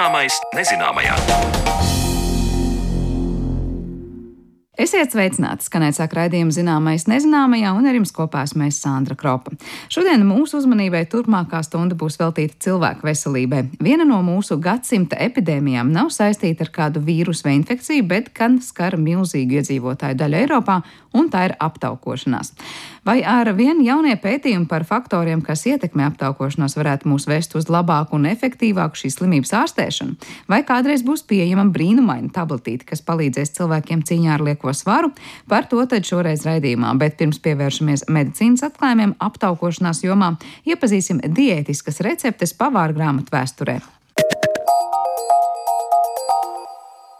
Zināmais 0.00 0.38
nezināmajā. 0.56 1.69
Esiet 4.80 5.12
sveicināti! 5.12 5.66
Skanēt 5.68 5.98
sāk 5.98 6.14
raidījuma 6.16 6.54
zināmais 6.56 7.02
nezināmajā, 7.10 7.74
un 7.76 7.84
ar 7.84 7.96
jums 7.98 8.14
kopā 8.16 8.46
esmu 8.46 8.64
es 8.64 8.78
Sandra 8.80 9.12
Kropa. 9.18 9.52
Šodien 9.92 10.22
mūsu 10.24 10.56
uzmanībai 10.56 11.02
turpmākā 11.12 11.60
stunda 11.66 11.98
būs 12.00 12.16
veltīta 12.16 12.56
cilvēku 12.64 13.04
veselībai. 13.04 13.60
Viena 13.84 14.06
no 14.08 14.22
mūsu 14.24 14.56
gadsimta 14.56 15.18
epidēmijām 15.20 15.90
nav 15.92 16.08
saistīta 16.16 16.64
ar 16.64 16.72
kādu 16.72 17.02
vīrusu 17.04 17.44
vai 17.44 17.58
infekciju, 17.58 18.06
bet 18.08 18.32
gan 18.32 18.56
skar 18.64 18.96
milzīgu 18.96 19.60
iedzīvotāju 19.60 20.16
daļu 20.22 20.40
Eiropā, 20.46 20.78
un 21.12 21.28
tā 21.28 21.50
ir 21.50 21.56
aptaukošanās. 21.60 22.54
Vai 23.04 23.18
ar 23.24 23.48
vien 23.56 23.80
jaunie 23.84 24.12
pētījumi 24.20 24.68
par 24.68 24.84
faktoriem, 24.88 25.40
kas 25.44 25.66
ietekmē 25.68 26.06
aptaukošanos, 26.10 26.76
varētu 26.76 27.08
mūs 27.08 27.24
vest 27.28 27.56
uz 27.58 27.68
labāku 27.72 28.18
un 28.18 28.28
efektīvāku 28.32 29.00
šīs 29.00 29.16
slimības 29.18 29.54
ārstēšanu? 29.60 30.16
Vai 30.52 30.60
kādreiz 30.68 31.04
būs 31.04 31.24
pieejama 31.28 31.64
brīnumaina 31.72 32.28
tabletīte, 32.32 32.88
kas 32.88 33.04
palīdzēs 33.04 33.56
cilvēkiem 33.56 34.04
cīņā 34.08 34.36
ar 34.36 34.44
lieko 34.50 34.69
svaru? 34.76 35.12
Par 35.48 35.68
to 35.70 35.82
tad 35.90 36.06
šoreiz 36.08 36.44
raidījumā, 36.48 36.92
bet 37.00 37.18
pirms 37.20 37.40
pievēršamies 37.44 38.08
medicīnas 38.08 38.66
atklājumiem 38.70 39.16
aptaukošanās 39.20 40.04
jomā, 40.06 40.34
iepazīsim 40.68 41.22
diētiskas 41.24 42.02
receptes 42.06 42.56
pavāra 42.56 42.96
grāmatu 42.96 43.34
vēsturē. 43.34 43.80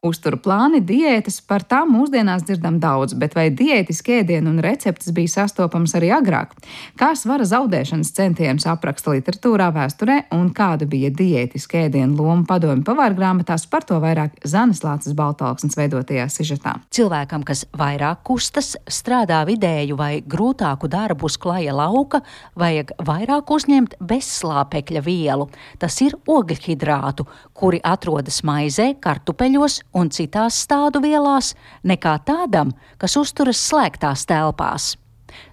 Uzturu 0.01 0.39
plāni, 0.41 0.79
diētas, 0.81 1.43
par 1.45 1.61
tām 1.69 1.91
mūsdienās 1.93 2.47
dzirdam 2.49 2.79
daudz, 2.81 3.13
bet 3.21 3.35
vai 3.37 3.51
diētiski 3.53 4.15
ēdieni 4.23 4.49
un 4.49 4.63
receptes 4.65 5.13
bija 5.13 5.29
sastopams 5.29 5.93
arī 5.99 6.09
agrāk? 6.17 6.55
Kā 6.97 7.11
svara 7.19 7.45
zaudēšanas 7.45 8.15
centienus 8.17 8.65
apraksta 8.71 9.13
literatūrā, 9.13 9.67
vēsturē 9.77 10.17
un 10.33 10.47
kāda 10.57 10.89
bija 10.89 11.11
diētiska 11.13 11.83
ēdienu 11.83 12.17
loma 12.17 12.47
padomju 12.49 12.87
pavāra 12.87 13.13
grāmatās, 13.19 13.67
par 13.69 13.85
to 13.85 13.99
vairāk 14.01 14.39
Zanes 14.49 14.81
Lācis 14.87 15.13
Baltalksnes 15.19 15.77
veidotajā 15.77 16.31
sižetā. 16.33 16.79
Cilvēkam, 16.97 17.45
kas 17.45 17.67
vairāk 17.77 18.25
kustas, 18.25 18.73
strādā 18.89 19.43
vidēju 19.51 20.01
vai 20.01 20.23
grūtāku 20.25 20.89
darbu 20.89 21.29
uz 21.29 21.37
klaja 21.37 21.77
lauka, 21.77 22.23
vajag 22.57 22.95
vairāk 23.05 23.53
uzņemt 23.53 23.99
bezslāpekļa 24.01 25.05
vielu. 25.05 25.51
Tas 25.77 26.01
ir 26.01 26.17
ogļhidrātu, 26.25 27.29
kuri 27.53 27.85
atrodas 27.85 28.41
maizē, 28.49 28.95
kartupeļos 28.97 29.83
un 29.97 30.11
citās 30.15 30.63
stādu 30.65 31.03
vielās 31.05 31.55
nekā 31.85 32.17
tādam, 32.27 32.75
kas 32.99 33.17
uzturas 33.21 33.61
slēgtās 33.71 34.27
telpās. 34.29 34.95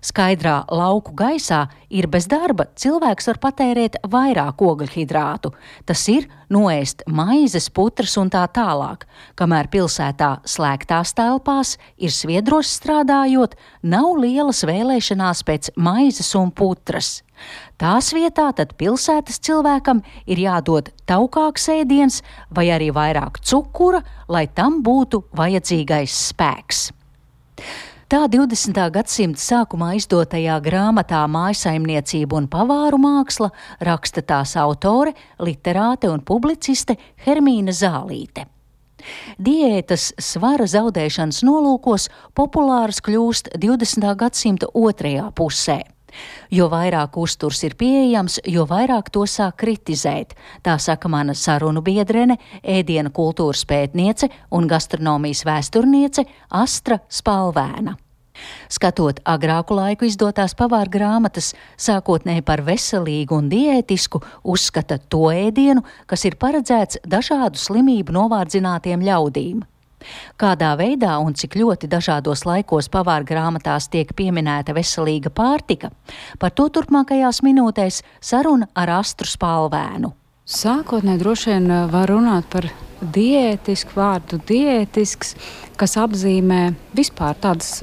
Skaidrā 0.02 0.64
lauku 0.74 1.14
gaisā 1.18 1.68
ir 1.94 2.08
bez 2.12 2.28
darba 2.30 2.68
cilvēks 2.80 3.30
var 3.30 3.40
patērēt 3.44 4.00
vairāk 4.10 4.62
ogļhidrātu, 4.66 5.52
tas 5.86 6.04
ir 6.12 6.28
noēst 6.54 7.04
maizes, 7.08 7.70
putras 7.70 8.18
un 8.18 8.32
tā 8.34 8.44
tālāk, 8.54 9.06
kamēr 9.40 9.70
pilsētā 9.74 10.32
slēgtās 10.48 11.14
telpās 11.18 11.76
ir 11.98 12.14
sviedros 12.14 12.74
strādājot, 12.80 13.58
nav 13.84 14.18
lielas 14.24 14.64
vēlēšanās 14.68 15.46
pēc 15.48 15.74
maizes 15.78 16.34
un 16.40 16.52
putras. 16.52 17.20
Tās 17.78 18.08
vietā 18.10 18.48
tad 18.58 18.72
pilsētas 18.74 19.38
cilvēkam 19.46 20.00
ir 20.26 20.40
jādod 20.42 20.88
taukāks 21.06 21.68
ēdiens 21.70 22.24
vai 22.50 22.72
arī 22.74 22.88
vairāk 22.90 23.38
cukura, 23.46 24.00
lai 24.26 24.48
tam 24.50 24.80
būtu 24.82 25.28
vajadzīgais 25.38 26.16
spēks. 26.32 26.88
Tā 28.10 28.24
20. 28.34 28.80
gadsimta 28.96 29.42
sākumā 29.44 29.92
izdotajā 30.00 30.56
grāmatā 30.64 31.20
Mājasaimniecība 31.30 32.40
un 32.40 32.48
pavāru 32.50 32.98
māksla 33.04 33.52
raksta 33.84 34.24
tās 34.26 34.56
autore, 34.58 35.12
literāte 35.38 36.10
un 36.10 36.24
publiciste 36.26 36.96
Hermīna 37.28 37.76
Zālīte. 37.76 38.48
Diētas 39.38 40.16
svara 40.18 40.66
zaudēšanas 40.66 41.44
nolūkos 41.46 42.08
populāras 42.34 43.04
kļūst 43.06 43.52
20. 43.60 44.10
gadsimta 44.18 44.72
otrajā 44.74 45.30
pusē. 45.38 45.78
Jo 46.52 46.70
vairāk 46.72 47.18
uzturs 47.20 47.64
ir 47.68 47.76
pieejams, 47.80 48.40
jo 48.48 48.66
vairāk 48.70 49.12
to 49.12 49.26
sāk 49.28 49.60
kritizēt. 49.64 50.36
Tā 50.64 50.78
saka 50.80 51.12
mana 51.12 51.36
sarunu 51.36 51.84
biedrene, 51.84 52.40
ēdienu 52.64 53.12
kultūras 53.12 53.66
pētniece 53.68 54.32
un 54.52 54.68
gastronomijas 54.68 55.46
vēsturniece 55.48 56.28
Astra 56.50 57.02
Spalvēna. 57.10 57.98
Skatot 58.70 59.22
agrāku 59.26 59.78
laiku 59.78 60.06
izdotās 60.08 60.54
pavāra 60.58 60.92
grāmatas, 60.94 61.54
sākotnēji 61.82 62.44
par 62.46 62.62
veselīgu 62.68 63.40
un 63.42 63.50
diētisku, 63.50 64.22
uzskata 64.44 65.00
to 65.10 65.28
ēdienu, 65.34 65.84
kas 66.06 66.28
ir 66.30 66.38
paredzēts 66.40 67.02
dažādu 67.08 67.60
slimību 67.62 68.14
novārdzinātiem 68.20 69.06
ļaudīm. 69.08 69.66
Kādā 70.40 70.74
veidā 70.80 71.18
un 71.24 71.36
cik 71.38 71.58
ļoti 71.60 71.90
dažādos 71.92 72.46
laikos 72.48 72.92
pavāra 72.94 73.26
grāmatās 73.28 73.90
tiek 73.94 74.14
pieminēta 74.18 74.76
veselīga 74.78 75.34
pārtika, 75.34 75.92
par 76.40 76.54
to 76.54 76.70
turpmākajās 76.70 77.44
minūtēs 77.46 78.04
saruna 78.22 78.70
ar 78.76 78.98
Astru 79.00 79.30
Spalvēnu. 79.30 80.14
Sākotnēji 80.48 81.20
droši 81.20 81.50
vien 81.52 81.66
eh, 81.76 81.88
var 81.92 82.08
runāt 82.08 82.46
par 82.48 82.70
diētisku 83.02 83.98
vārdu, 83.98 84.40
diētisks, 84.48 85.34
kas 85.76 85.98
apzīmē 86.00 86.62
vispār 86.96 87.36
tādas 87.44 87.82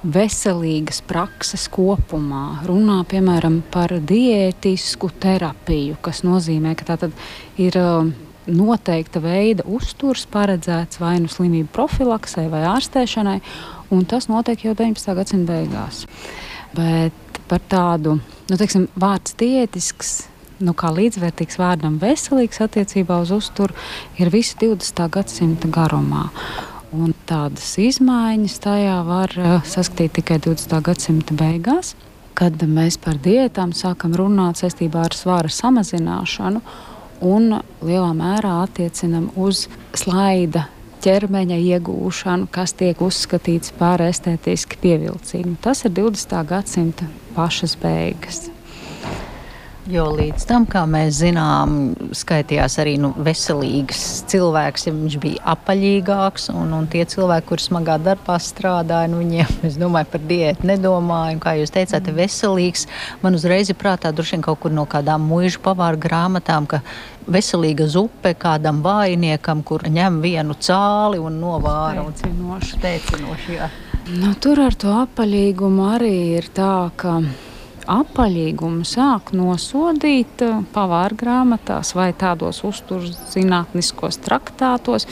veselīgas 0.00 1.02
prakses 1.04 1.66
kopumā. 1.72 2.62
Runā 2.64 3.02
piemēram 3.10 3.60
par 3.74 3.92
diētisku 4.00 5.10
terapiju, 5.20 5.98
kas 6.00 6.22
nozīmē, 6.24 6.72
ka 6.78 6.96
tā 6.96 7.10
ir 7.60 7.76
eh, 7.76 8.14
noteikta 8.46 9.20
veida 9.22 9.64
uzturs 9.66 10.26
paredzēts 10.30 11.00
vai 11.02 11.16
nu 11.22 11.30
slimību 11.30 11.70
profilaksē 11.74 12.46
vai 12.52 12.62
ārstēšanai, 12.70 13.40
un 13.94 14.06
tas 14.08 14.30
notiek 14.30 14.66
jau 14.66 14.74
19. 14.78 15.14
gadsimta 15.18 15.52
beigās. 15.52 16.04
Bet 16.76 17.40
par 17.50 17.62
tādu, 17.70 18.18
nu, 18.50 18.58
teiksim, 18.58 18.88
vārds 18.98 19.36
diētisks. 19.38 20.16
Nu, 20.56 20.72
kā 20.72 20.88
līdzvērtīgs 20.88 21.58
vārdam 21.60 21.98
veselīgs 22.00 22.62
attiecībā 22.64 23.18
uz 23.20 23.32
uzturu 23.34 23.76
ir 24.16 24.30
visi 24.32 24.56
20. 24.62 25.02
gadsimta 25.12 25.68
garumā. 25.68 26.30
Un 26.96 27.12
tādas 27.28 27.74
izmaiņas 27.82 28.56
tajā 28.64 28.96
var 29.04 29.34
uh, 29.36 29.56
saskatīt 29.68 30.14
tikai 30.16 30.38
20. 30.46 30.78
gadsimta 30.86 31.36
beigās, 31.36 31.92
kad 32.36 32.62
mēs 32.64 32.96
par 33.02 33.20
diētām 33.20 33.74
sākam 33.76 34.16
runāt 34.16 34.62
saistībā 34.62 35.04
ar 35.04 35.16
svāra 35.16 35.52
samazināšanu 35.52 36.62
un 37.20 37.60
lielā 37.84 38.10
mērā 38.16 38.62
attiecinam 38.64 39.30
uz 39.36 39.66
slaida 39.96 40.66
ķermeņa 41.06 41.58
iegūšanu, 41.76 42.48
kas 42.50 42.74
tiek 42.78 43.00
uzskatīts 43.04 43.74
par 43.78 44.02
estētiski 44.02 44.80
pievilcīgu. 44.82 45.54
Tas 45.62 45.84
ir 45.86 45.94
20. 45.94 46.36
gadsimta 46.50 47.06
pašas 47.36 47.76
beigas. 47.82 48.46
Jo 49.86 50.08
līdz 50.10 50.42
tam, 50.48 50.64
kā 50.66 50.80
mēs 50.90 51.20
zinām, 51.20 51.92
skaitījās 52.16 52.74
arī 52.82 52.96
nu, 52.98 53.12
veselīgs 53.22 54.00
cilvēks, 54.26 54.88
ja 54.88 54.94
viņš 54.96 55.16
bija 55.22 55.44
apaļīgāks. 55.52 56.48
Un, 56.58 56.72
un 56.74 56.88
tie 56.90 57.04
cilvēki, 57.06 57.46
kuriem 57.46 57.64
smagā 57.68 57.98
darbā 58.02 58.40
strādāja, 58.42 59.12
nu, 59.12 59.20
viņiem, 59.22 59.52
es 59.68 59.78
domāju, 59.78 60.10
par 60.10 60.26
diētu 60.26 60.66
nedomāju. 60.72 61.36
Un, 61.36 61.42
kā 61.44 61.54
jūs 61.60 61.74
teicāt, 61.74 62.02
mm. 62.02 62.18
veselīgs. 62.18 62.88
Man 63.22 63.38
uzreiz 63.38 63.70
ir 63.70 63.78
prātā 63.78 64.10
droši 64.10 64.34
vien 64.34 64.46
kaut 64.48 64.64
kur 64.64 64.74
no 64.74 64.88
kādām 64.90 65.22
mūža 65.30 65.62
pavāra 65.62 66.02
grāmatām, 66.02 66.66
veselīga 67.30 67.86
zupe 67.90 68.34
kādam 68.34 68.82
vājniekam, 68.82 69.62
kur 69.66 69.86
ņem 69.86 70.18
vienu 70.24 70.58
cāli 70.58 71.22
un 71.22 71.38
novāra. 71.38 72.02
Teicinoši. 72.10 72.82
Teicinoši, 72.82 73.58
jā. 73.60 73.70
nu, 74.18 74.34
tur 74.42 74.66
ar 74.66 74.74
to 74.74 74.98
apaļīgumu 75.06 75.92
arī 75.94 76.16
ir 76.40 76.50
tā, 76.54 76.88
ka 76.98 77.20
apaļīgumu 77.90 78.84
sāk 78.86 79.32
nosodīt 79.36 80.42
eh, 80.44 80.58
pavāra 80.74 81.16
grāmatās 81.18 81.94
vai 81.96 82.10
tādos 82.18 82.62
uzturzinātniskos 82.66 84.20
traktātos 84.24 85.06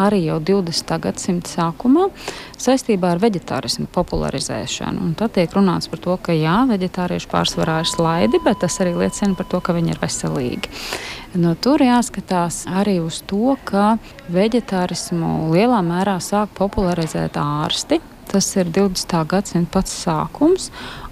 arī 0.00 0.24
jau 0.26 0.38
20. 0.52 0.96
gadsimta 1.06 1.50
sākumā 1.50 2.08
saistībā 2.60 3.14
ar 3.14 3.22
veģetārismu 3.22 3.88
popularizēšanu. 3.94 5.06
Un 5.06 5.16
tad 5.18 5.34
tiek 5.36 5.52
runāts 5.56 5.90
par 5.90 6.02
to, 6.04 6.16
ka 6.22 6.36
jā, 6.36 6.60
veģetārieši 6.70 7.30
pārsvarā 7.30 7.80
ir 7.84 7.90
slaidi, 7.90 8.42
bet 8.44 8.62
tas 8.64 8.80
arī 8.84 8.96
liecina 9.00 9.38
par 9.38 9.48
to, 9.50 9.62
ka 9.64 9.76
viņi 9.76 9.94
ir 9.94 10.02
veselīgi. 10.02 10.74
No 11.40 11.54
tur 11.54 11.82
jāskatās 11.84 12.64
arī 12.66 12.98
uz 13.04 13.20
to, 13.30 13.56
ka 13.64 13.94
veģetārismu 14.34 15.52
lielā 15.54 15.78
mērā 15.86 16.18
sāk 16.22 16.56
popularizēt 16.58 17.38
ārsti. 17.38 18.00
Tas 18.30 18.46
ir 18.56 18.68
20. 18.70 19.16
gadsimta 19.26 19.72
pats 19.74 19.94
sākums, 20.04 20.68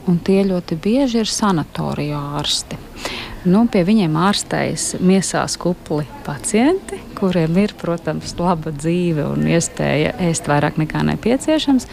un 0.07 0.21
tie 0.23 0.45
ļoti 0.47 0.77
bieži 0.79 1.25
ir 1.25 1.31
sanatoriju 1.31 2.15
ārsti. 2.39 2.79
Nu, 3.49 3.65
pie 3.71 3.85
viņiem 3.87 4.17
ārstējas 4.19 4.97
miesās 5.03 5.57
kupli 5.59 6.05
pacienti, 6.27 6.99
kuriem 7.19 7.57
ir, 7.63 7.75
protams, 7.79 8.35
laba 8.39 8.73
dzīve 8.75 9.25
un 9.33 9.47
iespēja 9.51 10.17
ēst 10.29 10.47
vairāk 10.51 10.79
nekā 10.79 11.05
nepieciešams. 11.11 11.87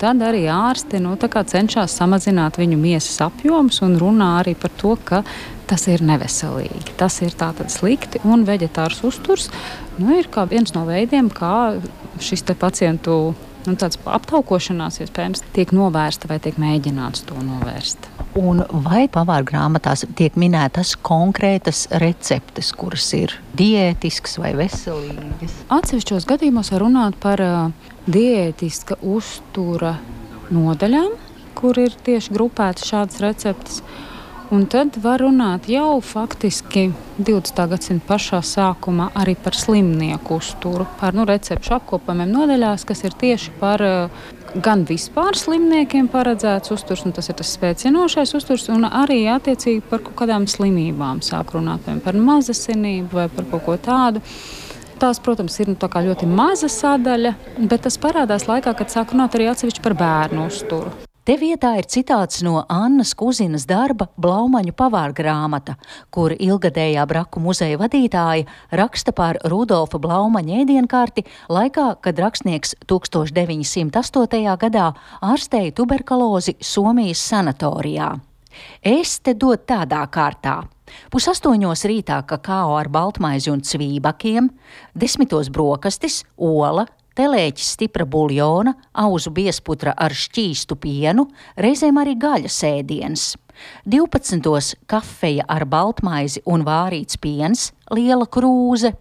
Tad 0.00 0.22
arī 0.26 0.44
ārsti 0.50 1.02
nu, 1.02 1.14
cenšas 1.18 1.94
samazināt 1.98 2.58
viņu 2.58 2.78
miesas 2.80 3.20
apjomus 3.26 3.82
un 3.86 3.98
runā 4.00 4.30
arī 4.42 4.54
par 4.58 4.74
to, 4.80 4.94
ka 5.04 5.22
tas 5.70 5.86
ir 5.90 6.02
neveselīgi. 6.02 6.94
Tas 6.98 7.20
ir 7.22 7.34
tātad 7.38 7.70
slikti 7.70 8.22
un 8.24 8.46
veģetārs 8.46 9.02
uzturs 9.06 9.50
nu, 9.98 10.14
ir 10.18 10.30
viens 10.50 10.74
no 10.74 10.86
veidiem, 10.86 11.30
kā 11.30 11.74
šis 12.22 12.46
pacientu 12.58 13.34
nu, 13.66 13.76
aptaukošanās 14.16 15.00
iespējams 15.04 15.44
tiek 15.54 15.72
novērsta 15.74 16.28
vai 16.30 16.38
tiek 16.42 16.58
mēģināts 16.60 17.24
to 17.28 17.38
novērst. 17.40 18.08
Un 18.38 18.64
vai 18.84 19.04
pavāra 19.10 19.46
grāmatās 19.46 20.02
tiek 20.18 20.34
minētas 20.40 20.96
konkrētas 21.06 21.84
receptes, 22.02 22.72
kuras 22.74 23.06
ir 23.14 23.36
diētiskas 23.54 24.40
vai 24.42 24.54
veselīgas? 24.58 25.54
Atsevišķos 25.74 26.26
gadījumos 26.30 26.72
var 26.74 26.82
runāt 26.82 27.18
par 27.22 27.42
uh, 27.44 27.92
diētiska 28.10 28.98
uztura 29.06 29.94
nodaļām, 30.54 31.14
kur 31.54 31.78
ir 31.78 31.94
tieši 32.04 32.34
grupētas 32.34 32.90
šādas 32.90 33.22
receptes. 33.22 33.80
Un 34.54 34.68
tad 34.70 34.94
var 35.02 35.18
runāt 35.18 35.64
jau 35.66 35.96
faktiski 36.04 36.84
20. 37.18 37.56
gadsimta 37.72 38.06
pašā 38.06 38.38
sākumā 38.46 39.08
arī 39.18 39.32
par 39.34 39.56
slimnieku 39.58 40.36
uzturu, 40.38 40.84
par 41.00 41.16
nu, 41.16 41.24
recepšu 41.26 41.72
apkopojumiem 41.74 42.30
nodaļās, 42.30 42.84
kas 42.86 43.02
ir 43.02 43.16
tieši 43.18 43.54
par 43.58 43.82
uh, 43.82 44.20
gan 44.62 44.84
vispār 44.86 45.34
slimniekiem 45.34 46.06
paredzēts 46.12 46.70
uzturs, 46.70 47.02
un 47.02 47.16
tas 47.16 47.32
ir 47.32 47.38
tas 47.40 47.50
spēcinošais 47.56 48.34
uzturs, 48.38 48.68
un 48.70 48.86
arī 48.86 49.24
attiecīgi 49.32 49.82
par 49.90 50.04
kaut 50.04 50.20
kādām 50.22 50.46
slimībām 50.46 51.24
sāk 51.26 51.56
runāt 51.56 51.88
par 52.04 52.14
mazasinību 52.28 53.10
vai 53.10 53.26
par 53.32 53.48
kaut 53.50 53.64
ko 53.66 53.74
tādu. 53.88 54.22
Tās, 55.02 55.18
protams, 55.18 55.56
ir 55.58 55.72
nu, 55.72 55.80
ļoti 55.80 56.30
maza 56.30 56.70
sadaļa, 56.70 57.34
bet 57.58 57.88
tas 57.88 57.98
parādās 57.98 58.46
laikā, 58.46 58.76
kad 58.78 58.94
sāk 58.94 59.16
runāt 59.16 59.34
arī 59.34 59.50
atsevišķi 59.50 59.82
par 59.82 59.98
bērnu 59.98 60.46
uzturu. 60.46 60.94
Te 61.24 61.38
vietā 61.40 61.70
ir 61.80 61.86
citāts 61.88 62.42
no 62.44 62.66
Annas 62.68 63.14
Kuzinas 63.16 63.62
darba 63.64 64.10
Blaumaņu 64.20 64.74
pavāra 64.76 65.14
grāmata, 65.16 65.78
kur 66.12 66.34
ilgadējā 66.36 67.00
Braku 67.08 67.40
muzeja 67.40 67.78
vadītāja 67.80 68.44
raksta 68.76 69.14
par 69.16 69.38
Rudolfa 69.48 69.96
Blaumaņa 70.04 70.58
ēdienkarti 70.60 71.24
laikā, 71.48 71.86
kad 72.04 72.20
rakstnieks 72.20 72.74
1908. 72.84 74.42
gadā 74.66 74.90
ārstēja 75.24 75.72
tuberkulozi 75.78 76.58
Somijas 76.60 77.22
sanatorijā. 77.24 78.10
Es 78.84 79.16
te 79.24 79.32
dodu 79.32 79.64
tādā 79.72 80.02
kārtā. 80.12 80.58
Pusastoņos 81.08 81.86
rītā 81.88 82.20
kakao 82.28 82.76
ar 82.76 82.92
baltmaizi 82.92 83.48
un 83.48 83.64
cvībakiem, 83.64 84.52
desmitos 84.92 85.48
brokastis, 85.48 86.20
ola, 86.36 86.84
telēķis 87.18 87.70
stipra 87.76 88.06
buļļona, 88.08 88.74
auzu 89.04 89.32
biesputra 89.34 89.94
ar 89.96 90.14
šķīstu 90.14 90.76
pienu, 90.80 91.28
reizēm 91.56 92.00
arī 92.02 92.16
gaļas 92.20 92.58
ēdiens. 92.68 93.32
12. 93.86 94.74
kafeja 94.90 95.46
ar 95.48 95.64
baltmaizi 95.70 96.42
un 96.50 96.66
vārīts 96.66 97.20
piens, 97.22 97.70
liela 97.94 98.26
krūze. 98.26 98.94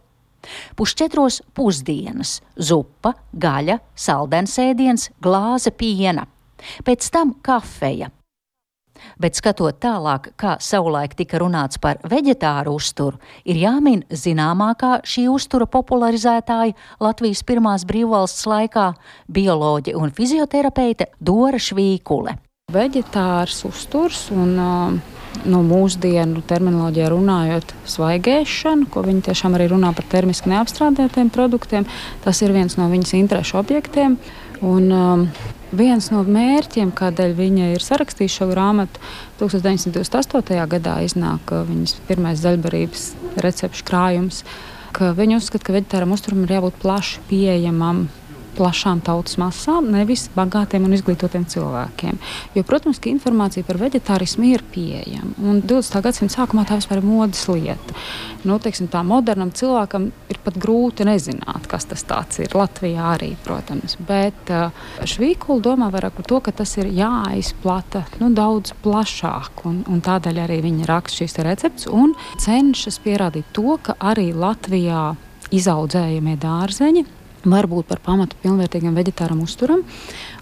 Pusčetros 0.75 1.39
pusdienas, 1.55 2.41
zupa, 2.59 3.13
gaļa, 3.33 3.79
saldensēdiens, 3.95 5.09
glāze 5.23 5.71
piena. 5.71 6.27
Pēc 6.83 7.09
tam 7.11 7.33
kafeja, 7.43 8.11
bet 9.19 9.35
skatot 9.39 9.79
tālāk, 9.83 10.31
kā 10.39 10.57
savulaik 10.59 11.15
tika 11.19 11.41
runāts 11.41 11.79
par 11.81 11.99
veģetāru 12.03 12.75
uzturu, 12.77 13.19
ir 13.45 13.59
jāmin 13.61 14.03
zināmākā 14.09 15.01
šī 15.07 15.27
uztura 15.31 15.65
popularizētāja 15.65 16.75
Latvijas 17.03 17.43
pirmās 17.43 17.85
brīvvalsts 17.89 18.47
laikā- 18.47 18.93
bioloģe 19.37 19.95
un 19.95 20.11
fizioterapeite 20.11 21.11
Dora 21.19 21.57
Švīkule. 21.57 22.37
Veģetārs 22.71 23.65
uzturs 23.67 24.31
un 24.31 24.57
uh, 24.57 25.13
no 25.49 25.61
mūsdienu 25.65 26.43
terminoloģijā 26.47 27.09
runājot, 27.11 27.73
svaigēšana, 27.89 28.87
ko 28.93 29.03
viņi 29.05 29.25
tiešām 29.29 29.57
arī 29.57 29.69
runā 29.73 29.91
par 29.95 30.07
termiski 30.11 30.51
neapstrādātiem 30.53 31.31
produktiem. 31.33 31.87
Tas 32.23 32.41
ir 32.45 32.53
viens 32.55 32.77
no 32.79 32.87
viņas 32.91 33.15
interešu 33.19 33.59
objektiem. 33.61 34.17
Un, 34.63 34.87
um, 34.95 35.23
viens 35.75 36.05
no 36.13 36.21
mērķiem, 36.23 36.93
kādēļ 36.95 37.33
viņa 37.35 37.71
ir 37.73 37.83
sarakstījusi 37.83 38.39
šo 38.39 38.47
grāmatu, 38.53 39.01
1928. 39.41 40.55
gadā 40.71 40.99
iznāk 41.03 41.51
uh, 41.51 41.65
viņas 41.67 41.97
pirmais 42.07 42.39
zaļbarības 42.39 43.09
recepšu 43.43 43.87
krājums. 43.89 44.43
Viņa 44.93 45.39
uzskata, 45.41 45.65
ka 45.65 45.73
veģetāram 45.73 46.13
uzturam 46.13 46.43
ir 46.45 46.53
jābūt 46.53 46.75
plaši 46.83 47.23
pieejamam 47.27 48.05
plašām 48.57 49.01
tautas 49.05 49.37
masām, 49.41 49.89
nevis 49.93 50.27
bagātiem 50.35 50.85
un 50.87 50.95
izglītotiem 50.97 51.45
cilvēkiem. 51.49 52.19
Jo, 52.55 52.63
protams, 52.67 52.99
ka 53.01 53.11
informācija 53.11 53.65
par 53.67 53.79
vegetārismu 53.81 54.49
ir 54.51 54.63
pieejama. 54.73 55.33
Un 55.43 55.61
20. 55.63 55.99
gadsimta 56.05 56.37
sākumā 56.39 56.65
tā 56.69 56.77
vispār 56.79 57.01
ir 57.01 57.07
modes 57.07 57.45
lieta. 57.49 57.97
Nu, 58.43 58.57
teiksim, 58.59 58.89
tā 58.91 59.03
modernam 59.07 59.53
cilvēkam 59.55 60.09
ir 60.31 60.39
pat 60.43 60.57
grūti 60.59 61.07
nezināt, 61.07 61.67
kas 61.71 61.87
tas 61.89 62.03
ir. 62.43 62.51
Latvijā 62.57 63.13
arī, 63.13 63.31
protams. 63.45 63.95
Bet 64.03 64.51
uh, 64.51 64.73
Švīkula 65.07 65.63
domā 65.63 65.89
vairāk 65.93 66.17
par 66.17 66.27
to, 66.27 66.39
ka 66.43 66.51
tas 66.51 66.75
ir 66.81 66.91
jāizplata 66.91 68.03
nu, 68.19 68.33
daudz 68.35 68.75
plašāk. 68.83 69.63
Un, 69.69 69.81
un 69.87 70.03
tādēļ 70.03 70.43
arī 70.43 70.59
viņi 70.65 70.87
raksta 70.89 71.23
šīs 71.23 71.39
receptes 71.47 71.89
un 71.91 72.15
cenšas 72.43 72.99
pierādīt 73.03 73.53
to, 73.55 73.77
ka 73.83 73.95
arī 74.03 74.31
Latvijā 74.35 75.13
izaudzējamie 75.53 76.37
dārzeņi 76.41 77.05
var 77.45 77.67
būt 77.71 77.89
par 77.89 78.01
pamatu 78.03 78.37
pilnvērtīgam 78.43 78.95
vegetāram 78.97 79.41
uzturam. 79.43 79.83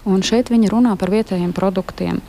Un 0.08 0.22
šeit 0.26 0.50
viņi 0.52 0.70
runā 0.72 0.94
par 0.98 1.12
vietējiem 1.12 1.54
produktiem. 1.56 2.20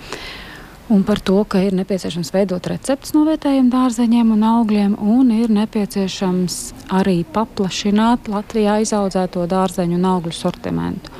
Un 0.91 1.05
par 1.07 1.21
to, 1.23 1.37
ka 1.47 1.61
ir 1.63 1.75
nepieciešams 1.77 2.33
veidot 2.35 2.65
receptes 2.67 3.13
no 3.15 3.23
vietējiem 3.25 3.69
dārzeņiem 3.71 4.33
un 4.35 4.41
augļiem, 4.43 4.97
un 4.99 5.31
ir 5.31 5.53
nepieciešams 5.55 6.57
arī 6.91 7.21
paplašināt 7.23 8.27
Latvijā 8.29 8.81
izaudzēto 8.83 9.45
dārzeņu 9.49 9.95
un 9.95 10.09
augļu 10.11 10.35
sortimentu. 10.35 11.13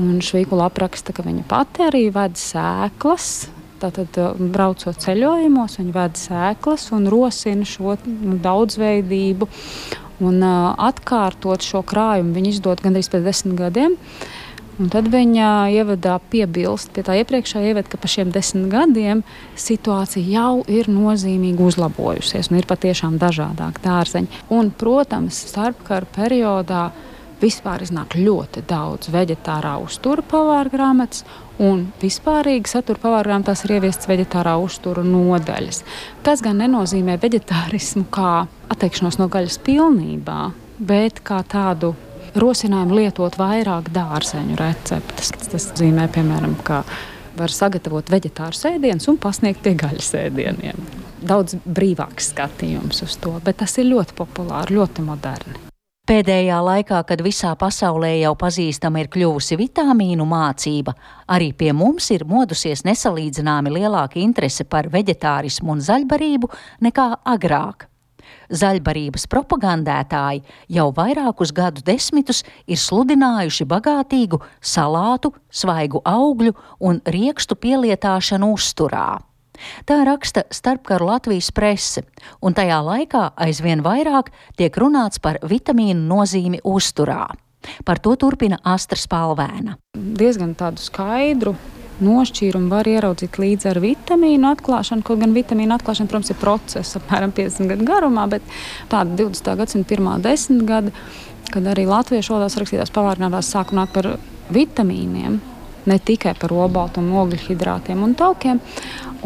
Un 0.00 0.18
Švīkula 0.24 0.70
apraksta, 0.70 1.12
ka 1.16 1.24
viņa 1.24 1.44
pati 1.48 1.84
arī 1.86 2.06
ved 2.12 2.40
sēklas. 2.40 3.28
Tātad, 3.76 4.16
uh, 4.16 4.40
braucot 4.40 4.96
ceļojumos, 5.04 5.76
viņa 5.82 5.92
ved 5.92 6.16
sēklas 6.16 6.88
un 6.96 7.08
rosina 7.12 7.68
šo 7.68 7.98
nu, 8.08 8.38
daudzveidību 8.40 9.48
Un 10.24 10.40
uh, 10.40 10.72
atkārtot 10.80 11.64
šo 11.64 11.82
krājumu 11.84 12.32
viņi 12.36 12.56
izdod 12.56 12.80
gandrīz 12.84 13.10
pēc 13.12 13.24
desmit 13.26 13.58
gadiem. 13.60 13.96
Un 14.76 14.90
tad 14.92 15.06
viņa 15.08 15.70
ievadā 15.72 16.18
piebilst 16.28 16.90
pie 16.92 17.00
tā 17.04 17.14
iepriekšējā 17.22 17.70
ievada, 17.70 17.88
ka 17.88 18.00
pa 18.00 18.10
šiem 18.12 18.28
desmit 18.32 18.68
gadiem 18.72 19.22
situācija 19.56 20.24
jau 20.28 20.64
ir 20.68 20.90
nozīmīgi 20.92 21.64
uzlabojusies 21.64 22.50
un 22.52 22.58
ir 22.60 22.68
patiešām 22.68 23.16
dažādāk 23.20 23.80
dārzeņi. 23.84 24.44
Un, 24.52 24.68
protams, 24.76 25.38
starpkara 25.48 26.08
periodā 26.16 26.90
vispār 27.40 27.84
iznāk 27.84 28.16
ļoti 28.18 28.62
daudz 28.68 29.10
vegetārā 29.12 29.76
uztura 29.82 30.24
pavāra 30.26 30.72
grāmatas, 30.72 31.24
un 31.62 31.86
vispārīgi 32.00 32.70
satura 32.70 33.00
pavāra 33.02 33.30
grāmatās 33.30 33.64
ir 33.64 33.76
ieviestas 33.78 34.08
vegetārā 34.10 34.56
uztura 34.60 35.04
nodaļas. 35.06 35.82
Tas 36.26 36.42
gan 36.44 36.60
nenozīmē 36.62 37.18
vegetārismu 37.22 38.06
kā 38.12 38.46
atteikšanos 38.72 39.20
no 39.20 39.28
gaļas 39.32 39.60
pilnībā, 39.66 40.40
bet 40.78 41.22
kā 41.26 41.42
tādu 41.48 41.94
rosinājumu 42.36 43.00
lietot 43.00 43.38
vairāk 43.40 43.90
dārzeņu 43.94 44.58
receptes. 44.60 45.32
Tas 45.50 45.70
nozīmē, 45.72 46.08
piemēram, 46.12 46.56
ka 46.66 46.82
var 47.36 47.52
sagatavot 47.52 48.10
vegetāru 48.12 48.56
sēdienus 48.56 49.08
un 49.12 49.20
pasniegt 49.20 49.62
pie 49.64 49.76
gaļas 49.78 50.12
sēdieniem. 50.14 50.84
Daudz 51.26 51.56
brīvāks 51.64 52.32
skatījums 52.32 53.02
uz 53.04 53.16
to, 53.20 53.36
bet 53.44 53.60
tas 53.64 53.76
ir 53.80 53.90
ļoti 53.92 54.16
populāri, 54.16 54.76
ļoti 54.80 55.04
moderni. 55.04 55.65
Pēdējā 56.06 56.60
laikā, 56.62 57.00
kad 57.02 57.18
visā 57.26 57.48
pasaulē 57.58 58.12
jau 58.20 58.30
pazīstama 58.38 59.00
ir 59.02 59.08
kļuvusi 59.10 59.56
vitamīnu 59.58 60.22
mācība, 60.30 60.92
arī 61.26 61.48
pie 61.50 61.72
mums 61.74 62.12
ir 62.14 62.22
modusies 62.30 62.84
nesalīdzināmi 62.86 63.72
lielāka 63.74 64.20
interese 64.22 64.62
par 64.70 64.86
veģetārismu 64.92 65.74
un 65.74 65.82
zaļbarību 65.82 66.52
nekā 66.86 67.08
agrāk. 67.34 67.88
Zaļbarības 68.54 69.26
propagandētāji 69.34 70.44
jau 70.78 70.92
vairākus 70.94 71.50
gadu 71.50 71.82
desmitus 71.82 72.44
ir 72.70 72.78
sludinājuši 72.78 73.66
bagātīgu 73.66 74.38
salātu, 74.62 75.34
svaigu 75.50 76.06
augļu 76.06 76.54
un 76.86 77.02
riekstu 77.02 77.58
pielietošanu 77.58 78.54
uzturā. 78.54 79.16
Tā 79.88 80.00
raksta 80.08 80.46
starpkaru 80.50 81.08
Latvijas 81.10 81.52
prese, 81.54 82.04
un 82.42 82.56
tajā 82.56 82.80
laikā 82.84 83.30
aizvien 83.46 83.84
vairāk 83.86 84.32
tiek 84.58 84.76
runāts 84.76 85.22
par 85.22 85.40
vitamīnu 85.46 86.06
nozīmi 86.08 86.62
uzturā. 86.64 87.26
Par 87.84 87.98
to 87.98 88.14
turpina 88.20 88.60
Astra 88.62 88.98
Spalvēna. 89.00 89.78
Diezgan 89.96 90.54
tādu 90.58 90.82
skaidru 90.84 91.56
nošķīrumu 92.04 92.68
var 92.70 92.88
ieraudzīt 92.88 93.38
līdz 93.40 93.70
ar 93.70 93.80
vitamīnu 93.80 94.50
atklāšanu. 94.52 95.04
Kaut 95.06 95.22
gan 95.22 95.32
vitamīnu 95.36 95.76
atklāšana, 95.78 96.10
protams, 96.10 96.32
ir 96.32 96.40
process 96.40 96.98
apmēram 97.00 97.32
50 97.36 97.72
gadu 97.72 97.88
garumā, 97.88 98.26
bet 98.36 98.44
tāda 98.92 99.16
20. 99.16 99.56
gadsimta 99.62 99.90
pirmā 99.94 100.18
desmitgada, 100.22 100.92
kad 101.52 101.68
arī 101.72 101.86
latviešu 101.88 102.34
valodā 102.34 102.62
rakstītās 102.62 102.92
pavārnādās 102.94 103.50
sāk 103.52 103.72
runāt 103.72 103.94
par 103.94 104.12
vitamīniem, 104.52 105.40
ne 105.86 105.98
tikai 105.98 106.34
par 106.38 106.54
obaltumu, 106.54 107.20
ogļhidrātiem 107.24 108.02
un 108.06 108.14
taukiem. 108.18 108.60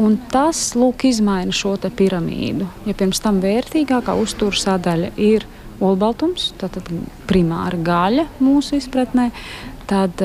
Un 0.00 0.16
tas 0.32 0.70
lūk, 0.78 1.04
izmaina 1.10 1.52
šo 1.52 1.74
piramīdu. 1.76 2.68
Ja 2.88 2.94
pirms 2.96 3.20
tam 3.20 3.40
vērtīgākā 3.42 4.14
uzturu 4.16 4.56
sadaļa 4.56 5.10
ir 5.20 5.46
olbaltums, 5.84 6.52
tātad 6.60 6.88
primāra 7.28 7.78
gaļa 7.80 8.26
mūsu 8.42 8.78
izpratnē, 8.78 9.30
tad 9.90 10.22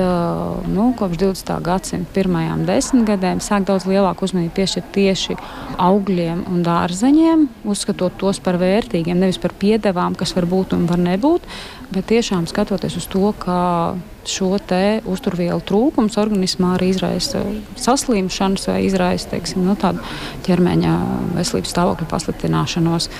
nu, 0.70 0.92
kopš 0.98 1.18
20. 1.18 1.52
gadsimta 1.66 2.12
pirmajām 2.14 2.62
desmitgadēm 2.68 3.40
sāk 3.42 3.64
daudz 3.66 3.88
lielāku 3.90 4.28
uzmanību 4.28 4.54
piešķirt 4.54 4.92
tieši 4.94 5.34
augļiem 5.82 6.44
un 6.52 6.60
dārzeņiem, 6.66 7.46
uzskatot 7.66 8.14
tos 8.20 8.38
par 8.42 8.60
vērtīgiem, 8.62 9.18
nevis 9.18 9.40
par 9.42 9.56
piedevām, 9.58 10.14
kas 10.18 10.36
var 10.36 10.46
būt 10.50 10.76
un 10.76 10.86
var 10.86 11.02
nebūt, 11.02 11.48
bet 11.90 12.06
tiešām 12.12 12.46
skatoties 12.46 12.98
uz 13.00 13.08
to, 13.10 13.32
kā 13.42 13.64
šo 14.26 14.52
uzturvielu 15.06 15.62
trūkums 15.66 16.18
organismā 16.18 16.76
arī 16.76 16.92
izraisa 16.94 17.42
saslimšanas 17.78 18.70
vai 18.70 18.80
izraisa 18.86 19.34
teiksim, 19.34 19.66
nu, 19.66 19.74
tādu 19.78 20.02
ķermeņa 20.46 20.94
veselības 21.34 21.74
stāvokļa 21.74 22.10
pasliktināšanos. 22.10 23.10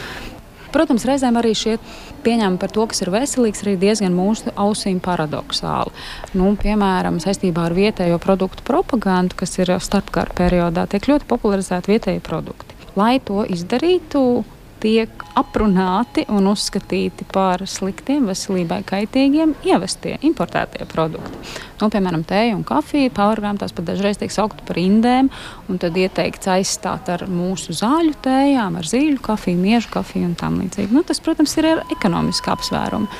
Protams, 0.77 1.07
reizēm 1.09 1.39
arī 1.41 1.55
šie 1.57 1.79
pieņēmumi 2.27 2.61
par 2.61 2.73
to, 2.75 2.85
kas 2.91 3.01
ir 3.01 3.09
veselīgs, 3.15 3.63
ir 3.65 3.79
diezgan 3.81 4.13
mūsu 4.13 4.53
ausīm 4.61 4.99
paradoxāli. 5.01 5.95
Nu, 6.37 6.51
piemēram, 6.61 7.17
saistībā 7.25 7.71
ar 7.71 7.77
vietējo 7.77 8.19
produktu 8.21 8.67
propagandu, 8.67 9.39
kas 9.41 9.57
ir 9.57 9.73
starpkara 9.81 10.37
periodā, 10.37 10.85
tiek 10.93 11.09
ļoti 11.09 11.29
popularizēti 11.31 11.95
vietējie 11.95 12.21
produkti. 12.27 12.77
Lai 12.97 13.17
to 13.25 13.47
izdarītu, 13.49 14.45
tiek 14.83 15.23
aprunāti 15.37 16.25
un 16.33 16.49
uzskatīti 16.51 17.27
par 17.33 17.65
sliktiem, 17.69 18.27
veselībai 18.31 18.81
kaitīgiem, 18.87 19.55
ievestie, 19.67 20.17
importētie 20.27 20.87
produkti. 20.91 21.41
Nu, 21.81 21.91
piemēram, 21.93 22.25
tēja 22.29 22.55
un 22.57 22.65
kafija, 22.67 23.13
powergrāmatās 23.17 23.75
pat 23.77 23.89
dažreiz 23.91 24.21
tiek 24.21 24.33
saukta 24.33 24.65
par 24.69 24.81
indēm, 24.81 25.29
un 25.69 25.81
tad 25.83 25.97
ieteikts 26.01 26.49
aizstāt 26.55 27.11
ar 27.13 27.27
mūsu 27.29 27.77
zāļu 27.77 28.17
tējām, 28.25 28.79
ar 28.81 28.89
zīļu 28.89 29.21
kafiju, 29.25 29.61
miežu 29.61 29.93
kafiju 29.97 30.31
un 30.31 30.37
tam 30.41 30.61
līdzīgi. 30.63 30.93
Nu, 30.97 31.05
tas, 31.07 31.21
protams, 31.25 31.57
ir 31.61 31.73
ar 31.75 31.85
ekonomisku 31.93 32.53
apsvērumu. 32.55 33.11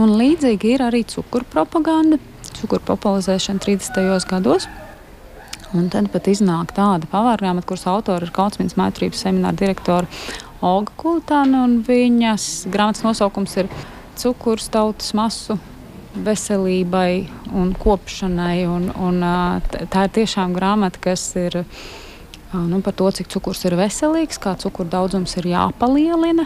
Un 0.00 0.14
līdzīgi 0.16 0.76
ir 0.76 0.86
arī 0.86 1.02
cukuru 1.08 1.48
propaganda, 1.50 2.20
cukuru 2.60 2.84
popularizēšana 2.92 3.62
30. 3.66 4.30
gados. 4.30 4.68
Un 5.70 5.86
tad 5.86 6.08
pat 6.10 6.26
iznāk 6.26 6.72
tāda 6.74 7.06
pavārgrāmata, 7.10 7.68
kuras 7.68 7.86
autora 7.86 8.26
ir 8.26 8.32
Kautsmīnas 8.34 8.74
maitrības 8.78 9.20
semināra 9.22 9.54
direktora 9.54 10.08
Olga 10.60 10.92
Kultāna, 11.00 11.64
un 11.64 11.78
viņas 11.86 12.66
grāmatas 12.68 13.04
nosaukums 13.06 13.56
ir 13.62 13.70
Cukurs 14.20 14.66
tautas 14.68 15.14
masu 15.16 15.56
veselībai 16.14 17.28
un 17.56 17.72
kopšanai. 17.78 18.66
Un, 18.68 18.90
un, 18.92 19.24
tā 19.88 20.04
ir 20.06 20.14
tiešām 20.20 20.52
grāmata, 20.56 21.00
kas 21.00 21.24
ir 21.40 21.62
nu, 22.52 22.80
par 22.84 22.96
to, 22.98 23.08
cik 23.14 23.30
cukurs 23.32 23.64
ir 23.64 23.78
veselīgs, 23.78 24.40
kā 24.42 24.56
cukuru 24.60 24.90
daudzums 24.90 25.36
ir 25.40 25.48
jāpalielina. 25.54 26.44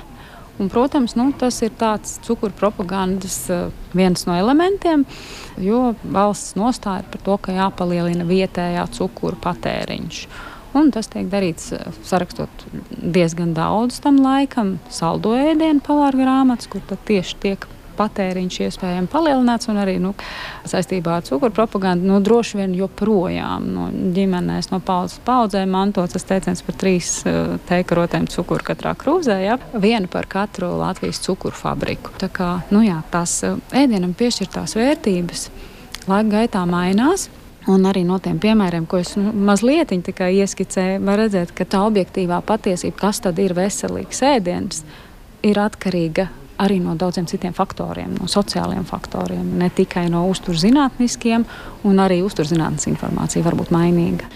Un, 0.63 0.69
protams, 0.71 1.17
nu, 1.19 1.33
tas 1.35 1.57
ir 1.67 1.73
tāds 1.75 2.21
cukuru 2.23 2.55
propagandas 2.55 3.41
viens 3.97 4.23
no 4.29 4.37
elementiem, 4.39 5.03
jo 5.59 5.97
valsts 6.05 6.55
nostāja 6.55 7.03
par 7.11 7.25
to, 7.27 7.39
ka 7.43 7.57
jāpalielina 7.57 8.27
vietējā 8.29 8.87
cukuru 8.95 9.41
patēriņš. 9.43 10.27
Un 10.75 10.91
tas 10.95 11.07
tiek 11.11 11.29
darīts 11.31 11.71
eh, 11.77 11.87
sarakstot 12.07 12.67
diezgan 12.91 13.55
daudz 13.55 14.01
tam 14.05 14.19
laikam, 14.25 14.79
saldo 14.91 15.37
ēdienu 15.39 15.85
pavāra 15.85 16.25
grāmatas, 16.25 16.71
kur 16.71 16.83
tieši 17.07 17.41
tiek 17.43 17.69
patēriņš 17.95 18.57
iespējami 18.67 19.11
palielināts, 19.11 19.69
un 19.71 19.79
arī 19.79 19.97
nu, 20.03 20.15
saistībā 20.67 21.19
ar 21.19 21.27
cukuru 21.27 21.55
propagandu 21.55 22.09
nu, 22.09 22.19
droši 22.25 22.59
vien 22.59 22.75
joprojām 22.75 23.69
no 23.75 23.89
ģimenēs, 24.17 24.73
no 24.73 24.81
paudzes 24.85 25.21
paudzē 25.27 25.65
mantots 25.71 26.17
tas 26.17 26.27
teiciens 26.27 26.65
par 26.67 26.79
trīs 26.81 27.13
uh, 27.29 27.55
teikarotēm 27.69 28.27
cukuru 28.33 28.67
katrā 28.67 28.97
krūzē, 28.99 29.39
ja? 29.45 29.59
vienu 29.79 30.11
par 30.11 30.29
katru 30.31 30.73
Latvijas 30.81 31.23
cukuru 31.25 31.55
fabriku. 31.55 32.15
Tā 32.21 32.31
kā 32.35 32.51
nu, 32.75 32.83
jā, 32.87 32.99
tās 33.15 33.39
uh, 33.47 33.61
ēdienam 33.71 34.17
piešķirtās 34.19 34.75
vērtības 34.81 35.49
laika 36.11 36.31
gaitā 36.39 36.67
mainās. 36.69 37.31
Un 37.71 37.87
arī 37.89 38.03
no 38.05 38.19
tiem 38.21 38.37
piemēriem, 38.43 38.85
ko 38.85 38.99
es 39.01 39.15
nu, 39.17 39.31
mazliet 39.33 39.93
ieskicēju, 39.95 41.01
var 41.05 41.23
redzēt, 41.23 41.55
ka 41.57 41.65
tā 41.65 41.81
objektīvā 41.89 42.43
patiesība, 42.45 42.99
kas 43.07 43.23
tad 43.25 43.39
ir 43.41 43.55
veselīgs 43.57 44.21
ēdiens, 44.21 44.83
ir 45.45 45.61
atkarīga 45.63 46.29
arī 46.61 46.77
no 46.83 46.95
daudziem 46.99 47.27
citiem 47.27 47.55
faktoriem, 47.57 48.19
no 48.21 48.29
sociāliem 48.31 48.85
faktoriem, 48.87 49.57
ne 49.59 49.71
tikai 49.73 50.07
no 50.13 50.27
uzturzinātniskiem, 50.31 51.47
un 51.89 52.05
arī 52.05 52.21
uzturzinātnes 52.27 52.87
informācija 52.93 53.45
var 53.47 53.57
būt 53.59 53.73
mainīga. 53.75 54.29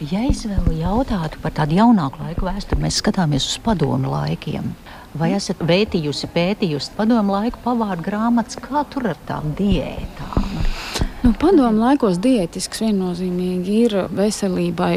Ja 0.00 0.22
es 0.24 0.46
vēl 0.48 0.80
jautātu 0.80 1.42
par 1.42 1.52
tādu 1.52 1.76
jaunāku 1.76 2.24
laiku 2.24 2.48
vēsturi, 2.48 2.80
mēs 2.80 3.02
skatāmies 3.02 3.44
uz 3.50 3.58
padomu 3.60 4.08
laikiem. 4.14 4.72
Vai 5.20 5.34
esat 5.36 5.60
vētījusi, 5.66 6.30
pētījusi 6.32 6.96
padomu 6.96 7.36
laiku 7.36 7.60
pavāru 7.66 8.08
grāmatas, 8.08 8.56
kā 8.64 8.86
tur 8.88 9.10
ar 9.12 9.20
tām 9.28 9.52
diētām? 9.58 11.09
Nu, 11.20 11.34
padomu 11.36 11.82
laikos 11.82 12.16
diētisks 12.24 12.80
viennozīmīgi 12.80 13.74
ir 13.84 13.94
veselībai 14.16 14.94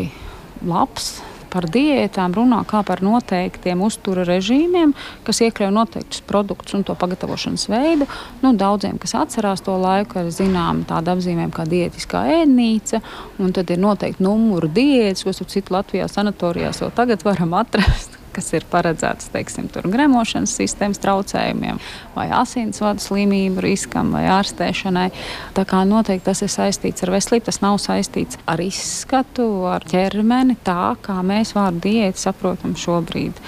labs. 0.63 1.17
Par 1.51 1.67
diētām 1.69 2.33
runā 2.33 2.61
kā 2.65 2.79
par 2.87 3.03
noteiktiem 3.05 3.83
uztura 3.85 4.23
režīmiem, 4.25 4.95
kas 5.27 5.43
iekļauj 5.43 5.73
noteiktus 5.75 6.23
produktus 6.25 6.73
un 6.79 6.87
to 6.87 6.95
pagatavošanas 6.97 7.67
veidu. 7.69 8.07
Nu, 8.41 8.55
daudziem, 8.57 8.97
kas 9.03 9.13
atcerās 9.19 9.61
to 9.67 9.75
laiku, 9.83 10.23
ir 10.23 10.31
zināma 10.33 10.87
tāda 10.89 11.13
apzīmējuma 11.13 11.53
kā 11.59 11.67
diētiskā 11.69 12.23
ēdnīca, 12.39 13.03
un 13.43 13.53
tad 13.53 13.75
ir 13.75 13.83
noteikti 13.83 14.23
numuru 14.23 14.71
diētas, 14.71 15.27
ko 15.27 15.35
citu 15.43 15.75
Latvijā 15.75 16.07
sanatorijās 16.09 16.81
vēl 16.81 16.95
tagad 17.03 17.27
varam 17.27 17.53
atrast 17.61 18.22
kas 18.35 18.51
ir 18.53 18.65
paredzēts 18.71 19.31
teiksim, 19.33 19.69
gremošanas 19.71 20.55
sistēmas 20.59 21.01
traucējumiem, 21.03 21.79
vai 22.15 22.27
asinsvadu 22.33 23.03
slimību 23.03 23.63
riskam, 23.63 24.13
vai 24.15 24.25
ārstēšanai. 24.33 25.09
Tā 25.57 25.65
kā 25.69 25.83
noteikti 25.87 26.27
tas 26.29 26.43
ir 26.45 26.53
saistīts 26.53 27.05
ar 27.05 27.13
veselību, 27.15 27.47
tas 27.49 27.61
nav 27.63 27.79
saistīts 27.83 28.39
ar 28.49 28.63
izskatu, 28.63 29.47
ar 29.71 29.85
ķermeni, 29.89 30.57
tā 30.65 30.95
kā 31.03 31.19
mēs 31.25 31.55
vārdu 31.57 31.85
diētu 31.87 32.25
saprotam 32.27 32.77
šobrīd. 32.79 33.39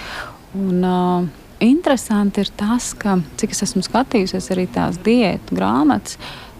Un, 0.56 0.77
uh, 0.84 1.34
Interesanti 1.63 2.42
ir 2.44 2.50
tas, 2.60 2.89
ka, 3.00 3.15
cik 3.39 3.54
es 3.56 3.63
esmu 3.63 3.80
skatījusies 3.86 4.50
arī 4.51 4.65
tās 4.68 4.98
diētu 5.00 5.56
grāmatas, 5.56 6.18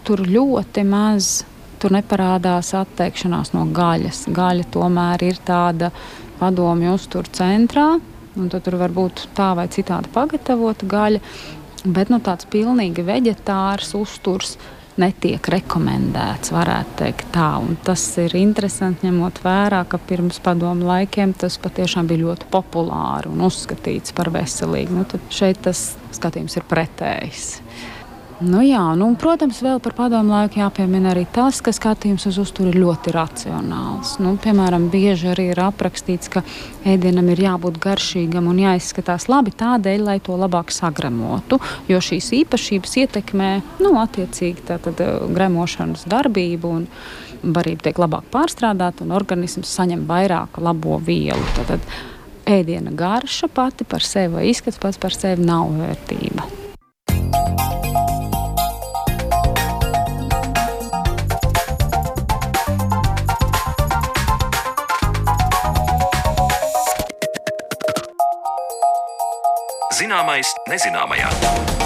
tur 0.08 0.22
ļoti 0.24 0.86
maz 0.88 1.44
tur 1.80 1.92
neparādās 1.92 2.72
atteikšanās 2.76 3.52
no 3.54 3.66
gaļas. 3.76 4.24
Gaļa 4.34 4.68
tomēr 4.72 5.24
ir 5.26 5.40
tāda 5.46 5.92
padomju 6.40 6.94
uztur 6.96 7.28
centrā. 7.32 7.96
Un 8.36 8.50
tad 8.52 8.66
tur 8.66 8.76
var 8.80 8.92
būt 8.92 9.28
tā 9.36 9.52
vai 9.56 9.66
citādi 9.72 10.10
pagatavota 10.12 10.88
gaļa, 10.88 11.20
bet 11.86 12.10
nu, 12.12 12.20
tāds 12.20 12.48
pilnīgi 12.52 13.04
vegetārs 13.06 13.94
uzturs 13.96 14.56
netiek 15.00 15.48
rekomendēts, 15.52 16.52
varētu 16.54 16.96
teikt 17.00 17.28
tā. 17.34 17.48
Un 17.60 17.76
tas 17.84 18.02
ir 18.22 18.36
interesanti, 18.38 19.06
ņemot 19.08 19.42
vērā, 19.44 19.82
ka 19.88 20.00
pirms 20.00 20.40
padomu 20.44 20.88
laikiem 20.88 21.34
tas 21.36 21.58
patiešām 21.60 22.08
bija 22.08 22.24
ļoti 22.24 22.48
populāri 22.52 23.32
un 23.32 23.44
uzskatīts 23.48 24.16
par 24.16 24.32
veselīgu. 24.34 24.96
Nu, 24.96 25.04
tad 25.08 25.24
šeit 25.32 25.60
tas 25.68 25.90
skatījums 26.16 26.56
ir 26.56 26.68
pretējs. 26.68 27.50
Nu, 28.36 28.58
jā, 28.60 28.82
nu, 29.00 29.06
protams, 29.16 29.62
vēl 29.64 29.78
par 29.80 29.94
padomu 29.96 30.34
laiku 30.34 30.58
jāpiemina 30.60 31.14
arī 31.14 31.22
tas, 31.32 31.62
ka 31.64 31.72
skatījums 31.72 32.26
uz 32.28 32.36
uzturu 32.42 32.68
ir 32.68 32.76
ļoti 32.82 33.14
racionāls. 33.14 34.18
Nu, 34.20 34.34
piemēram, 34.36 34.90
bieži 34.92 35.30
arī 35.32 35.46
ir 35.54 35.60
aprakstīts, 35.64 36.28
ka 36.34 36.42
ēdienam 36.84 37.30
ir 37.32 37.40
jābūt 37.46 37.78
garšīgam 37.80 38.50
un 38.50 38.60
jāizskatās 38.60 39.30
labi 39.32 39.54
tādēļ, 39.56 40.04
lai 40.04 40.18
to 40.20 40.36
labāk 40.36 40.74
sagremotu, 40.74 41.56
jo 41.88 42.02
šīs 42.04 42.28
īpašības 42.42 42.98
ietekmē 43.06 43.48
nu, 43.80 43.94
attiecīgi 44.02 44.66
tātad, 44.68 45.00
eh, 45.00 45.16
gremošanas 45.32 46.04
darbību. 46.04 46.74
Un, 46.80 46.90
Barība 47.46 47.84
tiek 47.84 47.98
labāk 48.00 48.24
pārstrādāta 48.32 49.04
un 49.04 49.12
organisms 49.14 49.70
saņem 49.70 50.06
vairāk 50.08 50.58
labo 50.58 50.98
vielu. 50.98 51.44
Tad 51.68 51.84
ēdiena 52.44 52.90
garša 52.96 53.48
pati 53.52 53.84
par 53.84 54.02
sevi 54.02 54.34
vai 54.34 54.46
izskats 54.50 54.80
pats 54.82 54.98
par 54.98 55.14
sevi 55.14 55.44
nav 55.44 55.68
vērtība. 55.76 56.66
Zināmais 69.96 70.50
nezināmajā. 70.68 71.85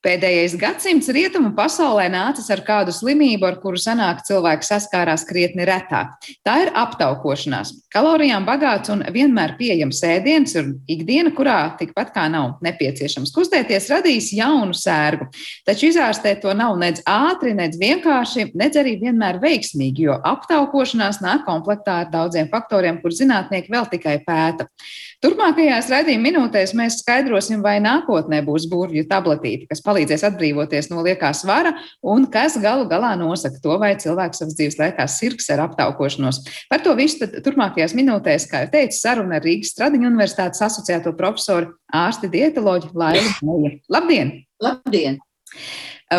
Pēdējais 0.00 0.54
gadsimts 0.56 1.10
rietumu 1.12 1.50
pasaulē 1.52 2.06
nācis 2.08 2.46
ar 2.48 2.62
kādu 2.64 2.92
slimību, 2.96 3.44
ar 3.44 3.58
kuru 3.60 3.76
senāk 3.76 4.22
cilvēki 4.24 4.64
saskārās 4.64 5.26
krietni 5.28 5.66
retāk. 5.68 6.14
Tā 6.40 6.54
ir 6.62 6.70
aptaukošanās. 6.80 7.74
Kalorijām 7.92 8.46
bagāts 8.48 8.88
un 8.94 9.04
vienmēr 9.12 9.58
pieejams 9.58 10.00
ēdiens 10.08 10.56
ir 10.56 10.70
ikdiena, 10.88 11.34
kurā 11.36 11.58
tikpat 11.76 12.14
kā 12.14 12.24
nav 12.32 12.62
nepieciešams 12.64 13.34
kustēties, 13.36 13.90
radīs 13.92 14.30
jaunu 14.32 14.72
sērgu. 14.72 15.28
Taču 15.68 15.90
izārstēt 15.90 16.40
to 16.46 16.56
nav 16.56 16.80
nedz 16.80 17.04
ātri, 17.04 17.52
nedz 17.58 17.76
vienkārši, 17.82 18.54
nedz 18.56 18.80
arī 18.80 18.96
vienmēr 19.04 19.36
veiksmīgi, 19.44 20.08
jo 20.08 20.16
aptaukošanās 20.32 21.20
nāk 21.20 21.44
komplektā 21.44 22.06
ar 22.06 22.12
daudziem 22.14 22.48
faktoriem, 22.48 23.02
kur 23.04 23.12
zinātnieki 23.12 23.76
vēl 23.76 23.92
tikai 23.92 24.16
pēta. 24.24 24.70
Turpmākajās 25.20 25.90
raidījuma 25.92 26.24
minūtēs 26.24 26.70
mēs 26.72 26.94
skaidrosim, 27.02 27.60
vai 27.60 27.74
nākotnē 27.84 28.38
būs 28.46 28.64
burvju 28.70 29.02
tabletīte, 29.10 29.66
kas 29.68 29.82
palīdzēs 29.84 30.22
atbrīvoties 30.30 30.88
no 30.88 31.02
liekā 31.04 31.28
svara 31.36 31.74
un 32.00 32.24
kas 32.32 32.56
galu 32.62 32.86
galā 32.88 33.10
nosaka 33.20 33.60
to, 33.60 33.74
vai 33.82 33.90
cilvēks 34.00 34.40
savas 34.40 34.56
dzīves 34.56 34.78
laikā 34.80 35.04
sirgs 35.12 35.50
ar 35.52 35.60
aptaukošanos. 35.66 36.40
Par 36.72 36.80
to 36.80 36.94
visu 36.96 37.28
turpmākajās 37.34 37.92
minūtēs, 37.98 38.48
kā 38.48 38.62
jau 38.64 38.70
teicu, 38.72 38.96
saruna 38.96 39.36
ar 39.36 39.44
Rīgas 39.44 39.74
Stradiņu 39.74 40.08
universitātes 40.08 40.64
asociēto 40.64 41.12
profesoru 41.18 41.74
ārsti 41.92 42.32
dietoloģi 42.32 42.94
Lailu 42.96 43.34
Meija. 43.44 43.74
Labdien! 43.92 44.32
Labdien! 44.64 45.20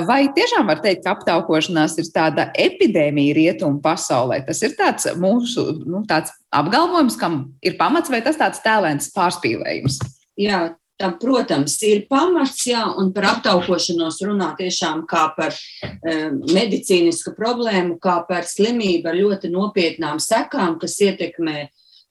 Vai 0.06 0.28
tiešām 0.32 0.70
var 0.70 0.80
teikt, 0.86 1.02
ka 1.04 1.18
aptaukošanās 1.18 1.98
ir 2.00 2.14
tāda 2.14 2.52
epidēmija 2.54 3.34
rietumu 3.36 3.82
pasaulē? 3.84 4.38
Tas 4.46 4.62
ir 4.62 4.78
tāds 4.78 5.10
mūsu 5.20 5.66
nu, 5.82 6.06
tāds 6.08 6.38
apgalvojums, 6.52 7.18
kam 7.20 7.42
ir 7.64 7.78
pamats, 7.80 8.12
vai 8.12 8.22
tas 8.26 8.40
tāds 8.40 8.62
tēlēns 8.64 9.12
pārspīlējums? 9.16 10.00
Jā, 10.40 10.62
tam, 11.02 11.18
protams, 11.22 11.78
ir 11.88 12.06
pamats, 12.12 12.64
jā, 12.70 12.84
un 13.00 13.12
par 13.16 13.30
aptaukošanos 13.36 14.22
runā 14.28 14.52
tiešām 14.60 15.06
kā 15.10 15.28
par 15.38 15.56
e, 15.56 16.18
medicīnisku 16.54 17.36
problēmu, 17.38 17.98
kā 18.02 18.22
par 18.28 18.48
slimību 18.50 19.12
ar 19.12 19.20
ļoti 19.20 19.52
nopietnām 19.54 20.22
sekām, 20.24 20.78
kas 20.82 21.00
ietekmē 21.02 21.58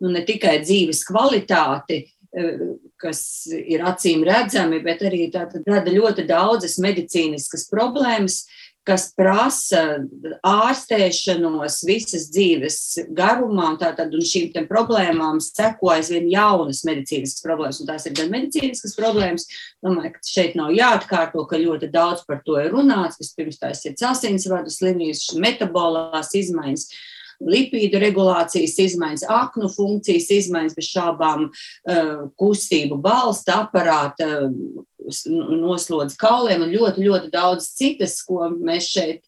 nu, 0.00 0.10
ne 0.14 0.24
tikai 0.26 0.58
dzīves 0.64 1.04
kvalitāti, 1.08 2.04
kas 3.00 3.20
ir 3.50 3.82
acīm 3.86 4.22
redzami, 4.26 4.78
bet 4.84 5.02
arī 5.02 5.24
rada 5.34 5.90
ļoti 5.90 6.26
daudzas 6.28 6.78
medicīniskas 6.82 7.66
problēmas, 7.72 8.44
kas 8.90 9.06
prasa 9.14 9.82
ārstēšanos 10.46 11.76
visas 11.86 12.26
dzīves 12.34 12.78
garumā, 13.16 13.68
un, 13.74 13.78
tātad, 13.80 14.14
un 14.16 14.24
šīm 14.26 14.66
problēmām 14.70 15.38
seko 15.44 15.92
aizvien 15.94 16.26
jaunas 16.32 16.82
medicīniskas 16.88 17.44
problēmas, 17.44 17.78
un 17.82 17.90
tās 17.92 18.08
ir 18.08 18.16
gan 18.18 18.32
medicīniskas 18.34 18.96
problēmas. 18.98 19.46
Domāju, 19.84 20.16
ka 20.16 20.24
šeit 20.26 20.58
nav 20.58 20.74
jāatkārto, 20.74 21.46
ka 21.46 21.60
ļoti 21.60 21.92
daudz 21.94 22.26
par 22.26 22.42
to 22.46 22.58
ir 22.58 22.74
runāts. 22.74 23.20
Vispirms 23.20 23.60
tās 23.62 23.84
ir 23.86 23.96
celsīnsvadu 24.00 24.72
slimības, 24.74 25.30
metabolās 25.38 26.34
izmaiņas 26.40 26.90
lipīdu 27.40 28.00
regulācijas 28.02 28.74
izmaiņas, 28.84 29.24
aknu 29.32 29.70
funkcijas 29.72 30.28
izmaiņas, 30.34 30.74
bez 30.76 30.90
šābām 30.92 31.46
eh, 31.48 32.10
kustību 32.40 32.98
balsta 33.00 33.62
aparāta, 33.64 34.50
noslodz 35.60 36.16
kauliem 36.20 36.66
un 36.66 36.72
ļoti, 36.74 37.04
ļoti 37.06 37.32
daudz 37.32 37.72
citas, 37.78 38.20
ko 38.26 38.50
mēs 38.52 38.90
šeit 38.92 39.24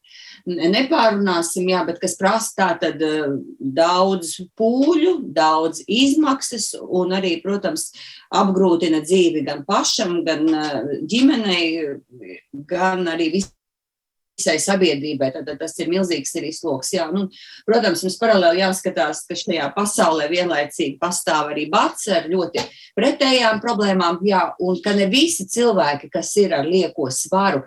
nepārunāsim, 0.47 1.69
jā, 1.71 1.83
bet 1.87 2.01
kas 2.03 2.17
prasa 2.19 2.53
tātad 2.59 3.03
eh, 3.05 3.37
daudz 3.59 4.35
pūļu, 4.59 5.19
daudz 5.35 5.83
izmaksas 5.87 6.73
un 6.83 7.15
arī, 7.17 7.37
protams, 7.45 7.91
apgrūtina 8.35 9.03
dzīvi 9.05 9.45
gan 9.47 9.65
pašam, 9.69 10.23
gan 10.27 10.47
eh, 10.49 10.79
ģimenei, 11.07 11.67
gan 12.69 13.07
arī 13.13 13.33
visiem 13.39 13.59
visai 14.43 14.59
sabiedrībai. 14.63 15.31
Tad, 15.33 15.47
tad 15.47 15.63
tas 15.63 15.79
ir 15.79 15.91
milzīgs 15.93 16.35
arī 16.41 16.51
sloks. 16.55 16.93
Jā, 16.97 17.07
nu, 17.15 17.29
protams, 17.69 18.03
mums 18.03 18.19
paralēli 18.21 18.63
jāskatās, 18.65 19.23
ka 19.29 19.39
šajā 19.39 19.71
pasaulē 19.77 20.29
vienlaicīgi 20.33 20.99
pastāv 21.03 21.55
arī 21.55 21.69
bats 21.71 22.11
ar 22.11 22.27
ļoti 22.33 22.67
pretējām 22.99 23.63
problēmām, 23.63 24.21
jā, 24.27 24.43
un 24.61 24.79
ka 24.85 24.97
ne 24.99 25.07
visi 25.13 25.47
cilvēki, 25.49 26.11
kas 26.13 26.35
ir 26.43 26.57
ar 26.59 26.67
lieko 26.69 27.09
svaru, 27.15 27.63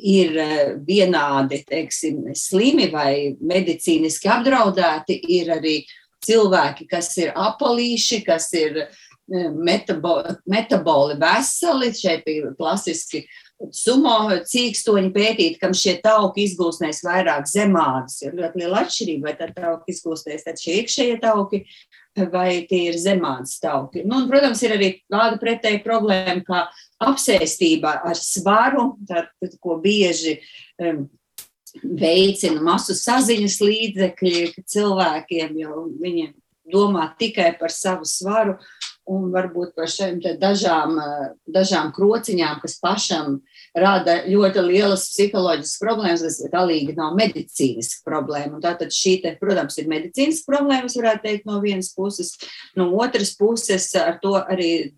ir 0.00 0.36
eh, 0.38 0.74
vienādi 0.86 1.62
teiksim, 1.68 2.30
slimi 2.36 2.88
vai 2.92 3.36
medicīniski 3.36 4.30
apdraudēti. 4.30 5.18
Ir 5.36 5.52
arī 5.58 5.76
cilvēki, 6.24 6.88
kas 6.88 7.12
ir 7.20 7.34
apalīši, 7.36 8.22
kas 8.26 8.50
ir 8.56 8.84
eh, 8.86 9.50
metaboli, 9.52 11.18
veseli. 11.20 11.92
Šeit 11.96 12.28
ir 12.30 12.52
klasiski 12.58 13.26
sumo 13.74 14.16
cīkstoņi 14.48 15.12
pētīt, 15.14 15.58
kam 15.60 15.74
šie 15.76 15.98
tauki 16.04 16.46
izgūstnēs 16.48 17.02
vairāk 17.04 17.48
zemādas. 17.50 18.20
Ir 18.24 18.36
ļoti 18.38 18.62
liela 18.62 18.84
atšķirība, 18.84 19.28
vai 19.28 19.34
tā 19.38 19.50
tauki 19.56 19.94
izgūstēs 19.94 20.46
tad 20.46 20.60
šie 20.60 20.80
iekšējie 20.80 21.20
tauki, 21.22 21.62
vai 22.32 22.64
tie 22.70 22.86
ir 22.90 22.98
zemādas 23.00 23.60
tauki. 23.62 24.02
Nu, 24.04 24.22
un, 24.22 24.28
protams, 24.30 24.62
ir 24.66 24.74
arī 24.76 24.90
tāda 25.12 25.38
pretēja 25.42 25.82
problēma, 25.84 26.40
kā 26.46 26.64
apsēstība 27.10 28.00
ar 28.10 28.18
svaru, 28.18 28.94
tad, 29.08 29.30
ko 29.62 29.78
bieži 29.82 30.38
um, 30.82 31.06
veicina 31.84 32.62
masu 32.64 32.96
saziņas 32.98 33.60
līdzekļi 33.62 34.64
cilvēkiem, 34.66 35.58
jo 35.60 35.86
viņiem 36.00 36.34
domā 36.70 37.10
tikai 37.18 37.52
par 37.60 37.72
savu 37.74 38.06
svaru 38.08 38.56
un 39.10 39.28
varbūt 39.34 39.74
par 39.78 39.90
šiem 39.90 40.20
dažām, 40.40 40.96
dažām 41.50 41.90
krociņām, 41.96 42.60
kas 42.62 42.76
pašam 42.82 43.40
rada 43.76 44.20
ļoti 44.26 44.64
lielas 44.66 45.08
psiholoģiskas 45.12 45.82
problēmas, 45.82 46.24
kas 46.26 46.40
galīgi 46.52 46.96
nav 46.98 47.16
medicīniska 47.18 48.04
problēma. 48.06 48.60
Tātad 48.62 48.94
šī, 48.94 49.16
te, 49.24 49.34
protams, 49.40 49.78
ir 49.82 49.90
medicīniska 49.90 50.50
problēma, 50.50 50.90
varētu 50.94 51.26
teikt, 51.26 51.48
no 51.50 51.60
vienas 51.64 51.92
puses. 51.96 52.36
No 52.78 52.90
otras 53.02 53.34
puses, 53.38 53.90
ar 53.98 54.20
to 54.22 54.36
arī 54.40 54.90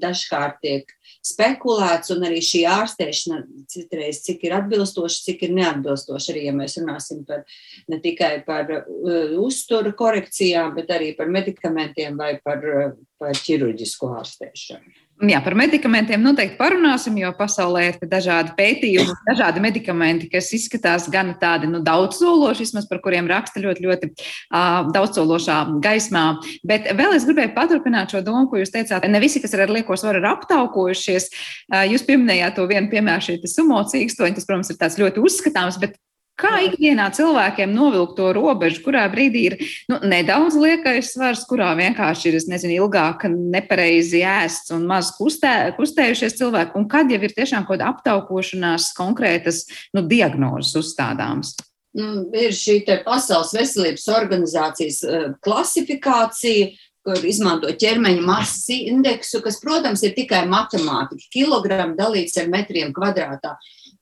dažkārt 0.00 0.60
tiek 0.64 0.96
spekulēts, 1.26 2.12
un 2.14 2.24
arī 2.28 2.40
šī 2.44 2.62
ārstēšana 2.70 3.40
citreiz, 3.70 4.22
cik 4.24 4.46
ir 4.48 4.56
atbilstoša, 4.56 5.20
cik 5.26 5.44
ir 5.46 5.54
neatbilstoša. 5.58 6.32
Arī, 6.32 6.46
ja 6.48 6.54
mēs 6.56 6.78
runāsim 6.80 7.22
par 7.28 7.44
ne 7.90 8.00
tikai 8.02 8.32
par 8.46 8.72
uh, 8.78 9.36
uzturu 9.42 9.92
korekcijām, 9.98 10.74
bet 10.78 10.92
arī 10.96 11.12
par 11.18 11.30
medikamentiem 11.32 12.16
vai 12.20 12.34
par, 12.44 12.64
uh, 12.64 12.96
par 13.20 13.36
ķirurģisku 13.36 14.10
ārstēšanu. 14.20 14.96
Jā, 15.20 15.36
par 15.44 15.52
medikamentiem 15.58 16.22
noteikti 16.24 16.56
parunāsim, 16.56 17.18
jo 17.20 17.28
pasaulē 17.36 17.82
ir 17.90 18.08
dažādi 18.08 18.54
pētījumi, 18.56 19.12
dažādi 19.26 19.60
medikamenti, 19.60 20.30
kas 20.32 20.48
izskatās 20.56 21.10
gan 21.12 21.34
tādi 21.40 21.68
nu, 21.68 21.82
daudzsološi, 21.84 22.64
vismaz 22.64 22.88
par 22.88 23.02
kuriem 23.04 23.28
raksta 23.28 23.60
ļoti, 23.60 23.84
ļoti 23.84 24.10
uh, 24.14 24.88
daudzsološā 24.96 25.58
gaismā. 25.84 26.24
Bet 26.64 26.88
vēl 26.96 27.18
es 27.18 27.28
gribēju 27.28 27.52
paturpināt 27.52 28.16
šo 28.16 28.24
domu, 28.24 28.46
ko 28.48 28.62
jūs 28.62 28.72
teicāt. 28.72 29.04
Ne 29.12 29.20
visi, 29.20 29.44
kas 29.44 29.52
ir 29.52 29.66
ar 29.66 29.74
lieko 29.76 29.98
svaru, 30.00 30.22
ir 30.22 30.30
aptaukojušies. 30.30 31.28
Uh, 31.68 31.84
jūs 31.92 32.06
pieminējāt 32.08 32.56
to 32.56 32.64
vienu 32.70 32.88
piemēru, 32.88 33.26
šī 33.28 33.40
sumo 33.52 33.82
cīkstoņa, 33.92 34.38
tas, 34.40 34.48
protams, 34.48 34.72
ir 34.72 34.80
tāds 34.80 34.96
ļoti 35.04 35.20
uzskatāms, 35.28 35.76
bet 35.84 36.00
Kā 36.40 36.54
ikdienā 36.64 37.10
cilvēkiem 37.16 37.72
novilkt 37.74 38.16
to 38.16 38.30
robežu, 38.36 38.80
kurā 38.86 39.04
brīdī 39.12 39.42
ir 39.50 39.56
nu, 39.90 39.98
nedaudz 40.08 40.56
liekais 40.56 41.12
svars, 41.14 41.44
kurā 41.48 41.72
vienkārši 41.78 42.30
ir, 42.30 42.38
nezinu, 42.48 42.76
ilgāk 42.84 43.26
nepareizi 43.30 44.22
ēsts 44.24 44.72
un 44.76 44.86
maz 44.88 45.12
kustē, 45.18 45.74
kustējušies 45.76 46.38
cilvēki, 46.40 46.76
un 46.80 46.88
kad 46.90 47.12
jau 47.12 47.20
ir 47.20 47.34
tiešām 47.36 47.66
kaut 47.68 47.76
kāda 47.76 47.90
aptaukošanās 47.92 48.92
konkrētas 48.96 49.66
nu, 49.96 50.04
diagnozes 50.08 50.72
uzstādāmas? 50.80 51.56
Nu, 51.96 52.28
ir 52.38 52.54
šī 52.54 52.84
Pasaules 53.02 53.50
veselības 53.56 54.06
organizācijas 54.14 55.00
uh, 55.04 55.26
klasifikācija, 55.42 56.70
kur 57.06 57.24
izmanto 57.24 57.70
ķermeņa 57.80 58.22
masas 58.24 58.68
indeksu, 58.76 59.40
kas, 59.44 59.58
protams, 59.62 60.04
ir 60.04 60.14
tikai 60.16 60.44
matemātika. 60.48 61.28
Kilograms 61.32 61.96
dalīts 61.98 62.36
ar 62.40 62.50
metriem 62.52 62.92
kvadrātā. 62.96 63.56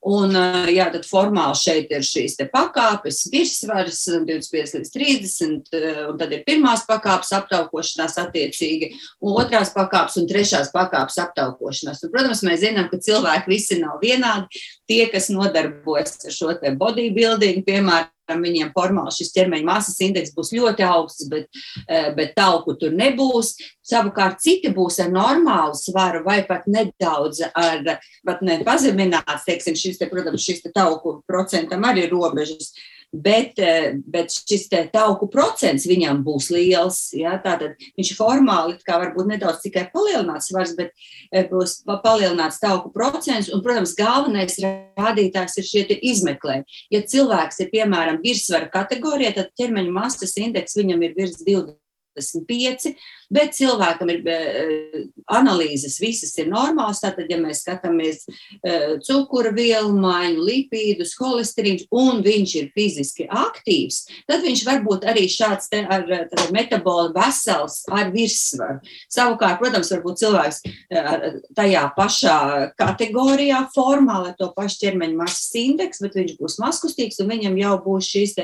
Un, 0.07 0.31
jā, 0.71 0.85
tad 0.93 1.03
formāli 1.03 1.57
šeit 1.59 1.89
ir 1.91 2.05
šīs 2.07 2.37
pakāpes, 2.53 3.25
virsvars 3.33 4.05
25 4.07 4.77
līdz 4.77 4.91
30, 4.93 5.73
un 6.07 6.19
tad 6.21 6.31
ir 6.31 6.45
pirmās 6.47 6.85
pakāpes 6.87 7.33
aptaukošanās 7.35 8.15
attiecīgi, 8.23 8.93
un 9.19 9.35
otrās 9.41 9.73
pakāpes 9.75 10.15
un 10.21 10.29
trešās 10.29 10.71
pakāpes 10.71 11.19
aptaukošanās. 11.25 11.99
Un, 12.05 12.13
protams, 12.13 12.45
mēs 12.47 12.63
zinām, 12.63 12.87
ka 12.87 13.01
cilvēki 13.03 13.51
visi 13.51 13.81
nav 13.81 13.99
vienādi. 13.99 14.63
Tie, 14.87 15.03
kas 15.11 15.27
nodarbojas 15.35 16.15
ar 16.23 16.37
šo 16.37 16.55
bodybuilding, 16.79 17.65
piemēram, 17.67 18.13
viņiem 18.37 18.69
formāli 18.75 19.13
šis 19.15 19.33
ķermeņa 19.33 19.65
masas 19.65 19.97
indeks 20.05 20.35
būs 20.35 20.53
ļoti 20.53 20.85
augsts, 20.85 21.27
bet, 21.29 21.47
eh, 21.87 22.13
bet 22.15 22.35
tauku 22.35 22.77
tur 22.79 22.91
nebūs. 22.91 23.55
Savukārt 23.89 24.39
citi 24.39 24.69
būs 24.69 24.99
ar 25.01 25.09
normālu 25.09 25.73
svaru 25.73 26.23
vai 26.23 26.43
pat 26.45 26.67
nedaudz 26.67 27.41
ar, 27.55 27.99
pat 28.25 28.41
ne 28.41 28.59
pazemināts, 28.63 29.47
teiksim, 29.47 29.75
šis 29.75 29.97
te, 29.97 30.05
protams, 30.05 30.45
šis 30.45 30.61
te 30.61 30.71
tauku 30.71 31.23
procentam 31.27 31.81
arī 31.81 32.09
robežas. 32.09 32.73
Bet, 33.13 33.57
bet 34.05 34.33
šis 34.33 34.67
tauku 34.93 35.29
procents 35.31 35.87
viņam 35.89 36.21
būs 36.25 36.49
liels. 36.53 37.01
Ja? 37.17 37.37
Tātad 37.43 37.79
viņš 37.97 38.13
formāli 38.17 38.77
varbūt 38.85 39.31
nedaudz 39.31 39.63
tikai 39.65 39.87
palielināts 39.93 40.51
svars, 40.51 40.75
bet 40.77 40.93
būs 41.51 41.79
palielināts 42.03 42.61
tauku 42.61 42.93
procents. 42.93 43.51
Un, 43.53 43.63
protams, 43.65 43.95
galvenais 43.97 44.59
rādītājs 44.61 45.59
ir 45.59 45.69
šie 45.69 45.85
izmeklējumi. 46.13 46.79
Ja 46.93 47.03
cilvēks 47.03 47.61
ir 47.63 47.73
piemēram 47.73 48.21
virsvara 48.23 48.69
kategorijā, 48.71 49.35
tad 49.37 49.53
ķermeņa 49.59 49.93
masas 49.93 50.37
indeks 50.39 50.77
viņam 50.79 51.05
ir 51.07 51.15
virs 51.17 51.39
20. 51.43 51.77
25, 52.19 52.95
bet 53.33 53.53
cilvēkam 53.57 54.09
ir 54.11 54.27
eh, 54.29 54.95
analīzes, 55.31 55.99
visas 56.01 56.33
ir 56.41 56.49
normālas. 56.51 57.01
Tātad, 57.03 57.29
ja 57.31 57.37
mēs 57.41 57.63
skatāmies 57.63 58.25
eh, 58.27 58.97
cukura 59.05 59.53
vielu 59.55 59.93
maiņu, 59.95 60.45
lipīdus, 60.49 61.15
holesterīns, 61.19 61.85
un 61.95 62.23
viņš 62.25 62.55
ir 62.59 62.71
fiziski 62.75 63.27
aktīvs, 63.29 64.01
tad 64.29 64.43
viņš 64.45 64.63
var 64.67 64.81
būt 64.85 65.05
arī 65.09 65.27
šāds 65.31 65.69
ar 65.79 66.05
metabolu 66.55 67.13
vesels 67.15 67.83
ar 67.93 68.11
virssvaru. 68.13 68.79
Savukārt, 69.11 69.59
protams, 69.61 69.91
varbūt 69.93 70.23
cilvēks 70.23 70.61
eh, 70.65 71.39
tajā 71.57 71.85
pašā 71.97 72.39
kategorijā 72.79 73.63
formāli 73.75 74.33
ar 74.33 74.39
to 74.39 74.49
pašu 74.55 74.83
ķermeņa 74.83 75.21
masas 75.21 75.53
indeksu, 75.59 76.05
bet 76.07 76.17
viņš 76.19 76.35
būs 76.41 76.59
maskustīgs 76.63 77.21
un 77.21 77.31
viņam 77.31 77.57
jau 77.61 77.77
būs 77.85 78.09
šīs 78.09 78.35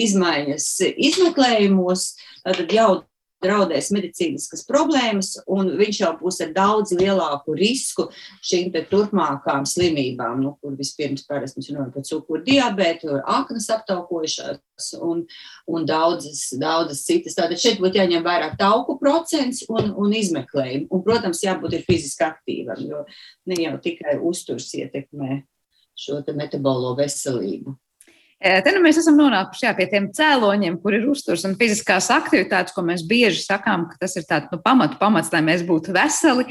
izmaiņas 0.00 0.68
izmeklējumos, 0.92 2.06
tad 2.44 2.72
jau 2.72 3.04
draudēs 3.44 3.90
medicīniskas 3.94 4.64
problēmas, 4.68 5.34
un 5.50 5.74
viņš 5.78 6.00
jau 6.00 6.12
būs 6.20 6.40
ar 6.44 6.52
daudz 6.56 6.94
lielāku 6.96 7.54
risku 7.58 8.08
šīm 8.44 8.72
turpmākām 8.90 9.66
slimībām, 9.68 10.40
nu, 10.42 10.54
kur 10.60 10.74
vispirms 10.78 11.26
parasti 11.28 11.60
mēs 11.60 11.70
runājam 11.70 11.92
par 11.94 12.06
cukuru 12.08 12.42
diabētu, 12.46 13.20
aknas 13.36 13.68
aptaukojušās 13.76 14.90
un, 15.04 15.24
un 15.70 15.86
daudzas, 15.88 16.48
daudzas 16.60 17.04
citas. 17.06 17.36
Tātad 17.38 17.60
šeit 17.60 17.80
būtu 17.82 18.00
jāņem 18.00 18.24
vērā 18.26 18.52
tauku 18.58 18.98
procents 19.00 19.64
un, 19.68 19.92
un 20.00 20.14
izmeklējumi. 20.16 20.88
Un, 20.90 21.04
protams, 21.06 21.44
jābūt 21.44 21.78
ir 21.78 21.86
fiziski 21.86 22.26
aktīvam, 22.26 22.82
jo 22.82 23.04
ne 23.50 23.60
jau 23.62 23.76
tikai 23.84 24.18
uzturs 24.24 24.72
ietekmē 24.78 25.42
šo 25.94 26.20
metabolo 26.34 26.94
veselību. 26.98 27.76
Te 28.42 28.72
nu 28.74 28.82
mēs 28.84 28.98
esam 29.00 29.16
nonākuši 29.16 29.64
jā, 29.64 29.70
pie 29.78 29.86
tiem 29.88 30.10
cēloņiem, 30.12 30.76
kur 30.82 30.96
ir 30.96 31.06
uzturs 31.08 31.46
un 31.48 31.54
fiziskās 31.56 32.10
aktivitātes, 32.12 32.74
ko 32.76 32.82
mēs 32.84 33.04
bieži 33.08 33.40
sakām, 33.40 33.86
ka 33.88 33.96
tas 34.02 34.18
ir 34.20 34.26
tāds 34.28 34.50
nu, 34.52 34.58
pamatu 34.60 34.98
pamats, 35.00 35.30
lai 35.32 35.40
mēs 35.46 35.64
būtu 35.64 35.94
veseli. 35.96 36.44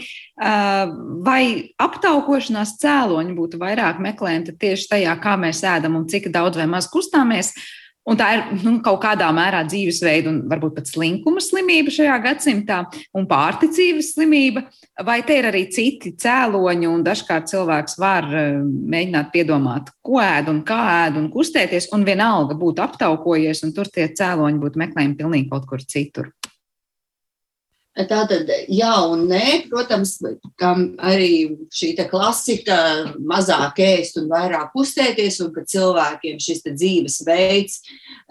Vai 1.27 1.43
aptaukošanās 1.83 2.77
cēloņi 2.81 3.37
būtu 3.37 3.61
vairāk 3.61 4.01
meklējami 4.01 4.57
tieši 4.63 4.89
tajā, 4.95 5.13
kā 5.21 5.37
mēs 5.37 5.61
ēdam 5.69 5.99
un 5.99 6.09
cik 6.09 6.31
daudz 6.33 6.57
vai 6.57 6.69
maz 6.71 6.89
kustāmies? 6.89 7.53
Un 8.03 8.17
tā 8.19 8.25
ir 8.35 8.41
nu, 8.65 8.73
kaut 8.83 8.99
kādā 9.05 9.29
mērā 9.31 9.61
dzīvesveida 9.63 10.27
un 10.27 10.41
varbūt 10.51 10.75
pat 10.75 10.89
slinkuma 10.91 11.39
slimība 11.43 11.93
šajā 11.93 12.17
gadsimtā 12.25 12.81
un 13.15 13.27
pārticības 13.29 14.09
slimība, 14.17 14.65
vai 15.07 15.21
te 15.23 15.37
ir 15.39 15.47
arī 15.47 15.63
citi 15.71 16.11
cēloņi, 16.19 16.89
un 16.91 17.05
dažkārt 17.07 17.47
cilvēks 17.53 17.95
var 18.03 18.27
eh, 18.27 18.59
mēģināt 18.59 19.31
piedomāt, 19.31 19.93
ko 20.03 20.19
ēd 20.19 20.51
un 20.51 20.61
kā 20.67 20.81
ēd 21.05 21.21
un 21.21 21.31
kustēties, 21.31 21.93
un 21.95 22.03
vienalga 22.07 22.59
būtu 22.59 22.83
aptaukojies, 22.83 23.63
un 23.63 23.71
tur 23.77 23.87
tie 23.87 24.09
cēloņi 24.11 24.59
būtu 24.65 24.83
meklējami 24.83 25.19
pilnīgi 25.23 25.51
kaut 25.53 25.69
kur 25.71 25.87
citur. 25.87 26.33
Tā 27.93 28.23
tad 28.25 28.47
jā 28.73 28.91
un 29.05 29.27
nē, 29.29 29.67
protams, 29.69 30.15
kam 30.57 30.95
arī 30.97 31.59
šī 31.69 31.91
klasika 32.09 32.77
mazāk 33.21 33.77
ēst 33.85 34.17
un 34.17 34.31
vairāk 34.31 34.71
kustēties, 34.73 35.37
un 35.45 35.51
ka 35.53 35.61
cilvēkiem 35.69 36.39
šis 36.41 36.63
dzīves 36.65 37.19
veids 37.27 37.83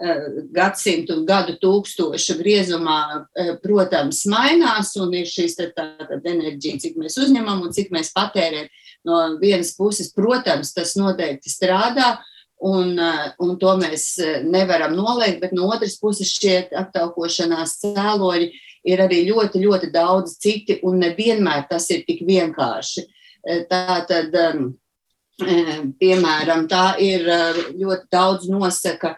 eh, 0.03 0.25
gadsimtu 0.51 1.15
un 1.15 1.23
gadu 1.29 1.55
tūkstošu 1.61 2.35
griezumā, 2.41 2.97
eh, 3.39 3.53
protams, 3.63 4.25
mainās, 4.27 4.91
un 4.99 5.15
ir 5.15 5.31
šīs 5.31 5.55
tāda 5.61 6.19
enerģija, 6.19 6.81
cik 6.83 6.99
mēs 6.99 7.15
uzņemam 7.23 7.63
un 7.63 7.71
cik 7.71 7.95
mēs 7.95 8.11
patērējam. 8.11 8.67
No 9.07 9.21
vienas 9.39 9.71
puses, 9.79 10.11
protams, 10.15 10.73
tas 10.75 10.91
noteikti 10.99 11.47
strādā, 11.51 12.17
un, 12.59 12.99
eh, 12.99 13.31
un 13.39 13.55
to 13.63 13.79
mēs 13.79 14.19
nevaram 14.43 14.91
noliegt, 14.91 15.39
bet 15.39 15.55
no 15.55 15.71
otras 15.71 15.95
puses 16.03 16.35
šie 16.35 16.65
aptaukošanās 16.83 17.79
cēloņi 17.79 18.51
ir 18.83 19.03
arī 19.03 19.23
ļoti, 19.29 19.61
ļoti 19.63 19.89
daudz 19.93 20.37
citi, 20.41 20.79
un 20.83 21.01
nevienmēr 21.03 21.67
tas 21.69 21.89
ir 21.93 22.03
tik 22.07 22.23
vienkārši. 22.27 23.05
Eh, 23.43 23.65
tā 23.69 23.99
tad, 24.07 24.35
eh, 24.35 25.83
piemēram, 25.99 26.67
tā 26.71 26.95
ir 27.01 27.27
eh, 27.27 27.61
ļoti 27.79 28.09
daudz 28.11 28.49
nosaka, 28.49 29.17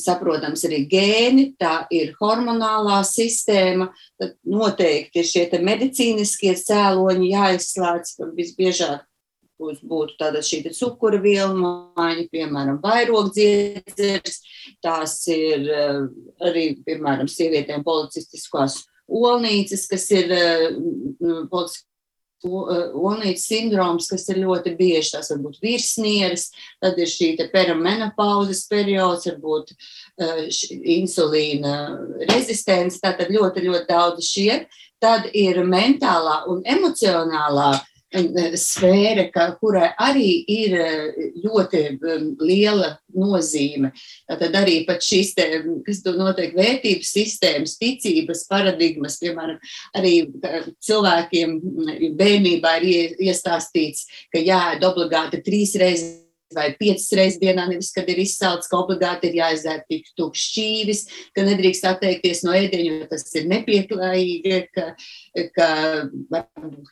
saprotams, 0.00 0.62
arī 0.64 0.78
gēni, 0.88 1.42
tā 1.60 1.82
ir 1.92 2.14
hormonālā 2.16 3.02
sistēma, 3.04 3.90
tad 4.16 4.38
noteikti 4.48 5.20
šie 5.20 5.42
medicīniskie 5.60 6.54
cēloņi 6.56 7.28
jāizslēdz, 7.28 8.14
visbiežāk 8.38 9.02
būtu 9.60 10.16
tāda 10.18 10.42
šī 10.42 10.62
cukura 10.74 11.20
vielu 11.22 11.54
maiņa, 11.54 12.26
piemēram, 12.32 12.80
vairogdziedzers. 12.82 14.40
Tās 14.82 15.20
ir 15.28 15.68
eh, 15.70 16.02
arī, 16.44 16.66
piemēram, 16.84 17.28
sievietēm 17.30 17.84
policistiskās 17.84 18.82
olnīcas, 19.08 19.86
kas 19.90 20.10
ir 20.10 20.32
eh, 20.32 20.70
olnīcas 22.44 23.46
sindroms, 23.48 24.10
kas 24.10 24.28
ir 24.28 24.42
ļoti 24.42 24.74
bieži. 24.76 25.14
Tās 25.14 25.30
var 25.32 25.40
būt 25.46 25.62
virsnieres, 25.62 26.50
tad 26.82 26.98
ir 26.98 27.08
šī 27.08 27.36
perimenopauzes 27.52 28.66
periods, 28.68 29.30
varbūt 29.30 29.72
insulīna 30.98 31.78
rezistence, 32.28 33.00
tātad 33.00 33.32
ļoti, 33.32 33.64
ļoti 33.68 33.88
daudz 33.88 34.28
šie. 34.28 34.64
Tad 35.00 35.26
ir 35.36 35.58
mentālā 35.68 36.44
un 36.48 36.62
emocionālā 36.64 37.72
uh, 37.74 37.88
sfēra, 38.14 39.28
ka, 39.34 39.46
kurai 39.60 39.90
arī 40.00 40.44
ir 40.50 40.76
eh, 40.78 41.28
ļoti 41.44 41.82
um, 41.94 42.26
liela 42.40 42.94
nozīme. 43.14 43.92
Tad 44.28 44.56
arī 44.58 44.80
pat 44.88 45.04
šīs, 45.04 45.34
te, 45.38 45.46
kas 45.86 46.02
notiek 46.06 46.54
vērtības 46.56 47.12
sistēmas, 47.14 47.76
ticības 47.78 48.46
paradigmas, 48.50 49.20
piemēram, 49.22 49.60
arī 49.98 50.14
cilvēkiem 50.82 51.56
bērnībā 52.18 52.76
ir 52.82 53.16
iestāstīts, 53.22 54.08
ka 54.34 54.42
jāēd 54.42 54.84
obligāti 54.86 55.42
trīs 55.44 55.74
reizes 55.80 56.23
vai 56.56 56.70
piecas 56.78 57.06
reizes 57.16 57.40
dienā, 57.42 57.66
nevis, 57.70 57.92
kad 57.94 58.08
ir 58.10 58.20
izsalcis, 58.22 58.70
ka 58.70 58.80
obligāti 58.80 59.30
ir 59.30 59.38
jāizdzer 59.40 59.84
tik 59.90 60.10
tukšs 60.18 60.44
šķīvis, 60.50 61.02
ka 61.36 61.46
nedrīkst 61.46 61.88
atteikties 61.90 62.44
no 62.46 62.54
ēdienu, 62.56 63.00
jo 63.02 63.08
tas 63.10 63.26
ir 63.34 63.48
nepieklājīgi, 63.52 64.60
ka, 64.74 64.86
ka 65.56 65.70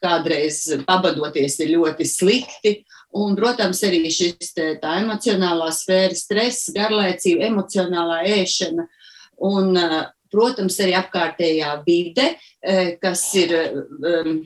kādreiz 0.03 0.65
pabadoties 0.89 1.59
ir 1.63 1.77
ļoti 1.77 2.09
slikti. 2.09 2.77
Un, 3.19 3.37
protams, 3.37 3.83
arī 3.85 4.07
šis 4.09 4.55
tā 4.57 4.97
emocionālā 5.03 5.69
sfēra, 5.77 6.17
stress, 6.17 6.71
garlaicība, 6.73 7.51
emocionālā 7.51 8.23
ēšana 8.39 8.89
un, 9.45 9.77
protams, 10.33 10.79
arī 10.83 10.97
apkārtējā 10.99 11.75
vide, 11.87 12.33
eh, 12.63 12.97
kas 13.03 13.25
ir 13.39 13.55
um, 13.61 14.41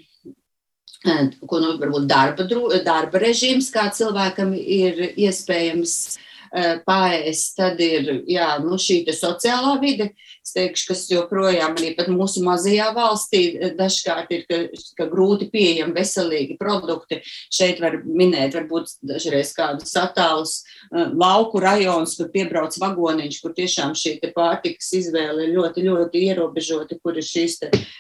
ko 1.48 1.60
nu, 1.62 1.74
varbūt 1.80 2.06
darba, 2.10 2.46
darba 2.84 3.22
režīms, 3.22 3.72
kā 3.74 3.88
cilvēkam 3.94 4.54
ir 4.56 5.02
iespējams 5.14 5.96
uh, 6.12 6.76
pāriest. 6.86 7.54
Tad 7.58 7.82
ir 7.84 8.22
jā, 8.30 8.56
nu, 8.64 8.80
šī 8.80 9.02
sociālā 9.14 9.76
vide, 9.82 10.12
teikšu, 10.54 10.86
kas 10.90 11.04
joprojām 11.10 11.76
arī 11.76 11.92
mūsu 12.12 12.42
mazajā 12.46 12.90
valstī 12.96 13.42
dažkārt 13.78 14.32
ir 14.34 14.46
ka, 14.50 14.60
ka 14.98 15.08
grūti 15.10 15.50
pieejami 15.52 15.96
veselīgi 15.96 16.58
produkti. 16.60 17.20
Šeit 17.52 17.82
var 17.82 17.98
minēt, 18.04 18.56
varbūt 18.56 18.96
dažreiz 19.06 19.52
kādus 19.56 19.94
attālus 19.98 20.58
uh, 20.62 21.10
lauku 21.12 21.62
rajonus, 21.62 22.16
kur 22.18 22.30
piebrauc 22.32 22.78
vagoniņš, 22.82 23.42
kur 23.42 23.54
tiešām 23.56 23.94
šī 23.98 24.18
pārtikas 24.36 24.92
izvēle 25.00 25.46
ir 25.46 25.54
ļoti, 25.58 25.86
ļoti 25.86 26.26
ierobežota, 26.30 26.98
kur 27.02 27.18
ir 27.18 27.26
šīs 27.26 27.60
te, 27.62 27.70
uh, 27.72 27.94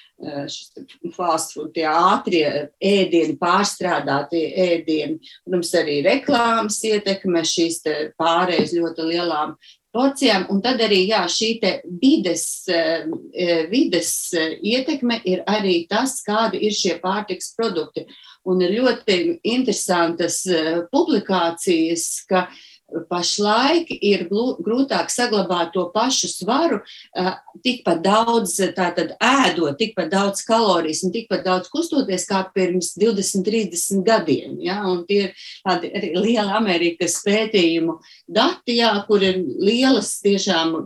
fast 1.16 1.52
food, 1.54 1.72
tie 1.76 1.84
ātrie 1.90 2.46
ēdieni, 2.80 3.36
pārstrādātie 3.40 4.46
ēdieni. 4.64 5.20
Protams, 5.44 5.72
arī 5.76 5.98
reklāmas 6.06 6.80
ietekme 6.88 7.44
šīs 7.44 7.82
pārējas 8.18 8.72
ļoti 8.76 9.10
lielām 9.12 9.56
porcijām. 9.96 10.46
Un 10.52 10.60
tad 10.64 10.82
arī 10.84 11.00
jā, 11.08 11.24
šī 11.32 11.50
vides, 12.02 12.46
vides 13.72 14.12
ietekme 14.36 15.22
ir 15.24 15.42
arī 15.48 15.78
tas, 15.88 16.18
kādi 16.26 16.60
ir 16.68 16.76
šie 16.76 16.98
pārtiks 17.02 17.54
produkti. 17.56 18.04
Un 18.46 18.60
ir 18.62 18.76
ļoti 18.76 19.18
interesantas 19.56 20.42
publikācijas, 20.92 22.04
ka 22.28 22.46
pašlaik 23.10 23.90
ir 23.98 24.26
grūtāk 24.30 25.10
saglabāt 25.10 25.72
to 25.74 25.86
pašu 25.94 26.28
svaru, 26.30 26.78
tikpat 27.64 28.02
daudz 28.04 28.54
tātad, 28.76 29.16
ēdot, 29.18 29.74
tikpat 29.80 30.10
daudz 30.12 30.44
kalorijas 30.46 31.02
un 31.06 31.12
tikpat 31.14 31.42
daudz 31.46 31.70
kustoties 31.72 32.26
kā 32.28 32.44
pirms 32.54 32.92
20, 32.98 33.42
30 33.46 34.04
gadiem. 34.06 34.54
Ja? 34.62 34.78
Un 34.86 35.02
tie 35.08 35.18
ir 35.26 35.48
tādi 35.66 35.90
arī 35.98 36.12
lieli 36.14 36.54
Amerikas 36.56 37.18
pētījumu 37.26 37.98
dati, 38.30 38.78
jā, 38.78 38.92
kur 39.08 39.24
ir 39.24 39.40
lielas 39.42 40.14
tiešām 40.22 40.76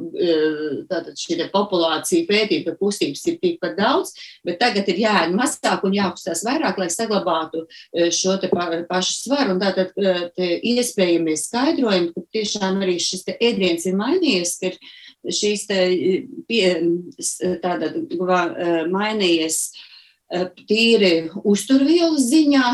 tātad 0.88 1.12
šī 1.20 1.38
populācija 1.52 2.28
pētīta, 2.28 2.72
ka 2.72 2.80
kustības 2.80 3.26
ir 3.28 3.38
tikpat 3.42 3.76
daudz, 3.76 4.14
bet 4.46 4.60
tagad 4.62 4.88
ir 4.88 5.04
jāēd 5.04 5.36
mazāk 5.36 5.84
un 5.84 5.96
jākustās 5.96 6.46
vairāk, 6.48 6.80
lai 6.80 6.88
saglabātu 6.92 7.66
šo 8.14 8.38
te 8.40 8.48
pašu 8.50 9.16
svaru. 9.18 9.54
Un 9.54 9.60
tātad 9.62 9.92
iespējamie 10.38 11.36
skaidrojumi, 11.36 11.89
ka 11.90 12.24
tiešām 12.36 12.80
arī 12.84 12.96
šis 13.02 13.26
ēdiens 13.36 13.86
ir 13.88 13.98
mainījies, 13.98 14.56
ka 14.62 14.72
šīs 15.40 15.66
pie, 16.48 16.64
tātad 17.62 17.98
mainījies 18.90 19.62
tīri 20.68 21.28
uzturvielu 21.42 22.18
ziņā, 22.22 22.66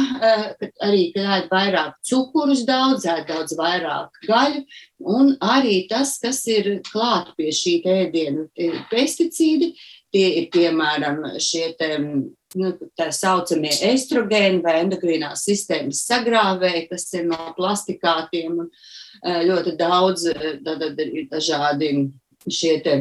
arī, 0.85 1.02
ka 1.14 1.24
ēd 1.38 1.46
vairāk 1.50 1.94
cukurus 2.05 2.66
daudz, 2.68 3.07
ēd 3.09 3.24
daudz 3.31 3.57
vairāk 3.57 4.20
gaļu, 4.29 4.64
un 5.00 5.33
arī 5.40 5.87
tas, 5.88 6.18
kas 6.20 6.42
ir 6.52 6.83
klāt 6.90 7.33
pie 7.38 7.55
šī 7.57 7.79
ēdiena, 7.81 8.48
pesticīdi, 8.92 9.72
tie 10.12 10.26
ir 10.42 10.50
piemēram 10.52 11.22
šie 11.42 11.70
te 11.81 11.90
nu, 12.57 12.72
tā 12.96 13.09
saucamie 13.12 13.72
estrogēni 13.88 14.62
vai 14.64 14.81
endokrīnās 14.85 15.46
sistēmas 15.48 16.05
sagrāvēji, 16.09 16.87
kas 16.92 17.09
ir 17.16 17.26
no 17.31 17.50
plastikātiem 17.57 18.62
un 18.66 18.70
ļoti 19.24 19.76
daudz 19.79 20.26
ir 20.33 21.29
dažādi 21.31 21.92
šie 22.50 22.76
te 22.85 22.96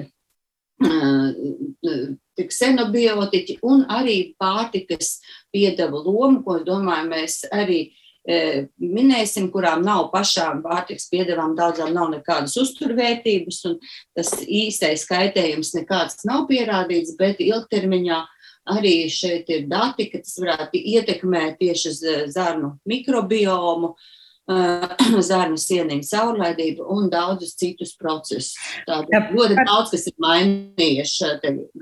ksenobiotiķi 2.36 3.60
un 3.64 3.86
arī 3.92 4.36
pārtikas 4.42 5.20
piedevu 5.54 6.02
lomu, 6.04 6.42
ko 6.44 6.60
domāju, 6.66 7.10
mēs 7.14 7.46
arī 7.54 7.80
minēsim, 8.26 9.52
kurām 9.54 9.84
nav 9.86 10.10
pašām 10.12 10.64
pārtiks 10.66 11.08
piedevām, 11.12 11.54
daudzām 11.56 11.94
nav 11.94 12.10
nekādas 12.16 12.58
uzturvērtības, 12.58 13.60
un 13.70 13.76
tas 14.18 14.32
īstais 14.42 15.06
kaitējums 15.08 15.76
nekāds 15.78 16.26
nav 16.26 16.48
pierādīts, 16.50 17.18
bet 17.20 17.44
ilgtermiņā 17.44 18.24
Arī 18.66 19.06
šeit 19.14 19.50
ir 19.54 19.68
dati, 19.70 20.08
ka 20.10 20.24
tas 20.24 20.40
varētu 20.42 20.80
ietekmēt 20.90 21.60
tieši 21.60 21.92
zarnu 22.34 22.72
mikrobiomu, 22.90 23.92
uh, 23.94 24.15
zarnu 25.26 25.58
sieniņu 25.58 26.06
caurlaidību 26.06 26.86
un 26.94 27.08
daudzus 27.10 27.56
citus 27.58 27.96
procesus. 27.98 28.54
Tātad 28.86 29.32
ļoti 29.34 29.58
daudz, 29.66 29.94
kas 29.96 30.06
ir 30.12 30.16
mainījies 30.22 31.16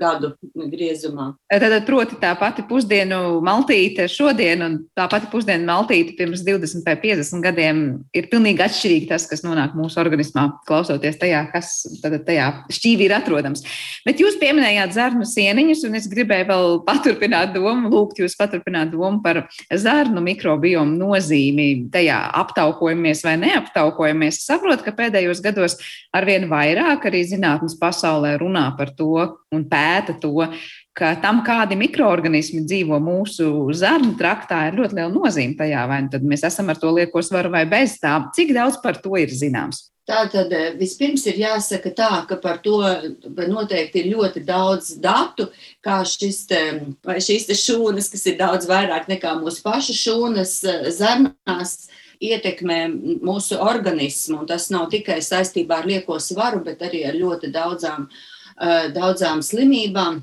gadu 0.00 0.32
griezumā. 0.72 1.34
Tātad, 1.52 1.76
proti, 1.84 2.16
tā 2.22 2.32
pati 2.40 2.64
pusdienu 2.68 3.42
maltīte 3.44 4.06
šodien 4.08 4.64
un 4.64 4.78
tā 4.96 5.04
pati 5.12 5.28
pusdienu 5.32 5.68
maltīte 5.68 6.16
pirms 6.16 6.44
20 6.46 6.88
vai 6.88 6.96
50 7.02 7.44
gadiem 7.44 7.82
ir 8.16 8.30
pilnīgi 8.32 8.64
atšķirīga 8.64 9.12
tas, 9.12 9.28
kas 9.28 9.44
nonāk 9.44 9.76
mūsu 9.76 10.00
organismā, 10.00 10.46
klausoties 10.68 11.20
tajā, 11.20 11.44
kas 11.52 11.74
tajā 12.00 12.48
šķīvī 12.72 13.10
ir 13.10 13.16
atrodams. 13.18 13.64
Bet 14.08 14.24
jūs 14.24 14.40
pieminējāt 14.40 14.96
zarnu 14.96 15.28
sieniņus, 15.28 15.84
un 15.84 16.00
es 16.00 16.08
gribēju 16.08 16.48
vēl 16.48 16.80
paturpināt 16.88 17.52
domu, 17.58 17.92
lūgt 17.92 18.24
jūs 18.24 18.38
paturpināt 18.40 18.94
domu 18.96 19.20
par 19.24 19.44
zarnu 19.68 20.24
mikrobiomu 20.24 20.96
nozīmi 20.96 21.68
tajā 21.92 22.22
apgabalā 22.32 22.53
aptaukojamies 22.54 23.24
vai 23.24 23.34
neaptaukojamies. 23.42 24.38
Es 24.38 24.46
saprotu, 24.46 24.84
ka 24.86 24.94
pēdējos 24.94 25.42
gados 25.42 25.76
arvien 26.14 26.46
vairāk 26.50 27.08
arī 27.10 27.24
zinātnes 27.26 27.74
pasaulē 27.80 28.36
runā 28.38 28.70
par 28.78 28.94
to 28.94 29.26
un 29.54 29.64
pēta 29.70 30.14
to, 30.20 30.46
ka 30.94 31.16
tam, 31.22 31.42
kādi 31.46 31.76
mikroorganismi 31.78 32.62
dzīvo 32.64 33.00
mūsu 33.02 33.48
zarnu 33.74 34.14
traktā, 34.18 34.68
ir 34.68 34.78
ļoti 34.78 35.00
liela 35.00 35.10
nozīme 35.10 35.58
tajā, 35.58 35.86
vai 35.90 36.04
nu 36.06 36.22
mēs 36.30 36.46
esam 36.46 36.70
ar 36.70 36.78
to 36.78 36.94
lieko 36.94 37.22
svaru 37.22 37.50
vai 37.50 37.64
bez 37.66 37.98
tā. 38.02 38.20
Cik 38.34 38.54
daudz 38.54 38.78
par 38.82 39.02
to 39.02 39.18
ir 39.18 39.34
zināms? 39.34 39.88
Tātad 40.04 40.50
eh, 40.52 40.74
vispirms 40.76 41.22
ir 41.30 41.38
jāsaka 41.40 41.88
tā, 41.96 42.10
ka 42.28 42.36
par 42.36 42.58
to 42.64 42.76
noteikti 43.48 44.02
ir 44.02 44.10
ļoti 44.12 44.42
daudz 44.44 44.90
datu, 45.00 45.46
kā 45.84 46.02
šis 46.04 46.42
te, 46.50 46.60
šīs 47.08 47.48
te 47.48 47.56
šūnas, 47.56 48.10
kas 48.12 48.26
ir 48.28 48.36
daudz 48.36 48.68
vairāk 48.68 49.08
nekā 49.08 49.32
mūsu 49.40 49.64
pašu 49.64 49.96
šūnas 49.96 50.58
eh, 50.68 50.90
zarnās, 50.92 51.86
ietekmē 52.30 52.78
mūsu 53.24 53.58
organismu. 53.60 54.42
Un 54.42 54.50
tas 54.50 54.70
nav 54.74 54.88
tikai 54.92 55.20
saistībā 55.24 55.82
ar 55.82 55.88
lieko 55.88 56.18
svaru, 56.22 56.62
bet 56.64 56.84
arī 56.84 57.04
ar 57.08 57.18
ļoti 57.18 57.50
daudzām, 57.54 58.08
eh, 58.60 58.88
daudzām 58.94 59.42
slimībām. 59.42 60.22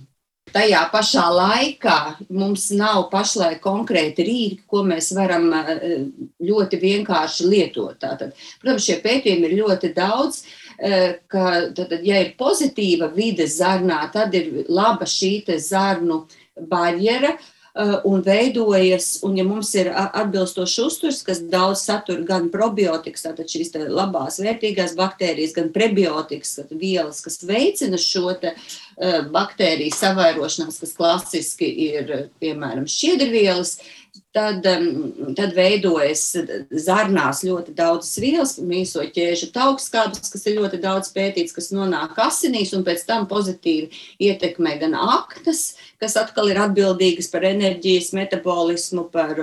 Tajā 0.52 0.82
pašā 0.92 1.24
laikā 1.32 1.98
mums 2.30 2.72
nav 2.72 3.10
pašlaik 3.12 3.62
konkrēti 3.62 4.26
rīki, 4.26 4.66
ko 4.68 4.84
mēs 4.84 5.14
varam 5.16 5.54
eh, 5.54 6.08
ļoti 6.42 6.82
vienkārši 6.82 7.48
lietot. 7.48 8.00
Tātad, 8.00 8.34
protams, 8.60 8.86
šie 8.86 9.00
pētījumi 9.04 9.48
ir 9.48 9.64
ļoti 9.64 9.94
daudz. 9.96 10.44
Eh, 10.82 11.20
ka, 11.28 11.70
tad, 11.78 11.94
ja 12.04 12.20
ir 12.24 12.34
pozitīva 12.40 13.14
vide 13.14 13.46
zarnā, 13.46 14.12
tad 14.12 14.34
ir 14.34 14.66
laba 14.68 15.06
šī 15.06 15.46
zarnu 15.62 16.26
barjera, 16.68 17.36
uh, 17.38 17.61
un 18.04 18.24
veidojas, 18.26 19.22
un 19.24 19.38
ja 19.40 19.46
mums 19.48 19.70
ir 19.80 19.88
atbilstošs 19.96 20.78
uzturs, 20.84 21.22
kas 21.24 21.40
daudz 21.52 21.86
satur 21.86 22.24
gan 22.28 22.50
probiotikas, 22.52 23.24
tātad 23.28 23.48
šīs 23.52 23.72
labās, 23.88 24.42
vērtīgās 24.44 24.98
baktērijas, 25.00 25.56
gan 25.56 25.72
prebiotikas, 25.72 26.58
vielas, 26.72 27.22
kas 27.24 27.40
veicina 27.48 28.00
šo 28.02 28.36
te, 28.42 28.54
uh, 28.58 29.22
baktēriju 29.32 29.96
savairošanās, 29.96 30.82
kas 30.84 30.94
klasiski 30.98 31.72
ir, 31.88 32.14
piemēram, 32.44 32.90
šķiedrvielas, 32.92 33.78
uh, 33.80 34.01
Tad, 34.32 34.64
tad 35.36 35.52
veidojas 35.58 36.22
zarnās 36.86 37.42
ļoti 37.44 37.74
daudzas 37.76 38.14
vielas, 38.24 38.54
mīso 38.64 39.04
ķēžu 39.04 39.50
taukskābes, 39.52 40.32
kas 40.32 40.48
ir 40.48 40.56
ļoti 40.62 40.80
daudz 40.80 41.10
pētīts, 41.12 41.52
kas 41.52 41.68
nonāk 41.76 42.16
asinīs 42.24 42.72
un 42.78 42.86
pēc 42.88 43.04
tam 43.10 43.28
pozitīvi 43.28 43.92
ietekmē 44.24 44.78
gan 44.80 44.96
aknas, 44.96 45.66
kas 46.00 46.16
atkal 46.24 46.48
ir 46.48 46.62
atbildīgas 46.64 47.28
par 47.34 47.44
enerģijas 47.52 48.14
metabolismu, 48.16 49.10
par 49.12 49.36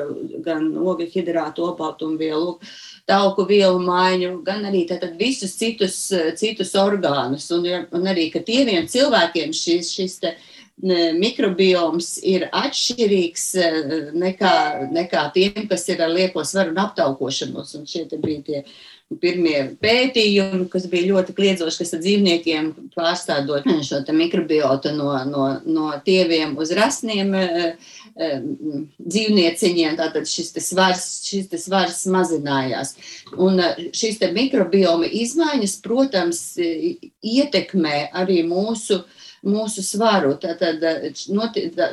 gan 0.49 0.71
ogļu 0.73 1.13
hidrātu, 1.19 1.69
opaltumvielu, 1.69 2.57
tauku 3.05 3.45
vielu 3.45 3.85
maiņu, 3.85 4.39
gan 4.47 4.65
arī 4.73 4.87
tātad 4.89 5.21
visus 5.21 5.53
citus, 5.61 6.07
citus 6.41 6.73
orgānus. 6.81 7.53
Un, 7.53 7.69
un 7.93 8.09
arī, 8.09 8.31
ka 8.33 8.41
tieviem 8.41 8.89
cilvēkiem 8.89 9.53
šis, 9.53 9.93
šis 9.99 10.23
te, 10.25 10.33
uh, 10.33 10.55
mikrobioms 10.83 12.19
ir 12.23 12.47
atšķirīgs 12.55 13.47
eh, 13.59 13.79
nekā, 14.15 14.53
nekā 14.95 15.25
tiem, 15.35 15.67
kas 15.71 15.89
ir 15.91 16.05
ar 16.05 16.13
lieko 16.13 16.45
svaru 16.47 16.71
un 16.75 16.79
aptaukošanos. 16.85 17.75
Un 17.81 17.89
šie 17.89 18.07
bija 18.23 18.45
tie 18.47 18.63
pirmie 19.23 19.75
pētījumi, 19.81 20.69
kas 20.71 20.87
bija 20.91 21.15
ļoti 21.15 21.35
kliedzoši, 21.35 21.81
kas 21.81 21.95
ar 21.97 22.03
dzīvniekiem 22.05 22.73
pārstādot 22.93 23.67
šo 23.89 24.03
mikrobiotu 24.13 24.93
no, 24.93 25.15
no, 25.25 25.47
no 25.65 25.91
tieviem 26.05 26.55
uz 26.61 26.71
rasniem 26.77 27.35
eh, 27.35 27.91
eh, 28.15 28.39
dzīvnieciņiem. 29.03 29.99
Tātad 29.99 30.31
šis 30.31 30.55
svars, 30.63 31.09
šis 31.27 31.51
svars 31.65 32.05
mazinājās. 32.07 32.95
Un 33.35 33.59
šīs 33.91 34.23
mikrobioma 34.31 35.11
izmaiņas, 35.11 35.81
protams, 35.83 36.43
ietekmē 36.59 38.11
arī 38.15 38.45
mūsu 38.47 39.03
uh, 39.03 39.18
mūsu 39.47 39.83
svaru. 39.85 40.35
Tātad 40.41 40.83
noti, 41.33 41.69
tā, 41.75 41.91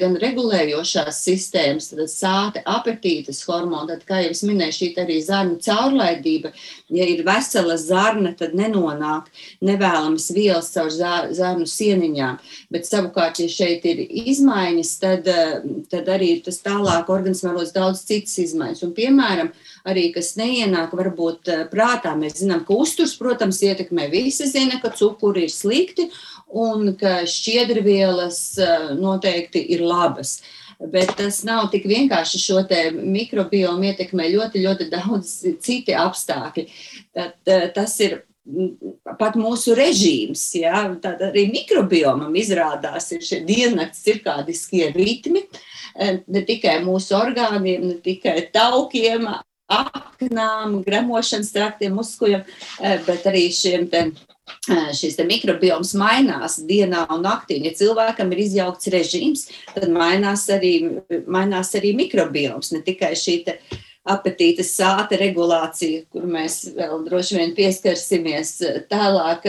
gan 0.00 0.16
regulējošās 0.20 1.20
sistēmas, 1.24 1.90
tad 1.92 2.10
sāta, 2.10 2.62
apetītes 2.66 3.44
hormoni, 3.48 3.92
tad, 3.92 4.04
kā 4.08 4.22
jau 4.24 4.32
es 4.34 4.42
minēju, 4.46 4.76
šī 4.78 4.90
arī 5.02 5.18
zarnu 5.24 5.58
caurlaidība. 5.62 6.52
Ja 6.92 7.06
ir 7.08 7.22
vesela 7.26 7.76
zarna, 7.80 8.32
tad 8.38 8.56
nenonāk 8.58 9.28
nevēlamas 9.64 10.30
vielas 10.34 10.72
caur 10.74 10.90
zarnu 10.90 11.68
sieniņām. 11.68 12.38
Bet 12.72 12.88
savukārt, 12.88 13.42
ja 13.42 13.48
šeit 13.52 13.86
ir 13.88 14.02
izmaiņas, 14.08 14.94
tad, 15.02 15.28
tad 15.92 16.12
arī 16.12 16.34
tas 16.44 16.62
tālāk 16.64 17.10
organismā 17.12 17.54
rodas 17.54 17.74
daudz 17.76 18.04
citas 18.08 18.38
izmaiņas. 18.42 18.84
Un, 18.86 18.94
piemēram, 18.96 19.52
arī 19.88 20.08
kas 20.14 20.34
neienāk 20.40 20.94
varbūt 20.96 21.52
prātā, 21.72 22.14
mēs 22.18 22.40
zinām, 22.42 22.64
ka 22.66 22.76
uzturs, 22.76 23.16
protams, 23.20 23.60
ietekmē. 23.64 24.08
Visi 24.12 24.48
zina, 24.50 24.80
ka 24.82 24.92
cukuri 24.96 25.46
ir 25.46 25.52
slikti 25.52 26.08
un 26.48 26.94
ka 26.98 27.22
šķiedrvielas 27.28 28.40
eh, 28.62 28.88
noteikti 28.98 29.62
ir 29.74 29.84
labas. 29.84 30.38
Bet 30.78 31.16
tas 31.18 31.40
nav 31.42 31.72
tik 31.72 31.88
vienkārši 31.90 32.38
šo 32.38 32.62
mikrobiomu 32.94 33.88
ietekmē 33.90 34.28
ļoti, 34.34 34.62
ļoti 34.62 34.88
daudz 34.94 35.34
citi 35.64 35.96
apstākļi. 35.96 36.68
Tad, 37.12 37.36
eh, 37.46 37.68
tas 37.74 37.98
ir 38.04 38.22
pat 39.20 39.34
mūsu 39.36 39.74
režīms, 39.76 40.42
ja, 40.56 40.86
tad 41.02 41.20
arī 41.26 41.50
mikrobiomam 41.52 42.32
izrādās 42.40 43.10
ir 43.12 43.20
šie 43.20 43.42
diennakts 43.44 44.00
cirkādiskie 44.06 44.88
ritmi, 44.94 45.44
eh, 45.98 46.22
ne 46.26 46.44
tikai 46.48 46.78
mūsu 46.86 47.18
orgāniem, 47.18 47.84
ne 47.90 47.98
tikai 48.00 48.48
taukiem, 48.54 49.28
apnām, 49.68 50.78
gremošanas 50.80 51.50
traktiem, 51.52 51.92
muskuļiem, 51.92 52.40
bet 53.04 53.26
arī 53.28 53.42
šiem 53.52 53.84
te 53.92 54.06
šis 54.96 55.18
mikrobioms 55.26 55.94
mainās 55.98 56.58
dienā 56.68 57.04
un 57.14 57.24
naktī. 57.26 57.60
Ja 57.64 57.74
cilvēkam 57.76 58.32
ir 58.34 58.44
izjaukts 58.46 58.90
režīms, 58.92 59.48
tad 59.74 59.88
mainās 59.92 60.46
arī, 60.52 60.74
mainās 61.26 61.74
arī 61.78 61.94
mikrobioms, 61.98 62.72
ne 62.74 62.82
tikai 62.86 63.14
šī 63.18 63.40
apetīta 64.08 64.64
sāta 64.64 65.18
regulācija, 65.20 66.06
kur 66.12 66.24
mēs 66.28 66.62
vēl 66.76 67.04
droši 67.06 67.40
vien 67.40 67.54
pieskarsimies 67.56 68.56
tālāk. 68.90 69.46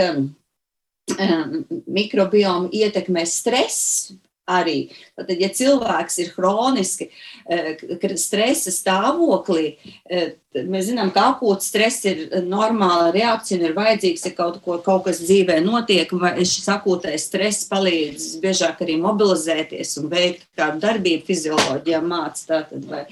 Mikrobioma 1.90 2.70
ietekmē 2.70 3.24
stress, 3.26 4.12
arī. 4.50 4.90
Tad, 5.18 5.32
ja 5.40 5.50
cilvēks 5.54 6.20
ir 6.24 6.32
hroniski 6.36 7.10
eh, 7.10 7.80
stresa 8.20 8.74
stāvoklī, 8.74 9.72
eh, 10.10 10.36
mēs 10.60 10.90
zinām, 10.90 11.12
ka 11.14 11.28
akūts 11.34 11.70
stress 11.70 12.06
ir 12.10 12.26
normāla 12.48 13.12
reakcija 13.16 13.60
un 13.60 13.68
ir 13.68 13.76
vajadzīgs, 13.78 14.26
ja 14.28 14.34
kaut, 14.38 14.60
ko, 14.66 14.80
kaut 14.86 15.06
kas 15.08 15.22
dzīvē 15.24 15.60
notiek, 15.66 16.12
šis 16.42 16.70
akūtais 16.74 17.30
stress 17.30 17.68
palīdz 17.70 18.32
biežāk 18.44 18.82
arī 18.86 18.98
mobilizēties 19.02 19.98
un 20.02 20.10
veikt 20.12 20.48
kādu 20.58 20.82
darbību 20.86 21.28
fizioloģijā 21.30 22.04
tātad 22.50 22.86
vai, 22.90 23.06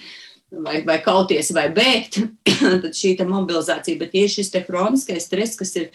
vai, 0.52 1.00
kauties 1.04 1.52
vai 1.56 1.70
bēgt, 1.74 2.22
tad 2.84 2.94
šī 2.96 3.18
mobilizācija, 3.24 4.00
bet 4.02 4.16
tieši 4.16 4.42
šis 4.42 4.54
te 4.54 4.64
hroniskais 4.68 5.28
stress, 5.30 5.60
kas 5.60 5.76
ir 5.78 5.92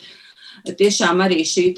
tiešām 0.79 1.25
arī 1.25 1.43
šī 1.49 1.73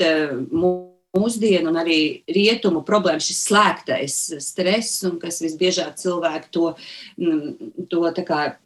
mūsu 0.50 0.93
mūsdienu 1.14 1.70
un 1.70 1.79
arī 1.81 1.98
rietumu 2.31 2.83
problēma, 2.87 3.22
šis 3.22 3.44
slēgtais 3.48 4.16
stress, 4.42 5.03
un 5.09 5.18
kas 5.22 5.40
visbiežāk 5.44 5.96
cilvēki 6.00 6.50
to, 6.55 6.72
mm, 7.20 7.87
to 7.90 8.03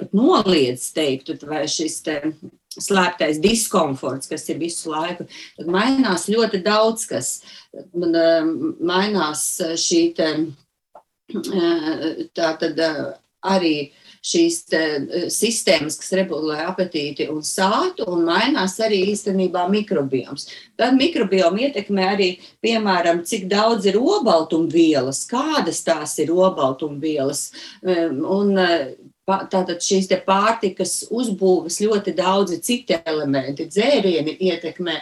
pat 0.01 0.15
noliedz 0.17 0.89
teikt, 0.97 1.45
vai 1.49 1.67
šis 1.69 2.01
te 2.07 2.17
slēptais 2.79 3.41
diskomforts, 3.43 4.29
kas 4.31 4.47
ir 4.49 4.61
visu 4.61 4.93
laiku, 4.93 5.27
tad 5.59 5.71
mainās 5.73 6.29
ļoti 6.31 6.63
daudz 6.65 7.07
kas. 7.11 7.31
Um, 7.93 8.77
mainās 8.81 9.45
šī 9.81 10.03
te, 10.17 10.29
uh, 11.37 12.05
tā 12.37 12.53
tad 12.61 12.81
arī 13.45 13.75
šīs 14.25 14.61
te, 14.71 14.83
eh, 14.99 15.27
sistēmas, 15.33 15.99
kas 16.01 16.13
regulē 16.19 16.61
apetīti 16.67 17.29
un 17.31 17.43
sātu, 17.43 18.07
un 18.09 18.25
mainās 18.27 18.79
arī 18.85 19.03
īstenībā 19.13 19.67
mikrobioms. 19.71 20.49
Tad 20.77 20.95
mikrobioma 20.95 21.69
ietekmē 21.69 22.09
arī, 22.15 22.31
piemēram, 22.65 23.25
cik 23.25 23.49
daudz 23.49 23.87
ir 23.87 23.95
obaltumvielas, 23.95 25.27
kādas 25.27 25.83
tās 25.85 26.19
ir 26.19 26.29
obaltumvielas. 26.29 27.51
Un, 27.83 28.59
eh, 28.59 28.95
Tātad 29.29 29.83
šīs 29.85 30.07
pārtikas 30.25 31.05
uzbūves 31.13 31.83
ļoti 31.85 32.15
daudzi 32.17 32.63
citi 32.65 32.97
elementi, 33.05 33.67
dzērieni 33.69 34.39
ietekmē 34.41 34.95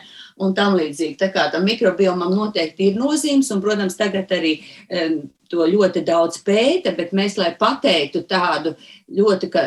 un 0.42 0.54
tam 0.56 0.74
līdzīgi. 0.74 1.14
Tā 1.20 1.28
kā 1.30 1.46
tam 1.52 1.62
mikrobiomam 1.68 2.34
noteikti 2.34 2.90
ir 2.90 2.98
nozīmes, 2.98 3.52
un, 3.54 3.62
protams, 3.62 3.94
tagad 3.94 4.32
arī 4.34 4.56
um, 4.90 5.20
to 5.50 5.66
ļoti 5.68 6.02
daudz 6.06 6.40
pēta, 6.46 6.92
bet 6.96 7.14
mēs, 7.16 7.36
lai 7.40 7.52
pateiktu 7.58 8.22
tādu 8.28 8.74
ļoti, 9.16 9.50
ka 9.52 9.64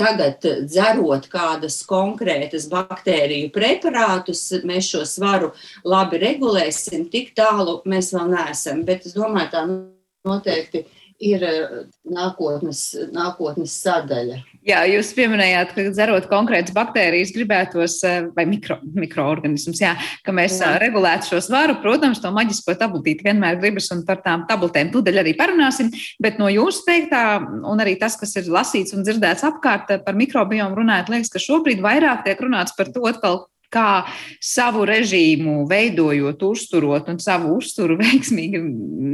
tagad 0.00 0.44
dzerot 0.66 1.28
kādas 1.32 1.80
konkrētas 1.88 2.68
baktēriju 2.72 3.50
preparātus, 3.54 4.44
mēs 4.68 4.92
šo 4.92 5.04
svaru 5.08 5.52
labi 5.84 6.20
regulēsim, 6.22 7.08
tik 7.12 7.34
tālu 7.38 7.80
mēs 7.88 8.12
vēl 8.16 8.32
neesam. 8.32 8.84
Bet 8.88 9.08
es 9.08 9.16
domāju, 9.16 9.52
tā 9.54 9.64
noteikti 10.28 10.84
ir 10.84 11.01
nākotnes, 11.22 12.80
nākotnes 13.14 13.76
sadaļa. 13.82 14.40
Jā, 14.62 14.84
jūs 14.86 15.08
pieminējāt, 15.16 15.72
ka 15.74 15.84
dzerot 15.90 16.28
konkrētas 16.30 16.74
baktērijas, 16.74 17.32
gribētos, 17.34 17.96
eh, 18.06 18.28
vai 18.36 18.44
mikro, 18.46 18.76
mikroorganismus, 18.94 19.80
jā, 19.82 19.96
ka 20.22 20.34
mēs 20.34 20.60
jā. 20.60 20.68
Eh, 20.76 20.78
regulētu 20.84 21.32
šo 21.32 21.40
svaru. 21.42 21.80
Protams, 21.82 22.20
to 22.22 22.30
maģisko 22.30 22.76
tabletīti 22.78 23.26
vienmēr 23.26 23.58
gribas, 23.58 23.90
un 23.90 24.04
par 24.06 24.22
tām 24.22 24.46
tabletēm 24.46 24.92
tūdaļ 24.94 25.18
arī 25.18 25.34
parunāsim. 25.36 25.90
Bet 26.20 26.38
no 26.38 26.46
jūsu 26.46 26.86
teiktā, 26.86 27.42
un 27.42 27.78
arī 27.78 27.98
tas, 27.98 28.16
kas 28.16 28.36
ir 28.36 28.44
lasīts 28.44 28.94
un 28.94 29.02
dzirdēts 29.02 29.42
apkārt 29.42 29.90
eh, 29.90 29.98
par 29.98 30.14
mikrobiomu 30.14 30.78
runājot, 30.78 31.10
liekas, 31.10 31.30
ka 31.30 31.42
šobrīd 31.42 31.82
vairāk 31.82 32.22
tiek 32.24 32.38
runāts 32.38 32.76
par 32.76 32.86
to 32.86 33.02
atkal, 33.10 33.46
kā 33.72 34.04
savu 34.42 34.84
režīmu 34.88 35.62
veidojot, 35.70 36.42
uzturot 36.44 37.08
un 37.12 37.20
savu 37.22 37.56
uzturu 37.58 37.96
veiksmīgi, 38.02 38.60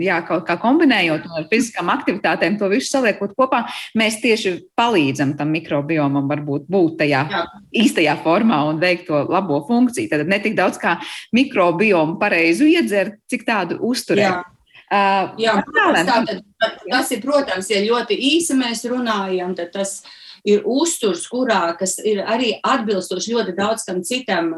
jā, 0.05 0.21
kaut 0.29 0.47
kā 0.49 0.59
kombinējot 0.61 1.29
ar 1.39 1.49
fiziskām 1.53 1.93
aktivitātēm, 1.95 2.59
to 2.61 2.71
visu 2.73 2.91
saliekot 2.93 3.35
kopā, 3.39 3.65
mēs 3.99 4.21
tieši 4.25 4.55
palīdzam 4.79 5.37
tam 5.39 5.53
mikrobiomam 5.55 6.29
varbūt 6.31 6.69
būt 6.71 7.01
tajā 7.03 7.25
jā. 7.33 7.43
īstajā 7.85 8.19
formā 8.25 8.61
un 8.69 8.83
veikt 8.83 9.09
to 9.09 9.25
labo 9.29 9.63
funkciju. 9.69 10.11
Tad 10.13 10.29
ne 10.29 10.43
tik 10.43 10.59
daudz 10.59 10.81
kā 10.83 10.99
mikrobiomu 11.37 12.19
pareizu 12.21 12.69
iedzert, 12.69 13.21
cik 13.31 13.47
tādu 13.49 13.81
uzturēt. 13.89 14.31
Jā. 14.31 14.47
Uh, 14.89 15.35
jā, 15.37 15.53
protams, 15.67 16.07
tā, 16.09 16.23
tad, 16.25 16.79
tas 16.89 17.11
ir, 17.13 17.19
protams, 17.21 17.67
ja 17.69 17.83
ļoti 17.85 18.17
īsi 18.31 18.55
mēs 18.57 18.87
runājam, 18.89 19.53
tad 19.59 19.69
tas 19.75 19.99
ir 20.01 20.28
ir 20.47 20.67
uzturs, 20.69 21.27
kurā 21.31 21.75
ir 22.07 22.23
arī 22.23 22.55
atbilstoši 22.63 23.35
ļoti 23.35 23.55
daudz 23.59 23.87
kam 23.89 24.03
citam 24.07 24.53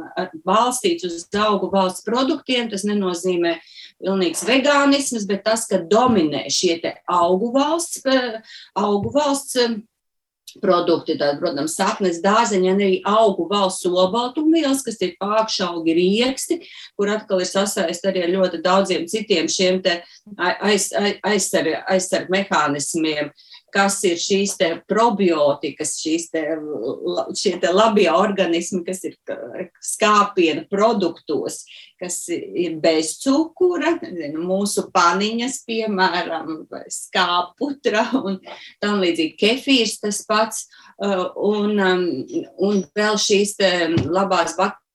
balstīts 0.46 1.06
uz 1.08 1.26
augu 1.36 1.70
valsts 1.72 2.04
produktiem. 2.06 2.70
Tas 2.70 2.84
nenozīmē 2.88 3.58
pilnīgs 4.00 4.44
vegānisms, 4.48 5.28
bet 5.28 5.44
tas, 5.44 5.66
ka 5.68 5.82
dominē 5.84 6.46
šie 6.52 6.78
augu 7.10 7.52
valsts, 7.54 8.02
augu 8.78 9.12
valsts 9.14 9.56
produkti, 10.58 11.14
tad, 11.18 11.36
protams, 11.38 11.76
saknes 11.78 12.18
dārzeņi, 12.24 12.70
arī 12.72 12.88
augu 13.06 13.44
valsts 13.50 13.86
olbaltumvielas, 13.86 14.82
kas 14.82 14.98
ir 15.04 15.12
pākšaugi 15.20 15.94
rieksti, 15.94 16.58
kur 16.98 17.12
atkal 17.12 17.44
ir 17.44 17.46
sasaist 17.46 18.08
arī 18.08 18.24
ar 18.24 18.32
ļoti 18.34 18.62
daudziem 18.64 19.06
citiem 19.10 19.46
šiem 19.46 19.78
te 19.84 20.00
aiz, 20.34 20.90
aiz, 20.90 21.20
aizsarg, 21.22 21.78
aizsarg 21.94 22.34
mehānismiem. 22.34 23.30
Uh, 23.30 23.49
kas 23.72 23.98
ir 24.08 24.18
šīs 24.20 24.56
probiotikas, 24.88 25.94
šīs 26.02 26.28
te, 26.32 26.42
šie 27.38 27.54
te 27.62 27.72
labie 27.72 28.08
organismi, 28.12 28.82
kas 28.86 29.04
ir 29.08 29.16
skāpienu 29.84 30.66
produktos, 30.70 31.62
kas 32.00 32.22
ir 32.32 32.78
bez 32.82 33.16
cukura, 33.22 33.96
mūsu 34.36 34.88
paniņas, 34.94 35.62
piemēram, 35.68 36.52
skāputra 36.90 38.06
un 38.20 38.40
tam 38.82 39.00
līdzīgi 39.04 39.36
kefīrs 39.40 39.98
tas 40.04 40.22
pats. 40.28 40.66
Uh, 41.00 41.30
un, 41.48 41.78
um, 41.80 42.06
un 42.60 42.82
vēl 42.96 43.16
šīs 43.20 43.56
labās 44.04 44.56
bakterijas 44.58 44.89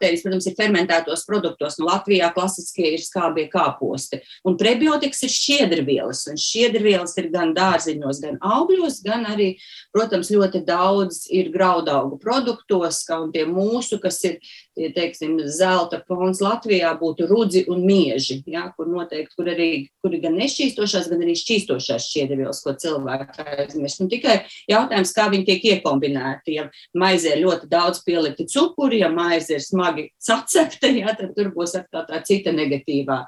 baktērijas, 0.00 0.22
protams, 0.24 0.46
ir 0.48 0.56
fermentētos 0.56 1.24
produktos. 1.28 1.76
Nu, 1.78 1.86
Latvijā 1.88 2.30
klasiskie 2.32 2.94
ir 2.94 3.02
skābie 3.04 3.48
kāposti. 3.52 4.20
Un 4.44 4.56
prebiotikas 4.56 5.22
ir 5.26 5.32
šķiedrvielas, 5.34 6.26
un 6.30 6.40
šķiedrvielas 6.40 7.16
ir 7.20 7.30
gan 7.30 7.52
dārziņos, 7.54 8.22
gan 8.24 8.38
augļos, 8.40 9.02
gan 9.04 9.26
arī, 9.28 9.52
protams, 9.92 10.32
ļoti 10.32 10.64
daudz 10.64 11.26
ir 11.30 11.50
graudaugu 11.52 12.18
produktos, 12.20 13.04
kā 13.04 13.20
un 13.20 13.32
tie 13.32 13.44
mūsu, 13.44 14.00
kas 14.00 14.22
ir 14.24 14.40
teiksim, 14.76 15.36
zelta 15.50 16.00
fons 16.08 16.40
Latvijā 16.42 16.92
būtu 16.98 17.26
rudzi 17.30 17.64
un 17.70 17.82
mieži, 17.86 18.40
ja, 18.50 18.68
kur 18.76 18.88
noteikti, 18.90 19.34
kur 19.36 19.50
arī, 19.50 19.70
kur 20.02 20.14
gan 20.22 20.36
nešķīstošās, 20.38 21.08
gan 21.10 21.24
arī 21.24 21.34
šķīstošās 21.38 22.06
šķiedrvielas, 22.06 22.62
ko 22.64 22.74
cilvēki 22.80 23.46
aizmirst. 23.46 24.02
Nu, 24.02 24.08
tikai 24.12 24.40
jautājums, 24.70 25.14
kā 25.16 25.26
viņi 25.32 25.48
tiek 25.48 25.66
iekombinēti. 25.74 26.56
Ja 26.56 26.68
maizē 26.96 27.36
ļoti 27.40 27.68
daudz 27.70 28.02
pielikti 28.06 28.46
cukuri, 28.50 29.02
ja 29.02 29.10
maize 29.12 29.58
ir 29.58 29.64
smagi 29.64 30.08
sacepta, 30.22 30.90
ja, 31.00 31.14
tad 31.18 31.34
tur 31.36 31.52
būs 31.54 31.76
tā, 31.76 32.04
tā 32.06 32.22
cita 32.26 32.54
negatīvā, 32.54 33.20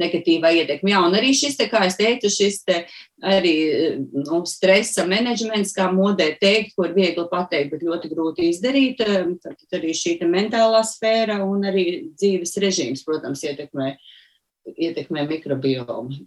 negatīvā 0.00 0.54
ietekme. 0.62 0.94
Jā, 0.94 1.04
un 1.06 1.16
arī 1.18 1.32
šis, 1.36 1.58
te, 1.60 1.68
kā 1.70 1.86
es 1.88 1.98
teicu, 2.00 2.30
šis 2.32 2.62
te 2.66 2.84
arī 3.26 3.54
nu, 4.12 4.40
stresa 4.48 5.04
menedžments, 5.08 5.74
kā 5.76 5.90
modē 5.92 6.30
teikt, 6.40 6.74
ko 6.76 6.86
ir 6.88 6.94
viegli 6.96 7.26
pateikt, 7.30 7.74
bet 7.74 7.84
ļoti 7.86 8.12
grūti 8.12 8.48
izdarīt. 8.50 9.02
Tad 9.44 9.80
arī 9.80 9.92
šī 9.96 10.16
mentālā 10.28 10.80
sfēra 10.86 11.40
un 11.44 11.68
arī 11.68 11.86
dzīves 12.14 12.56
režīms, 12.64 13.04
protams, 13.06 13.44
ietekmē 13.44 13.94
ietekmē 14.68 15.24
mikrobiomu. 15.28 16.20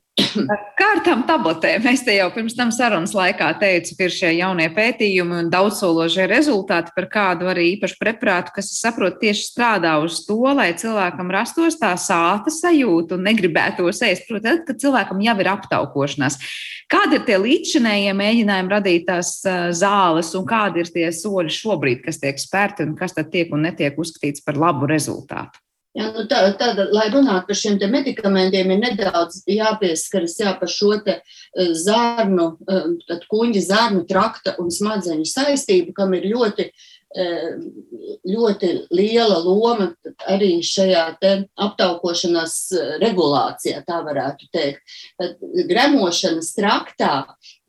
Kā 0.77 0.87
ar 0.95 1.01
tām 1.05 1.23
tabletēm? 1.27 1.85
Es 1.91 2.03
te 2.05 2.15
jau 2.15 2.27
pirms 2.33 2.55
tam 2.57 2.71
sarunas 2.73 3.13
laikā 3.15 3.51
teicu, 3.61 3.95
ka 3.97 4.07
ir 4.07 4.13
šie 4.13 4.31
jaunie 4.39 4.67
pētījumi 4.73 5.39
un 5.43 5.51
daudzsološie 5.53 6.25
rezultāti 6.29 6.93
par 6.95 7.07
kādu 7.11 7.49
arī 7.51 7.67
īpašu 7.75 7.99
preparātu, 8.01 8.55
kas, 8.57 8.71
saprot, 8.79 9.19
tieši 9.21 9.45
strādā 9.51 9.95
uz 10.03 10.23
to, 10.27 10.39
lai 10.57 10.71
cilvēkam 10.79 11.31
rastos 11.33 11.77
tā 11.81 11.93
sāta 12.01 12.53
sajūta 12.53 13.17
un 13.17 13.27
negribētos 13.29 14.03
ēst. 14.05 14.27
Protams, 14.29 14.63
ka 14.67 14.77
cilvēkam 14.81 15.21
jau 15.23 15.35
ir 15.43 15.51
aptaukošanās. 15.53 16.39
Kādi 16.91 17.19
ir 17.19 17.27
tie 17.27 17.39
līdzšinējie 17.41 18.13
mēģinājumi 18.17 18.73
radīt 18.73 19.07
tās 19.09 19.35
zāles 19.77 20.33
un 20.37 20.47
kādi 20.49 20.83
ir 20.83 20.93
tie 20.93 21.09
soļi 21.13 21.53
šobrīd, 21.53 22.03
kas 22.05 22.21
tiek 22.21 22.41
spērti 22.41 22.87
un 22.87 22.97
kas 22.97 23.17
tad 23.17 23.31
tiek 23.33 23.53
un 23.53 23.65
netiek 23.69 23.97
uzskatīts 23.97 24.45
par 24.45 24.59
labu 24.61 24.89
rezultātu? 24.89 25.61
Jā, 25.93 26.07
nu 26.09 26.23
tā, 26.25 26.39
tāda, 26.57 26.87
lai 26.89 27.05
runātu 27.13 27.51
par 27.51 27.57
šiem 27.59 27.77
medikamentiem, 27.93 28.71
ir 28.73 28.79
nedaudz 28.81 29.43
jāpieskaras 29.45 30.39
jā, 30.41 30.55
par 30.57 30.71
šo 30.71 30.95
te 31.05 31.19
zarnu, 31.77 32.47
kuģa 33.29 33.61
zarnu 33.67 34.01
trakta 34.09 34.55
un 34.57 34.73
smadzeņu 34.73 35.27
saistību, 35.29 35.93
kam 35.93 36.15
ir 36.17 36.25
ļoti 36.31 36.65
uh, 36.65 36.89
ļoti 37.13 38.69
liela 38.93 39.37
loma 39.43 39.91
arī 40.29 40.57
šajā 40.65 41.03
aptaukošanās 41.61 42.55
regulācijā, 43.03 43.83
tā 43.85 43.99
varētu 44.05 44.49
teikt. 44.53 44.81
Tad 45.21 45.37
gremošanas 45.69 46.53
traktā 46.57 47.13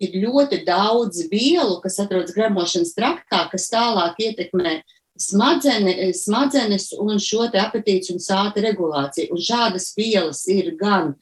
ir 0.01 0.17
ļoti 0.25 0.63
daudz 0.65 1.27
vielu, 1.33 1.77
kas 1.85 2.01
atrodas 2.01 2.35
gremošanas 2.37 2.95
traktā, 2.97 3.45
kas 3.53 3.69
tālāk 3.73 4.21
ietekmē 4.31 4.81
smadzenes, 5.21 6.25
smadzenes 6.25 6.91
un 6.99 7.21
šo 7.23 7.47
apetītes 7.49 8.11
un 8.15 8.23
sāta 8.23 8.65
regulāciju. 8.65 9.35
Un 9.35 9.43
šādas 9.43 9.93
vielas 9.99 10.47
ir 10.51 10.75
gan 10.81 11.15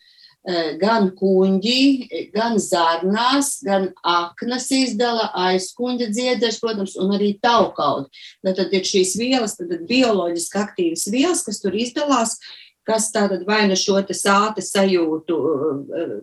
Eh, 0.43 0.73
gan 0.75 1.13
kuģi, 1.15 2.31
gan 2.35 2.57
zarnās, 2.59 3.61
gan 3.63 3.85
aknas 4.03 4.65
izdala, 4.75 5.29
aizkuņģa 5.39 6.09
dzieders, 6.11 6.59
protams, 6.59 6.97
un 6.99 7.13
arī 7.15 7.37
taukaudi. 7.39 8.11
Tad 8.43 8.75
ir 8.75 8.83
šīs 8.83 9.15
vielas, 9.21 9.55
tad 9.61 9.71
bioloģiski 9.87 10.59
aktīvas 10.59 11.07
vielas, 11.15 11.45
kas 11.47 11.63
tur 11.63 11.77
izdalās, 11.79 12.35
kas 12.83 13.13
tātad 13.15 13.47
vai 13.47 13.69
nu 13.71 13.79
šo 13.79 14.03
sāta 14.11 14.65
sajūtu 14.67 15.39
eh, 15.47 16.17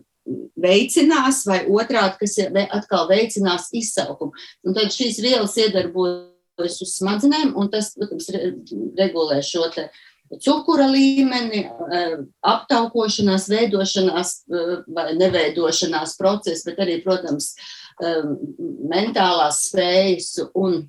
veicinās, 0.68 1.46
vai 1.48 1.62
otrādi, 1.72 2.20
kas 2.20 2.36
atkal 2.76 3.08
veicinās 3.08 3.70
izsaukumu. 3.72 4.36
Un 4.68 4.76
tad 4.76 4.92
šīs 4.92 5.22
vielas 5.24 5.56
iedarbojas 5.56 6.28
uz 6.64 6.94
smadzenēm, 6.98 7.54
un 7.56 7.70
tas, 7.72 7.92
protams, 7.96 8.28
regulē 8.98 9.40
šo 9.46 9.68
te 9.74 9.88
cukura 10.38 10.86
līmeni, 10.86 11.64
eh, 11.66 12.16
aptaukošanās, 12.46 13.48
veidošanās 13.50 14.34
eh, 14.46 14.74
vai 14.88 15.14
neveidošanās 15.18 16.16
procesi, 16.18 16.64
bet 16.68 16.78
arī, 16.78 17.00
protams, 17.02 17.54
eh, 18.02 18.22
mentālās 18.92 19.64
spējas 19.68 20.38
un, 20.54 20.84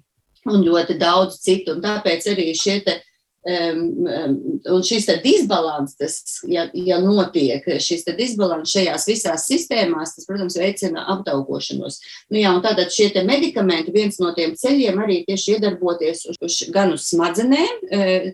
un 0.45 0.63
ļoti 0.63 0.99
daudz 0.99 1.39
citu. 1.41 1.76
Un 1.76 1.82
tāpēc 1.82 2.28
arī 2.30 2.51
šie 2.53 2.82
te 2.86 2.99
Un 3.42 4.84
šis 4.86 5.08
disbalans, 5.24 5.96
tas, 5.98 6.20
ja, 6.46 6.68
ja 6.78 7.00
notiek 7.02 7.66
šis 7.82 8.06
disbalans 8.14 8.70
šajās 8.70 9.08
visās 9.10 9.48
sistēmās, 9.50 10.14
tas, 10.14 10.28
protams, 10.30 10.60
veicina 10.62 11.08
aptaukošanos. 11.16 11.98
Nu, 12.30 12.38
jā, 12.38 12.52
tātad 12.62 12.94
šie 12.94 13.10
medikamenti, 13.26 13.94
viens 13.96 14.22
no 14.22 14.30
tiem 14.38 14.54
ceļiem 14.60 15.02
arī 15.02 15.24
tieši 15.26 15.56
iedarboties 15.56 16.28
uz, 16.30 16.38
uz, 16.38 16.60
gan 16.70 16.94
uz 16.94 17.10
smadzenēm, 17.10 17.82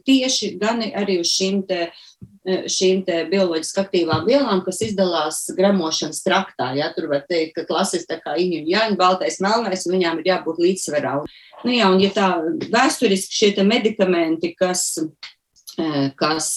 tieši 0.04 0.58
gan 0.60 0.84
arī 0.92 1.22
uz 1.24 1.32
šīm 1.32 1.64
šīm 2.48 3.04
bioloģiski 3.32 3.82
aktīvām 3.82 4.28
vielām, 4.28 4.62
kas 4.66 4.80
izdalās 4.86 5.42
gremošanas 5.58 6.22
traktā. 6.24 6.72
Ja? 6.78 6.92
Tur 6.96 7.10
var 7.12 7.26
teikt, 7.28 7.58
ka 7.58 7.66
klasiski 7.68 8.08
tā 8.14 8.20
kā 8.24 8.38
iņu 8.40 8.62
un 8.62 8.70
jāņa, 8.72 9.00
baltais, 9.00 9.42
melnais, 9.44 9.84
un 9.88 9.98
viņām 9.98 10.22
ir 10.22 10.32
jābūt 10.32 10.62
līdzsvarā. 10.64 11.16
Nu, 11.66 11.74
jā, 11.74 11.90
un 11.92 12.00
ja 12.04 12.12
tā 12.16 12.30
vēsturiski 12.72 13.36
šie 13.36 13.66
medikamenti, 13.68 14.54
kas, 14.58 14.94
kas, 16.20 16.50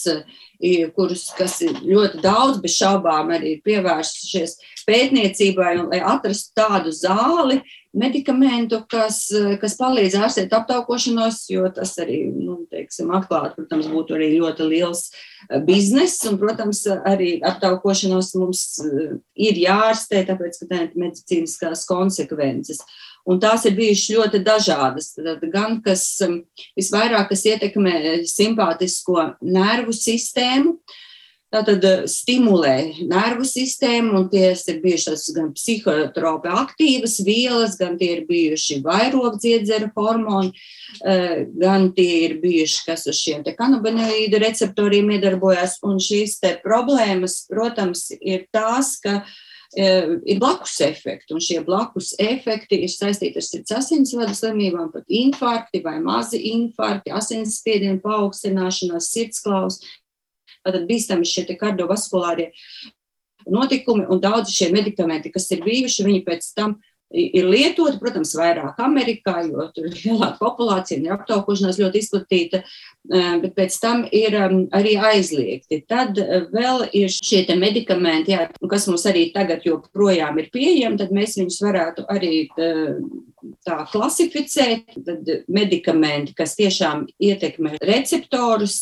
kurus, 0.95 1.27
kas 1.37 1.59
ļoti 1.65 2.21
daudz 2.23 2.61
bez 2.63 2.77
šaubām 2.77 3.33
arī 3.35 3.57
ir 3.57 3.65
pievērsušies 3.67 4.59
pētniecībai, 4.87 5.75
un 5.81 5.91
lai 5.93 6.03
atrastu 6.05 6.55
tādu 6.61 6.95
zāli, 6.95 7.61
medikamentu, 7.97 8.81
kas, 8.91 9.25
kas 9.61 9.75
palīdz 9.79 10.17
ārstēt 10.21 10.53
aptaukošanos, 10.55 11.43
jo 11.51 11.67
tas 11.75 11.97
arī, 12.03 12.23
nu, 12.31 12.61
teiksim, 12.71 13.11
atklāt, 13.17 13.57
protams, 13.59 13.89
būtu 13.91 14.17
arī 14.17 14.31
ļoti 14.37 14.69
liels 14.71 15.09
eh, 15.11 15.59
bizness, 15.67 16.23
un, 16.31 16.39
protams, 16.41 16.85
arī 17.09 17.37
aptaukošanos 17.47 18.33
mums 18.39 18.65
eh, 18.87 19.13
ir 19.49 19.61
jārastē, 19.65 20.23
tāpēc, 20.31 20.63
ka 20.63 20.71
tā 20.71 20.83
ir 20.87 20.97
medicīniskās 21.03 21.87
konsekvences. 21.91 22.85
Un 23.29 23.37
tās 23.43 23.67
ir 23.69 23.77
bijušas 23.77 24.17
ļoti 24.17 24.39
dažādas. 24.47 25.13
Tad 25.19 25.45
gan 25.53 25.81
kas 25.85 26.07
eh, 26.25 26.41
visvairāk 26.79 27.33
kas 27.35 27.47
ietekmē 27.51 28.21
simpātisko 28.31 29.33
nervu 29.43 29.95
sistēmu, 29.97 30.79
uh, 30.79 30.99
Tātad 31.51 31.83
eh, 31.83 32.03
stimulē 32.07 32.77
nervu 33.11 33.43
sistēmu, 33.49 34.13
un 34.15 34.29
tās 34.31 34.63
ir 34.71 34.79
bijušas 34.85 35.25
gan 35.35 35.49
psihotropi 35.57 36.51
aktīvas 36.55 37.17
vielas, 37.27 37.75
gan 37.81 37.97
tie 37.99 38.13
ir 38.15 38.25
bijuši 38.29 38.79
vairogdziedzera 38.85 39.91
hormoni, 39.97 40.53
eh, 41.03 41.43
gan 41.59 41.89
tie 41.97 42.21
ir 42.29 42.37
bijuši, 42.43 42.85
kas 42.87 43.09
uz 43.11 43.19
šiem 43.19 43.43
te 43.47 43.57
kanabinoīdu 43.59 44.39
receptoriem 44.39 45.11
iedarbojas. 45.17 45.81
Un 45.83 45.99
šīs 45.99 46.39
te 46.39 46.55
problēmas, 46.63 47.41
protams, 47.51 48.13
ir 48.21 48.45
tās, 48.55 48.93
ka 49.03 49.25
eh, 49.75 50.07
ir 50.31 50.39
blakus 50.39 50.77
efekti, 50.87 51.35
un 51.35 51.43
šie 51.43 51.65
blakus 51.67 52.13
efekti 52.23 52.79
ir 52.85 52.93
saistīti 52.95 53.43
ar 53.43 53.49
sirds 53.49 53.75
asinsvadu 53.75 54.39
slimībām, 54.39 54.93
pat 54.95 55.11
infarkti 55.11 55.83
vai 55.83 55.97
mazi 55.99 56.45
infarkti, 56.53 57.11
asinsspiedienu 57.11 57.99
paaugstināšanās, 58.07 59.11
sirdsklaus, 59.17 59.81
Tātad 60.67 60.87
bīstami 60.89 61.29
šie 61.29 61.47
kardiovaskulārie 61.61 62.51
notikumi 63.51 64.07
un 64.11 64.21
daudzi 64.21 64.53
šie 64.53 64.71
medikamenti, 64.75 65.33
kas 65.33 65.49
ir 65.55 65.65
bijuši, 65.65 66.07
viņi 66.07 66.25
pēc 66.27 66.53
tam 66.57 66.79
ir 67.11 67.47
lietoti, 67.51 67.99
protams, 67.99 68.33
vairāk 68.39 68.79
Amerikā, 68.85 69.41
jo 69.49 69.67
tur 69.75 69.89
ir 69.89 69.97
lielāka 69.99 70.39
populācija 70.39 71.01
un 71.01 71.09
ir 71.09 71.15
aptaukošanās 71.17 71.81
ļoti 71.81 72.03
izplatīta, 72.05 72.61
eh, 72.63 73.33
bet 73.43 73.57
pēc 73.57 73.79
tam 73.83 74.05
ir 74.13 74.37
arī 74.39 74.95
aizliegti. 75.11 75.83
Tad 75.91 76.19
eh, 76.19 76.47
vēl 76.53 76.87
ir 76.95 77.11
šie 77.11 77.43
medikamenti, 77.59 78.37
jā, 78.37 78.47
kas 78.71 78.87
mums 78.87 79.07
arī 79.11 79.31
tagad 79.35 79.67
joprojām 79.67 80.39
ir 80.39 80.51
pieejami, 80.55 81.01
tad 81.01 81.11
mēs 81.11 81.37
viņus 81.41 81.61
varētu 81.67 82.07
arī 82.09 82.47
eh, 82.47 82.95
tā 83.67 83.77
klasificēt. 83.91 84.97
Tad 85.07 85.31
medikamenti, 85.53 86.35
kas 86.39 86.57
tiešām 86.59 87.07
ietekmē 87.23 87.77
receptorus, 87.87 88.79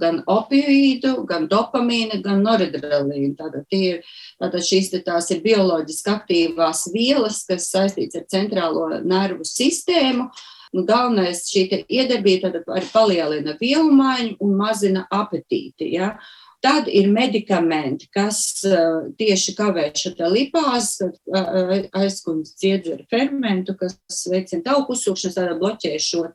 gan 0.00 0.22
opioīdu, 0.30 1.14
gan 1.28 1.48
dopamīnu, 1.50 2.22
gan 2.24 2.42
noradrenalīnu. 2.46 3.34
Tātad, 3.38 3.66
ir, 3.76 4.00
tātad 4.42 4.66
šīs 4.66 4.92
tās 5.06 5.30
ir 5.34 5.42
bioloģiski 5.44 6.14
aktīvās 6.14 6.86
vielas, 6.94 7.42
kas 7.48 7.70
saistīts 7.72 8.18
ar 8.18 8.26
centrālo 8.32 8.88
nervu 9.02 9.46
sistēmu. 9.48 10.30
Un 10.72 10.86
galvenais 10.88 11.42
šī 11.52 11.66
iedarbība 11.84 12.48
arī 12.72 12.86
palielina 12.94 13.58
vielu 13.60 13.90
maiņu 13.92 14.38
un 14.40 14.54
mazina 14.56 15.02
apetīti. 15.12 15.90
Ja? 15.98 16.14
Tad 16.62 16.86
ir 16.86 17.08
medikamenti, 17.10 18.06
kas 18.14 18.38
uh, 18.68 19.08
tieši 19.18 19.56
kavē 19.58 19.88
šo 19.98 20.28
lipāzi, 20.30 21.08
uh, 21.10 21.72
aizkundz 21.98 22.54
dziedzera 22.54 23.02
fermentu, 23.10 23.74
kas 23.80 23.98
veicina 24.30 24.62
tauku 24.68 24.94
uzsūkšanos, 24.94 25.34
tādā 25.40 25.58
bloķē 25.58 25.96
šo 25.98 26.28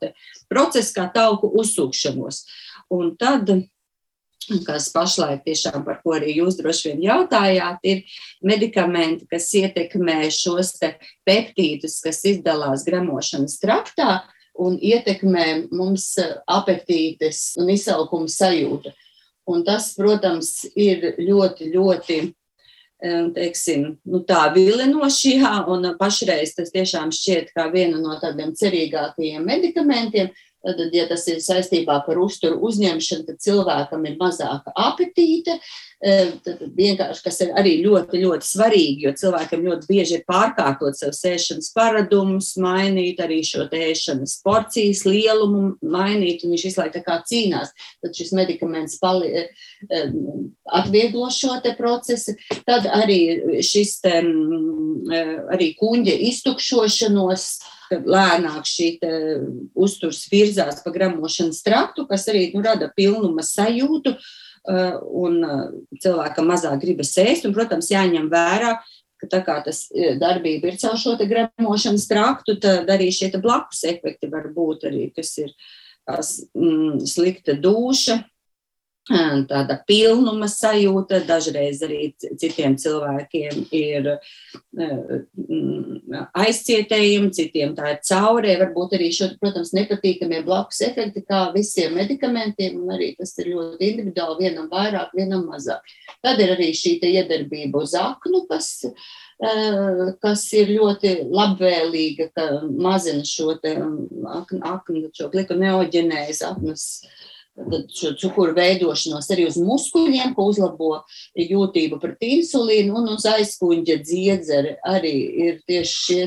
procesu 0.52 0.94
kā 0.98 1.08
tauku 1.14 1.48
uzsūkšanos. 1.62 2.44
Un 2.92 3.14
tad 3.20 3.50
kas 4.64 4.88
pašlaik 4.94 5.42
tiešām 5.44 5.84
par 5.84 6.00
ko 6.02 6.14
arī 6.16 6.38
jūs 6.38 6.56
droši 6.60 6.92
vien 6.92 7.02
jautājāt, 7.08 7.80
ir 7.84 8.20
medikamenti, 8.44 9.26
kas 9.30 9.50
ietekmē 9.58 10.22
šos 10.32 10.74
peptīdus, 11.28 11.98
kas 12.04 12.22
izdalās 12.28 12.86
gremošanas 12.88 13.58
traktā 13.62 14.22
un 14.58 14.78
ietekmē 14.80 15.68
mums 15.70 16.14
apetītes 16.48 17.52
un 17.60 17.70
izsalkuma 17.74 18.30
sajūta. 18.32 18.94
Un 19.48 19.64
tas, 19.64 19.92
protams, 19.96 20.66
ir 20.76 21.14
ļoti, 21.16 21.70
ļoti 21.72 22.18
teiksim, 22.98 23.92
nu, 24.10 24.20
tā 24.26 24.48
vilinoši, 24.54 25.36
jā, 25.38 25.52
un 25.70 25.86
pašreiz 26.00 26.56
tas 26.56 26.72
tiešām 26.74 27.12
šķiet 27.14 27.52
kā 27.54 27.68
viena 27.70 28.00
no 28.02 28.16
tādiem 28.18 28.50
cerīgākajiem 28.58 29.44
medikamentiem, 29.46 30.32
Tad, 30.58 30.80
ja 30.90 31.04
tas 31.06 31.22
ir 31.30 31.38
saistībā 31.38 32.00
ar 32.02 32.18
uzturu 32.18 32.58
uzņemšanu, 32.66 33.28
tad 33.28 33.38
cilvēkam 33.44 34.02
ir 34.08 34.16
mazāka 34.18 34.72
apetīte. 34.74 35.54
E, 35.98 36.16
tad 36.42 36.60
vienkārši 36.78 37.22
tas 37.24 37.38
ir 37.42 37.52
arī 37.58 37.76
ļoti, 37.82 38.20
ļoti 38.22 38.46
svarīgi, 38.46 39.06
jo 39.06 39.12
cilvēkiem 39.18 39.64
ļoti 39.66 39.88
bieži 39.90 40.16
ir 40.18 40.24
pārkārtot 40.30 40.98
savu 40.98 41.14
sēšanas 41.14 41.70
paradumus, 41.74 42.52
mainīt 42.62 43.22
arī 43.22 43.40
šo 43.46 43.66
ēšanas 43.66 44.36
porcijas 44.46 45.04
lielumu, 45.06 45.76
mainīt, 45.82 46.42
un 46.42 46.54
viņš 46.54 46.66
visu 46.68 46.82
laiku 46.82 46.98
tā 46.98 47.04
kā 47.06 47.20
cīnās. 47.30 47.74
Tad 48.02 48.18
šis 48.18 48.34
medikaments 48.38 48.98
pali, 49.02 49.30
e, 49.30 49.46
e, 49.86 50.04
atvieglo 50.82 51.30
šo 51.34 51.60
te 51.62 51.76
procesu. 51.78 52.34
Tad 52.66 52.90
arī 52.98 53.62
šis 53.62 53.98
te, 54.02 54.20
arī 55.54 55.72
kuņģa 55.78 56.20
iztukšošanos 56.32 57.50
kad 57.88 58.06
lēnāk 58.08 58.66
šī 58.68 58.90
uzturs 59.78 60.26
virzās 60.32 60.82
pa 60.84 60.92
gramošanas 60.94 61.62
traktu, 61.66 62.06
kas 62.10 62.28
arī 62.30 62.48
nu, 62.54 62.62
rada 62.64 62.90
pilnuma 62.96 63.44
sajūtu, 63.46 64.14
uh, 64.68 65.00
un 65.24 65.42
uh, 65.44 65.66
cilvēkam 66.02 66.48
mazāk 66.52 66.80
gribas 66.82 67.14
ēst. 67.20 67.48
Un, 67.48 67.56
protams, 67.56 67.90
jāņem 67.92 68.28
vērā, 68.32 68.76
ka 69.18 69.30
tā 69.30 69.42
kā 69.46 69.58
tas 69.66 69.86
uh, 69.90 70.14
darbība 70.20 70.70
ir 70.70 70.80
caur 70.80 70.98
šo 71.00 71.16
gramošanas 71.20 72.08
traktu, 72.10 72.58
tad 72.62 72.90
arī 72.92 73.10
šie 73.14 73.32
blakus 73.36 73.84
efekti 73.88 74.30
var 74.32 74.50
būt 74.54 74.88
arī, 74.90 75.08
kas 75.16 75.34
ir 75.42 75.54
mm, 76.08 77.06
slikta 77.08 77.56
duša, 77.58 78.20
tāda 79.48 79.78
pilnuma 79.88 80.48
sajūta, 80.52 81.22
dažreiz 81.28 81.80
arī 81.86 82.10
citiem 82.20 82.76
cilvēkiem 82.80 83.62
ir 83.74 84.10
aizcietējumi, 86.36 87.30
citiem 87.36 87.74
tā 87.76 87.94
ir 87.94 88.02
caurē, 88.08 88.56
varbūt 88.60 88.96
arī 88.98 89.08
šo, 89.14 89.30
protams, 89.40 89.72
nepatīkamie 89.76 90.42
blakus 90.46 90.82
efekti, 90.84 91.24
kā 91.28 91.46
visiem 91.54 91.96
medikamentiem, 91.96 92.76
un 92.82 92.92
arī 92.96 93.14
tas 93.18 93.32
ir 93.40 93.54
ļoti 93.54 93.92
individuāli, 93.92 94.44
vienam 94.44 94.68
vairāk, 94.72 95.14
vienam 95.16 95.46
mazāk. 95.48 95.88
Tad 96.24 96.40
ir 96.44 96.52
arī 96.56 96.72
šī 96.76 96.98
iedarbība 97.08 97.80
uz 97.86 97.94
aknu, 97.96 98.44
kas, 98.50 98.70
kas 100.20 100.44
ir 100.58 100.74
ļoti 100.76 101.14
labvēlīga, 101.30 102.28
ka 102.36 102.46
mazina 102.68 103.24
šo 103.24 103.54
aknu, 103.56 104.60
aknu 104.74 105.08
šo 105.16 105.30
glikoneoģenēzi, 105.32 106.44
aknas 106.48 106.88
šo 107.94 108.12
cukuru 108.20 108.54
veidošanos 108.56 109.30
arī 109.34 109.48
uz 109.48 109.58
muskuļiem, 109.60 110.34
ko 110.36 110.48
uzlabo 110.52 110.92
jūtību 111.38 111.98
pret 112.02 112.22
insulīnu, 112.24 112.94
un 113.00 113.14
uz 113.16 113.26
aizkuņģa 113.28 113.98
dziedzeri 114.04 114.76
arī 114.86 115.14
ir 115.46 115.58
tieši 115.68 115.98
šie 116.04 116.22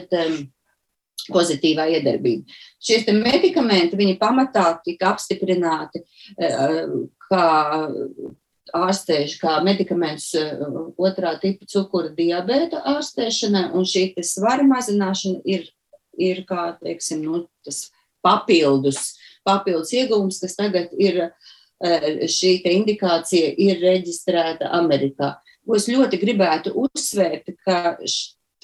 pozitīvā 1.32 1.88
iedarbība. 1.98 2.60
Šie 2.82 3.04
medikamenti, 3.16 4.00
viņi 4.00 4.18
pamatā 4.22 4.66
tika 4.86 5.14
apstiprināti 5.14 6.04
kā 7.30 7.48
ārstējuši 8.72 9.40
kā 9.42 9.58
medikamentus 9.66 10.32
otrā 11.00 11.34
tipa 11.42 11.68
cukura 11.70 12.12
diabēta 12.16 12.84
ārstēšanai, 12.96 13.70
un 13.76 13.88
šī 13.88 14.12
svara 14.26 14.66
mazināšana 14.68 15.42
ir, 15.46 15.68
ir 16.18 16.44
kā, 16.48 16.72
teiksim, 16.82 17.24
nu, 17.26 17.46
tas 17.66 17.90
papildus 18.26 19.16
papildus 19.48 19.94
ieguvums, 19.96 20.42
kas 20.44 20.58
tagad 20.58 20.92
ir 20.98 21.24
eh, 21.26 22.28
šī 22.30 22.58
indikācija 22.74 23.54
ir 23.58 23.82
reģistrēta 23.84 24.72
Amerikā. 24.78 25.36
Ko 25.66 25.78
es 25.78 25.88
ļoti 25.92 26.20
gribētu 26.22 26.74
uzsvērt, 26.86 27.52
ka 27.66 27.98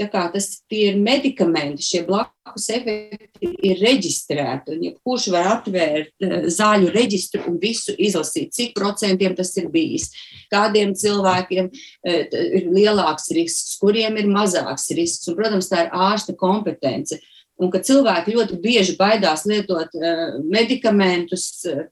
kā, 0.06 0.28
tas 0.34 0.48
ir 0.74 0.98
medikamenti, 1.02 1.82
šie 1.82 2.04
blakus 2.06 2.68
efekti 2.70 3.50
ir 3.66 3.80
reģistrēti. 3.82 4.76
Un, 4.76 4.84
ja 4.86 4.94
kurš 5.02 5.30
var 5.34 5.50
atvērt 5.56 6.14
eh, 6.22 6.46
zāļu 6.54 6.92
reģistru 6.94 7.42
un 7.50 7.58
visu 7.62 7.96
izlasīt, 7.98 8.54
cik 8.54 8.76
procentiem 8.78 9.36
tas 9.38 9.56
ir 9.58 9.72
bijis, 9.74 10.12
kādiem 10.54 10.94
cilvēkiem 10.98 11.72
eh, 11.72 12.28
ir 12.30 12.70
lielāks 12.70 13.32
risks, 13.34 13.78
kuriem 13.82 14.20
ir 14.22 14.30
mazāks 14.30 14.92
risks. 14.98 15.32
Un, 15.32 15.40
protams, 15.40 15.72
tā 15.72 15.88
ir 15.88 15.92
ārsta 15.96 16.38
kompetence 16.38 17.18
un 17.58 17.72
ka 17.74 17.82
cilvēki 17.84 18.36
ļoti 18.36 18.60
bieži 18.62 18.98
baidās 19.00 19.46
lietot 19.50 19.96
uh, 19.98 20.38
medikamentus, 20.46 21.48
uh, 21.70 21.88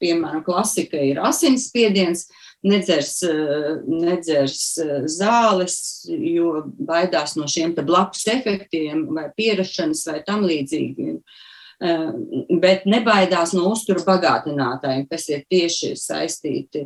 piemēram, 0.00 0.44
klasika 0.46 1.00
ir 1.00 1.20
asinsspiediens, 1.24 2.26
nedzers, 2.66 3.18
uh, 3.28 3.70
nedzers 3.88 4.64
zāles, 5.12 5.78
jo 6.08 6.64
baidās 6.76 7.36
no 7.36 7.48
šiem 7.50 7.76
blakus 7.78 8.26
efektiem 8.32 9.06
vai 9.14 9.28
pierašanas 9.36 10.06
vai 10.08 10.20
tam 10.26 10.44
līdzīgi. 10.48 11.14
Eh, 11.14 11.48
bet 11.80 12.84
nebaidās 12.84 13.54
no 13.56 13.70
uzturu 13.72 14.02
bagātinātājiem, 14.04 15.06
kas 15.08 15.26
ir 15.32 15.44
tieši 15.48 15.94
saistīti, 15.96 16.84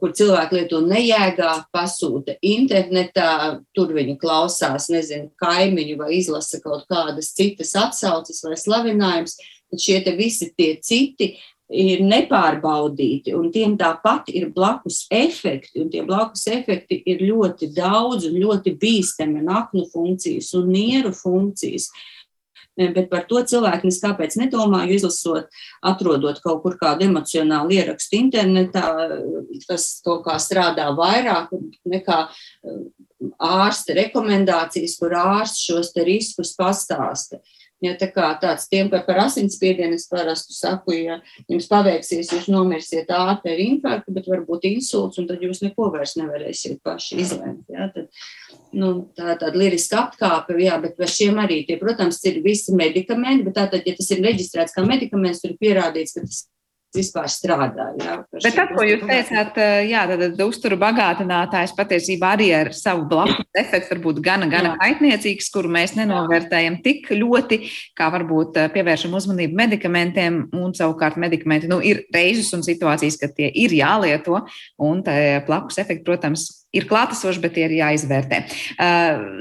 kur 0.00 0.14
cilvēki 0.16 0.58
lieto 0.58 0.80
nejēgā, 0.82 1.52
pasūta 1.74 2.34
internetā, 2.42 3.60
tur 3.76 3.94
viņi 3.94 4.16
klausās, 4.18 4.90
nezinu, 4.90 5.30
kaimiņu 5.42 5.98
vai 6.00 6.16
izlasa 6.18 6.58
kaut 6.64 6.88
kādas 6.90 7.30
citas 7.36 7.76
atsauces 7.78 8.42
vai 8.46 8.58
slavinājums, 8.58 9.38
tad 9.70 9.84
šie 9.86 10.02
visi 10.18 10.50
tie 10.58 10.74
citi 10.82 11.36
ir 11.70 12.02
nepārbaudīti, 12.06 13.32
un 13.34 13.48
tiem 13.54 13.74
tāpat 13.78 14.28
ir 14.34 14.50
blakus 14.54 15.04
efekti, 15.14 15.80
un 15.82 15.88
tie 15.94 16.02
blakus 16.06 16.44
efekti 16.50 17.00
ir 17.06 17.22
ļoti 17.26 17.70
daudz 17.74 18.26
un 18.28 18.38
ļoti 18.38 18.74
bīstami, 18.82 19.42
un 19.42 19.54
aknu 19.62 19.86
funkcijas 19.94 20.52
un 20.58 20.70
nieru 20.74 21.14
funkcijas. 21.14 21.90
Uh, 21.90 22.12
bet 22.76 23.08
par 23.10 23.24
to 23.28 23.40
cilvēki 23.48 23.88
nes 23.88 24.00
kāpēc 24.02 24.36
nedomā, 24.40 24.84
jo 24.88 24.98
izlasot, 25.00 25.48
atrodot 25.86 26.40
kaut 26.44 26.62
kur 26.64 26.76
kādu 26.80 27.08
emocionālu 27.08 27.78
ierakstu 27.78 28.20
internetā, 28.20 28.84
tas 29.66 29.88
kaut 30.04 30.24
kā 30.26 30.36
strādā 30.42 30.90
vairāk 30.96 31.54
nekā 31.88 32.20
eh, 32.28 32.80
ārsta 33.40 33.96
rekomendācijas, 33.96 34.98
kur 35.00 35.16
ārsts 35.16 35.64
šos 35.70 35.94
riskus 36.06 36.54
pastāsta. 36.58 37.40
Ja 37.84 37.92
tā 38.00 38.06
kā 38.08 38.30
tāds 38.40 38.70
tiem, 38.72 38.88
ka 38.88 39.02
par 39.04 39.18
asinsspiedienu 39.26 39.98
es 39.98 40.06
parasti 40.08 40.54
saku, 40.56 40.94
ja 40.96 41.18
jums 41.44 41.68
paveiksies, 41.68 42.30
jūs 42.32 42.48
nomirsiet 42.48 43.10
ātri 43.12 43.52
ar 43.52 43.60
infarktu, 43.66 44.14
bet 44.16 44.30
varbūt 44.32 44.64
insults, 44.70 45.20
un 45.20 45.28
tad 45.28 45.44
jūs 45.44 45.60
neko 45.60 45.90
vairs 45.92 46.16
nevarēsiet 46.16 46.80
paši 46.86 47.20
izlemt. 47.20 47.68
Ja? 47.68 47.90
Tad, 47.92 48.08
nu, 48.72 48.94
tā 49.18 49.34
ir 49.34 49.40
tāda 49.44 49.60
liriska 49.60 50.06
apkāpe, 50.06 50.56
jā, 50.64 50.80
bet 50.80 50.96
par 50.96 51.12
šiem 51.12 51.36
arī 51.44 51.62
tie, 51.68 51.76
protams, 51.80 52.22
ir 52.24 52.40
visi 52.44 52.72
medikamenti, 52.76 53.44
bet 53.50 53.58
tātad, 53.60 53.84
ja 53.84 53.96
tas 53.98 54.08
ir 54.16 54.24
reģistrēts 54.24 54.76
kā 54.76 54.86
medikaments, 54.86 55.44
tur 55.44 55.52
ir 55.52 55.60
pierādīts, 55.60 56.16
ka 56.16 56.24
tas 56.24 56.46
vispār 56.94 57.28
strādā. 57.30 57.88
Jā, 58.00 58.16
Bet 58.32 58.56
tas, 58.56 58.70
ko 58.72 58.84
jūs 58.86 59.04
teicāt, 59.06 59.58
jā, 59.88 60.02
tad 60.10 60.42
uzturu 60.46 60.78
bagātinātājs 60.80 61.74
patiesībā 61.76 62.32
arī 62.36 62.50
ar 62.56 62.72
savu 62.76 63.06
blakus 63.10 63.44
efektu 63.56 63.94
var 63.94 64.02
būt 64.06 64.20
gana, 64.24 64.48
gana 64.50 64.72
jā. 64.72 64.76
kaitniecīgs, 64.82 65.50
kuru 65.54 65.70
mēs 65.76 65.96
nenovērtējam 65.98 66.80
tik 66.84 67.10
ļoti, 67.16 67.60
kā 67.96 68.10
varbūt 68.14 68.60
pievēršam 68.74 69.16
uzmanību 69.18 69.58
medikamentiem, 69.58 70.42
un 70.56 70.76
savukārt 70.76 71.18
medikamenti 71.20 71.70
nu, 71.70 71.80
ir 71.84 72.04
reizes 72.14 72.52
un 72.56 72.64
situācijas, 72.66 73.18
kad 73.20 73.34
tie 73.36 73.50
ir 73.52 73.74
jālieto, 73.76 74.42
un 74.82 75.02
blakus 75.46 75.80
efekti, 75.82 76.04
protams, 76.06 76.48
ir 76.76 76.86
klātesoši, 76.90 77.40
bet 77.40 77.54
tie 77.56 77.66
ir 77.68 77.76
jāizvērtē. 77.78 78.42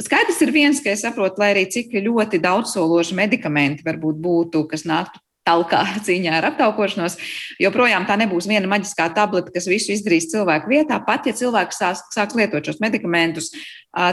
Skaidrs 0.05 0.41
ir 0.45 0.53
viens, 0.55 0.79
ka 0.83 0.93
es 0.93 1.03
saprotu, 1.03 1.41
lai 1.41 1.51
arī 1.55 1.65
cik 1.71 1.97
ļoti 2.05 2.39
daudzsološi 2.43 3.17
medikamenti 3.17 3.85
varbūt 3.85 4.21
būtu, 4.23 4.65
kas 4.71 4.85
nāktu 4.87 5.19
talkā 5.45 5.81
cīņā 6.05 6.33
ar 6.39 6.49
aptaukošanos. 6.51 7.17
Joprojām 7.61 8.07
tā 8.09 8.17
nebūs 8.19 8.47
viena 8.49 8.69
maģiskā 8.71 9.11
tableta, 9.15 9.53
kas 9.53 9.69
visu 9.69 9.93
izdarīs 9.95 10.29
cilvēku 10.31 10.71
vietā. 10.71 10.99
Pat 11.05 11.29
ja 11.29 11.35
cilvēks 11.37 11.81
sāks, 11.81 12.03
sāks 12.15 12.37
lietot 12.37 12.65
šos 12.65 12.81
medikamentus, 12.83 13.51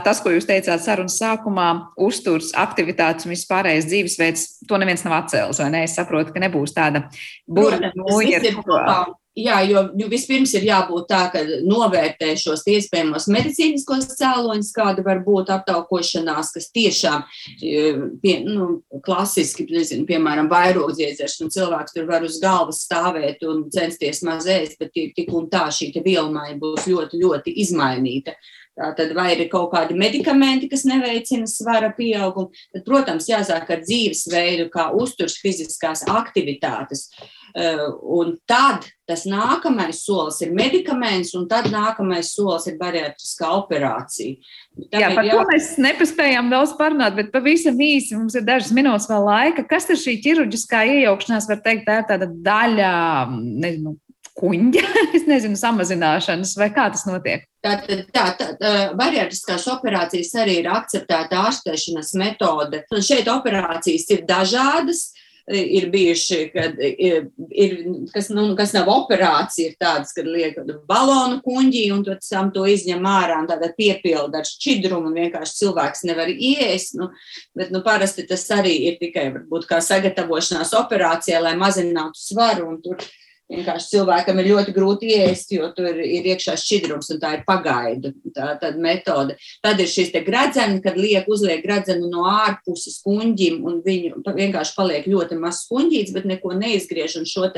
tas, 0.05 0.21
ko 0.23 0.35
jūs 0.35 0.47
teicāt 0.49 0.85
sarunas 0.85 1.17
sākumā, 1.21 1.71
uzturs, 1.97 2.53
aktivitātes 2.59 3.27
un 3.27 3.35
vispārējais 3.35 3.89
dzīvesveids, 3.89 4.47
to 4.69 4.79
neviens 4.83 5.05
nav 5.09 5.23
atcēlis. 5.23 5.63
Ne? 5.73 5.87
Es 5.89 5.97
saprotu, 5.99 6.35
ka 6.35 6.45
nebūs 6.45 6.77
tāda 6.77 7.07
burbuļu. 7.49 9.19
Jā, 9.33 9.63
jo 9.65 9.81
vispirms 10.13 10.51
ir 10.59 10.67
jābūt 10.67 11.07
tā, 11.09 11.23
ka 11.33 11.41
novērtē 11.65 12.35
šos 12.37 12.67
iespējamos 12.69 13.31
medicīniskos 13.33 14.11
cēloņus, 14.19 14.73
kāda 14.77 15.01
var 15.07 15.23
būt 15.25 15.49
aptaukošanās, 15.55 16.51
kas 16.53 16.69
tiešām 16.75 17.25
e, 17.57 17.95
pie, 18.21 18.35
nu, 18.45 18.83
klasiski, 19.07 19.65
nezinu, 19.73 20.05
piemēram, 20.11 20.53
vairogdziedzers, 20.53 21.39
un 21.47 21.53
cilvēks 21.55 21.97
tur 21.97 22.11
var 22.13 22.29
uz 22.29 22.37
galvas 22.45 22.85
stāvēt 22.85 23.41
un 23.49 23.71
censties 23.73 24.21
maz 24.29 24.45
ēst, 24.53 24.77
bet 24.83 24.93
tik 24.93 25.33
un 25.33 25.49
tā 25.53 25.65
šī 25.73 25.95
vielmaiņa 25.97 26.61
būs 26.61 26.91
ļoti, 26.93 27.25
ļoti 27.25 27.57
izmainīta. 27.65 28.37
Tātad, 28.73 29.11
vai 29.13 29.35
ir 29.35 29.49
kaut 29.53 29.69
kādi 29.75 29.93
medikamenti, 29.97 30.69
kas 30.73 30.87
neveicina 30.89 31.45
svara 31.49 31.91
pieaugumu, 31.93 32.53
tad, 32.73 32.85
protams, 32.87 33.29
jāsāk 33.29 33.69
ar 33.69 33.83
dzīvesveidu, 33.85 34.71
kā 34.73 34.87
uzturs 34.97 35.37
fiziskās 35.41 36.07
aktivitātes. 36.09 37.11
Eh, 37.13 37.39
un 37.53 38.37
tad 38.49 38.87
tas 39.09 39.25
nākamais 39.29 40.01
solis 40.07 40.41
ir 40.45 40.53
medikaments, 40.57 41.35
un 41.37 41.45
tad 41.51 41.69
nākamais 41.73 42.33
solis 42.33 42.69
ir 42.71 42.79
bariatriskā 42.81 43.51
operācija. 43.59 44.39
Tāpēc, 44.79 45.03
jā, 45.03 45.11
par 45.17 45.29
jā... 45.29 45.37
to 45.37 45.49
mēs 45.51 45.73
nepaspējām 45.85 46.53
daudz 46.53 46.73
parunāt, 46.79 47.19
bet 47.19 47.33
pavisam 47.35 47.77
īsi 47.83 48.17
mums 48.17 48.39
ir 48.39 48.47
dažas 48.47 48.73
minūtes 48.77 49.11
vēl 49.11 49.27
laika. 49.29 49.67
Kas 49.69 49.91
ir 49.93 50.01
šī 50.01 50.17
ķirurģiskā 50.25 50.87
iejaukšanās, 50.95 51.51
var 51.51 51.61
teikt, 51.67 51.85
tā 51.89 52.01
ir 52.01 52.09
tāda 52.09 52.31
daļa, 52.49 52.95
nezinu, 53.37 53.97
kuņģa, 54.39 54.85
es 55.17 55.27
nezinu, 55.29 55.59
samazināšanas, 55.61 56.55
vai 56.59 56.71
kā 56.75 56.89
tas 56.95 57.05
notiek? 57.09 57.45
Tātad 57.63 58.07
tā, 58.11 58.25
tā, 58.39 58.47
tā, 58.59 58.71
bariatriskās 58.99 59.69
operācijas 59.71 60.33
arī 60.43 60.59
ir 60.63 60.71
akceptēta 60.73 61.45
ārstēšanas 61.47 62.15
metode. 62.19 62.83
Un 62.91 63.05
šeit 63.05 63.29
operācijas 63.31 64.09
ir 64.17 64.25
dažādas. 64.29 65.11
Ir 65.51 65.89
bijuši, 65.91 66.37
kad 66.55 66.77
ir, 66.79 67.25
ir 67.51 67.73
kas, 68.13 68.29
nu, 68.31 68.45
kas 68.59 68.71
nav 68.77 68.87
operācija, 68.93 69.73
ir 69.73 69.79
tādas, 69.81 70.13
kad 70.15 70.29
liek 70.31 70.61
balonu 70.87 71.41
kuņģī 71.43 71.83
un 71.97 72.05
tad 72.07 72.23
sam 72.23 72.53
to 72.55 72.63
izņem 72.71 73.03
ārā 73.11 73.41
un 73.43 73.49
tādā 73.51 73.73
piepilda 73.75 74.39
ar 74.39 74.47
šķidrumu 74.47 75.11
un 75.11 75.19
vienkārši 75.19 75.59
cilvēks 75.65 76.07
nevar 76.07 76.31
iest. 76.31 76.95
Nu, 77.01 77.11
bet, 77.59 77.73
nu, 77.75 77.83
parasti 77.83 78.23
tas 78.29 78.47
arī 78.55 78.77
ir 78.93 79.01
tikai, 79.03 79.33
varbūt, 79.35 79.67
kā 79.67 79.83
sagatavošanās 79.83 80.77
operācijā, 80.79 81.43
lai 81.43 81.57
mazinātu 81.59 82.23
svaru 82.23 82.71
un 82.71 82.79
tur 82.85 83.03
Vienkārši 83.51 83.91
cilvēkam 83.97 84.39
ir 84.41 84.49
ļoti 84.53 84.73
grūti 84.73 85.11
iest, 85.13 85.51
jo 85.53 85.67
tur 85.77 85.99
ir 86.01 86.29
iekšā 86.33 86.55
šķidrums, 86.57 87.11
un 87.13 87.21
tā 87.21 87.35
ir 87.37 87.43
pagaidu 87.49 88.13
tā, 88.33 88.55
metode. 88.81 89.37
Tad 89.65 89.81
ir 89.83 89.91
šis 89.91 90.13
gradzens, 90.25 90.81
kad 90.85 90.97
liek 90.97 91.29
uzliek 91.29 91.61
gradzenu 91.65 92.09
no 92.13 92.25
ārpuses 92.31 93.03
kuņģim, 93.05 93.61
un 93.69 93.83
viņu 93.85 94.23
vienkārši 94.25 94.77
paliek 94.79 95.09
ļoti 95.11 95.41
maz 95.43 95.67
kuņģīts, 95.69 96.15
bet 96.17 96.29
neko 96.31 96.55
neizgriež. 96.57 97.19
Un 97.21 97.29
šo 97.29 97.51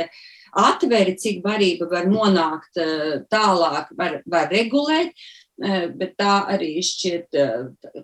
atveri, 0.55 1.17
cik 1.19 1.45
varība 1.45 1.89
var 1.91 2.11
nonākt 2.11 2.81
tālāk, 3.31 3.95
var, 3.99 4.21
var 4.27 4.51
regulēt. 4.51 5.15
Bet 5.55 6.17
tā 6.19 6.33
arī 6.51 6.81
šķiet, 6.83 7.37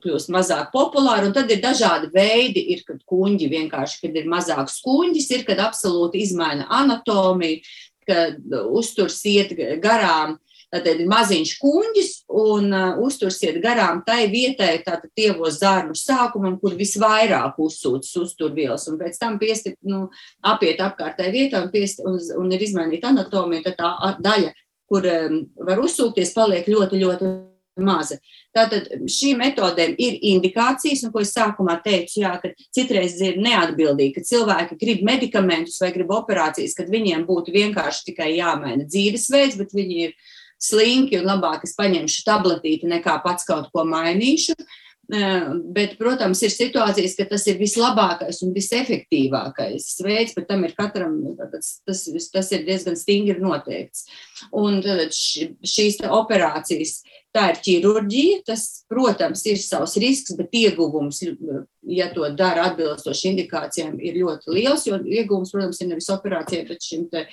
kļūst 0.03 0.31
mazāk 0.31 0.69
populāra. 0.75 1.27
Un 1.27 1.35
tad 1.35 1.51
ir 1.51 1.59
dažādi 1.65 2.13
veidi. 2.15 2.63
Ir, 2.75 2.85
kad 2.87 3.01
kuģi 3.11 3.49
vienkārši, 3.51 4.05
kad 4.05 4.19
ir 4.21 4.29
mazāks 4.31 4.79
kuģis, 4.85 5.27
ir, 5.35 5.43
kad 5.49 5.63
absolūti 5.65 6.23
izmaina 6.23 6.69
anatomiju, 6.81 7.65
kad 8.07 8.55
uzturs 8.71 9.19
iet 9.27 9.57
garām 9.83 10.37
uh, 10.37 10.51
Tad 10.71 10.87
ir 10.87 11.01
maziņš 11.11 11.53
kuģis 11.59 12.11
un 12.39 12.69
uh, 12.71 12.99
uztursiet 13.03 13.57
garām 13.63 14.05
tai 14.07 14.29
vietai, 14.31 14.77
tātad 14.87 15.11
tievos 15.19 15.59
zārnu 15.59 15.97
sākumam, 15.99 16.61
kur 16.63 16.77
visvairāk 16.79 17.59
uzsūcas 17.59 18.13
uzturvielas, 18.21 18.87
un 18.87 19.01
pēc 19.01 19.19
tam 19.19 19.41
piesti, 19.43 19.75
nu, 19.91 20.05
apiet 20.47 20.79
apkārtēji 20.85 21.35
vietā 21.35 21.65
un, 21.65 21.73
piesti, 21.75 22.07
un, 22.07 22.21
un 22.39 22.55
ir 22.55 22.63
izmainīta 22.63 23.11
anatomija, 23.11 23.67
tad 23.67 23.81
tā 23.81 24.13
daļa, 24.23 24.55
kur 24.91 25.07
um, 25.07 25.39
var 25.67 25.81
uzsūkties, 25.83 26.35
paliek 26.35 26.67
ļoti, 26.71 27.01
ļoti 27.05 27.31
maza. 27.81 28.19
Tātad 28.57 28.89
šīm 29.11 29.41
metodēm 29.41 29.95
ir 30.03 30.19
indikācijas, 30.33 31.05
un 31.07 31.15
ko 31.15 31.23
es 31.23 31.33
sākumā 31.37 31.79
teicu, 31.85 32.21
jā, 32.25 32.35
ka 32.43 32.51
citreiz 32.75 33.17
ir 33.23 33.39
neatbildīgi, 33.43 34.17
ka 34.17 34.27
cilvēki 34.27 34.79
grib 34.81 35.07
medikamentus 35.07 35.79
vai 35.83 35.93
grib 35.95 36.11
operācijas, 36.15 36.75
kad 36.77 36.91
viņiem 36.93 37.25
būtu 37.29 37.55
vienkārši 37.55 38.11
tikai 38.11 38.33
jāmaina 38.37 38.89
dzīvesveids, 38.89 39.59
bet 39.61 39.75
viņi 39.77 40.05
ir 40.09 40.15
slinki 40.61 41.21
un 41.21 41.31
labāk 41.31 41.65
es 41.65 41.77
paņemšu 41.79 42.27
tabletīti 42.27 42.91
nekā 42.91 43.21
pats 43.25 43.47
kaut 43.49 43.71
ko 43.73 43.87
mainīšu. 43.89 44.59
Eh, 44.59 44.80
bet, 45.11 45.97
protams, 45.99 46.43
ir 46.45 46.53
situācijas, 46.55 47.17
ka 47.19 47.27
tas 47.31 47.47
ir 47.51 47.59
vislabākais 47.61 48.43
un 48.47 48.53
visefektīvākais 48.55 49.89
veids, 50.07 50.35
bet 50.37 50.47
tam 50.51 50.65
ir 50.67 50.75
katram 50.77 51.17
tas, 51.53 51.81
tas, 51.87 52.05
tas 52.31 52.53
ir 52.55 52.67
diezgan 52.69 52.99
stingri 52.99 53.41
noteikts. 53.43 54.07
Un 54.57 54.79
šīs 54.85 56.01
operācijas, 56.07 57.01
tā 57.35 57.51
ir 57.53 57.61
ķirurģija, 57.67 58.41
tas, 58.51 58.67
protams, 58.91 59.45
ir 59.51 59.61
savs 59.63 59.97
risks, 60.03 60.35
bet 60.39 60.55
ieguvums, 60.57 61.23
ja 61.91 62.11
to 62.15 62.27
dara 62.39 62.71
atbilstoši 62.71 63.33
indikācijām, 63.33 63.99
ir 64.03 64.19
ļoti 64.23 64.55
liels, 64.55 64.87
jo 64.89 64.99
ieguvums, 65.01 65.55
protams, 65.55 65.81
ir 65.83 65.93
nevis 65.93 66.11
operācijai, 66.13 66.67
bet 66.69 66.87
šim 66.87 67.07
te 67.13 67.27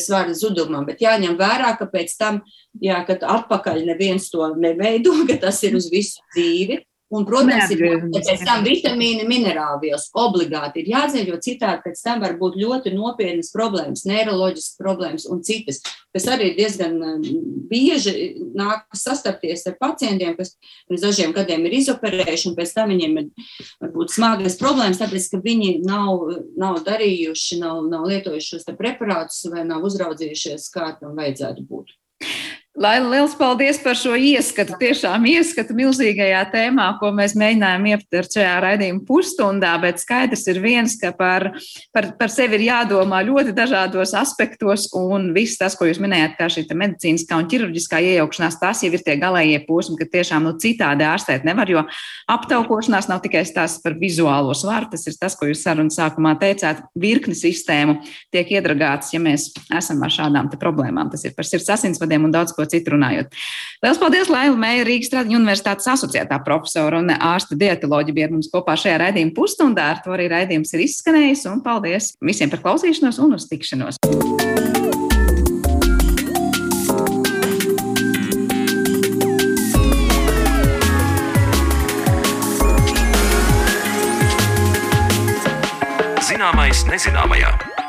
svara 0.00 0.34
zudumam. 0.36 0.86
Bet 0.88 1.04
jāņem 1.04 1.36
vērā, 1.40 1.74
ka 1.78 1.88
pēc 1.92 2.16
tam, 2.20 2.42
jā, 2.80 3.00
kad 3.08 3.24
atpakaļ 3.24 3.84
neviens 3.88 4.30
to 4.32 4.48
neveido, 4.56 5.14
ka 5.28 5.38
tas 5.48 5.62
ir 5.64 5.78
uz 5.80 5.90
visu 5.92 6.24
dzīvi. 6.34 6.84
Un, 7.14 7.22
protams, 7.28 7.70
ir 7.70 7.82
pēc 8.10 8.42
tam 8.42 8.64
vitamīni, 8.66 9.26
minerālvielas 9.28 10.08
obligāti 10.18 10.82
ir 10.82 10.90
jādzēr, 10.94 11.28
jo 11.30 11.38
citādi 11.42 11.84
pēc 11.84 12.00
tam 12.02 12.22
var 12.24 12.34
būt 12.40 12.56
ļoti 12.58 12.94
nopietnas 12.96 13.52
problēmas, 13.54 14.02
neiroloģiskas 14.08 14.80
problēmas 14.80 15.28
un 15.30 15.44
citas, 15.46 15.78
kas 16.14 16.26
arī 16.32 16.50
diezgan 16.56 16.96
um, 16.98 17.22
bieži 17.70 18.34
nāk 18.58 18.86
sastapties 18.98 19.62
ar 19.70 19.76
pacientiem, 19.78 20.34
kas 20.38 20.56
pirms 20.88 21.04
dažiem 21.06 21.34
gadiem 21.36 21.68
ir 21.68 21.78
izoperējuši, 21.80 22.48
un 22.50 22.58
pēc 22.58 22.74
tam 22.74 22.90
viņiem 22.94 23.18
ir 23.22 23.50
varbūt 23.84 24.14
smagas 24.14 24.58
problēmas, 24.58 25.02
tāpēc, 25.02 25.30
ka 25.30 25.42
viņi 25.44 25.74
nav, 25.86 26.24
nav 26.58 26.80
darījuši, 26.86 27.60
nav, 27.62 27.84
nav 27.90 28.08
lietojuši 28.10 28.56
šos 28.56 28.72
preparātus 28.78 29.44
vai 29.54 29.66
nav 29.68 29.86
uzraudzījušies, 29.86 30.66
kā 30.74 30.96
tam 30.98 31.14
vajadzētu 31.20 31.68
būt. 31.70 31.94
Lai 32.74 32.96
liels 32.98 33.36
paldies 33.38 33.76
par 33.78 33.94
šo 33.94 34.16
ieskatu, 34.18 34.74
tiešām 34.80 35.22
ieskatu 35.30 35.76
milzīgajā 35.78 36.40
tēmā, 36.50 36.88
ko 36.98 37.12
mēs 37.14 37.36
mēģinājām 37.38 37.84
ietvert 37.92 38.34
šajā 38.34 38.54
raidījuma 38.64 39.04
pusstundā, 39.06 39.76
bet 39.78 40.00
skaidrs 40.02 40.42
ir 40.50 40.58
viens, 40.58 40.96
ka 40.98 41.12
par, 41.14 41.52
par, 41.94 42.08
par 42.18 42.32
sevi 42.34 42.58
ir 42.58 42.64
jādomā 42.66 43.20
ļoti 43.28 43.54
dažādos 43.54 44.10
aspektos, 44.18 44.88
un 44.98 45.28
viss 45.36 45.60
tas, 45.60 45.76
ko 45.78 45.86
jūs 45.86 46.00
minējat, 46.02 46.34
kā 46.40 46.48
šī 46.50 46.64
medicīniskā 46.72 47.38
un 47.38 47.46
ķirurģiskā 47.52 48.00
iejaukšanās, 48.08 48.58
tas 48.58 48.82
jau 48.82 48.90
ir 48.90 49.06
tie 49.06 49.14
galējie 49.22 49.62
posmi, 49.68 49.94
ka 50.02 50.10
tiešām 50.16 50.50
nu, 50.50 50.56
citādi 50.58 51.06
ārstēt 51.06 51.46
nevar, 51.46 51.70
jo 51.70 51.86
aptaukošanās 52.34 53.06
nav 53.06 53.22
tikai 53.22 53.44
stāsts 53.46 53.84
par 53.86 53.94
vizuālo 54.02 54.50
svaru, 54.58 54.90
tas 54.96 55.06
ir 55.06 55.14
tas, 55.22 55.38
ko 55.38 55.46
jūs 55.46 55.62
sarunas 55.62 56.00
sākumā 56.00 56.34
teicāt, 56.42 56.82
virkni 56.98 57.38
sistēmu 57.38 58.00
tiek 58.34 58.50
iedragāts, 58.58 59.14
ja 59.14 59.22
mēs 59.22 59.52
esam 59.70 60.02
ar 60.02 60.18
šādām 60.18 60.50
problēmām. 60.58 61.14
Tas 61.14 61.22
ir 61.22 61.38
par 61.38 61.46
sirds 61.46 61.70
asinsvadiem 61.70 62.26
un 62.26 62.34
daudz 62.34 62.50
ko 62.50 62.63
ko 62.64 62.70
citu 62.72 62.96
runājot. 62.96 63.30
Lielas 63.84 64.00
paldies, 64.00 64.32
Laila 64.32 64.56
Meija, 64.58 64.86
Rīgas 64.88 65.10
Stradiņu 65.12 65.38
universitātes 65.42 65.88
asociētā 65.92 66.40
profesora 66.46 67.02
un 67.02 67.12
ārsta 67.14 67.58
dietoloģija 67.60 68.16
bija 68.16 68.30
mums 68.32 68.50
kopā 68.52 68.78
šajā 68.80 68.98
raidījuma 69.04 69.36
pusstundā. 69.36 69.92
Ar 69.94 70.02
to 70.04 70.14
arī 70.16 70.30
raidījums 70.32 70.74
ir 70.74 70.86
izskanējis. 70.88 71.46
Un 71.52 71.62
paldies 71.64 72.14
visiem 72.24 72.52
par 72.52 72.64
klausīšanos 72.64 73.20
un 73.24 73.36
uz 73.38 73.48
tikšanos! 73.52 74.00
Zināmais 86.24 86.80
nezināmajā. 86.88 87.83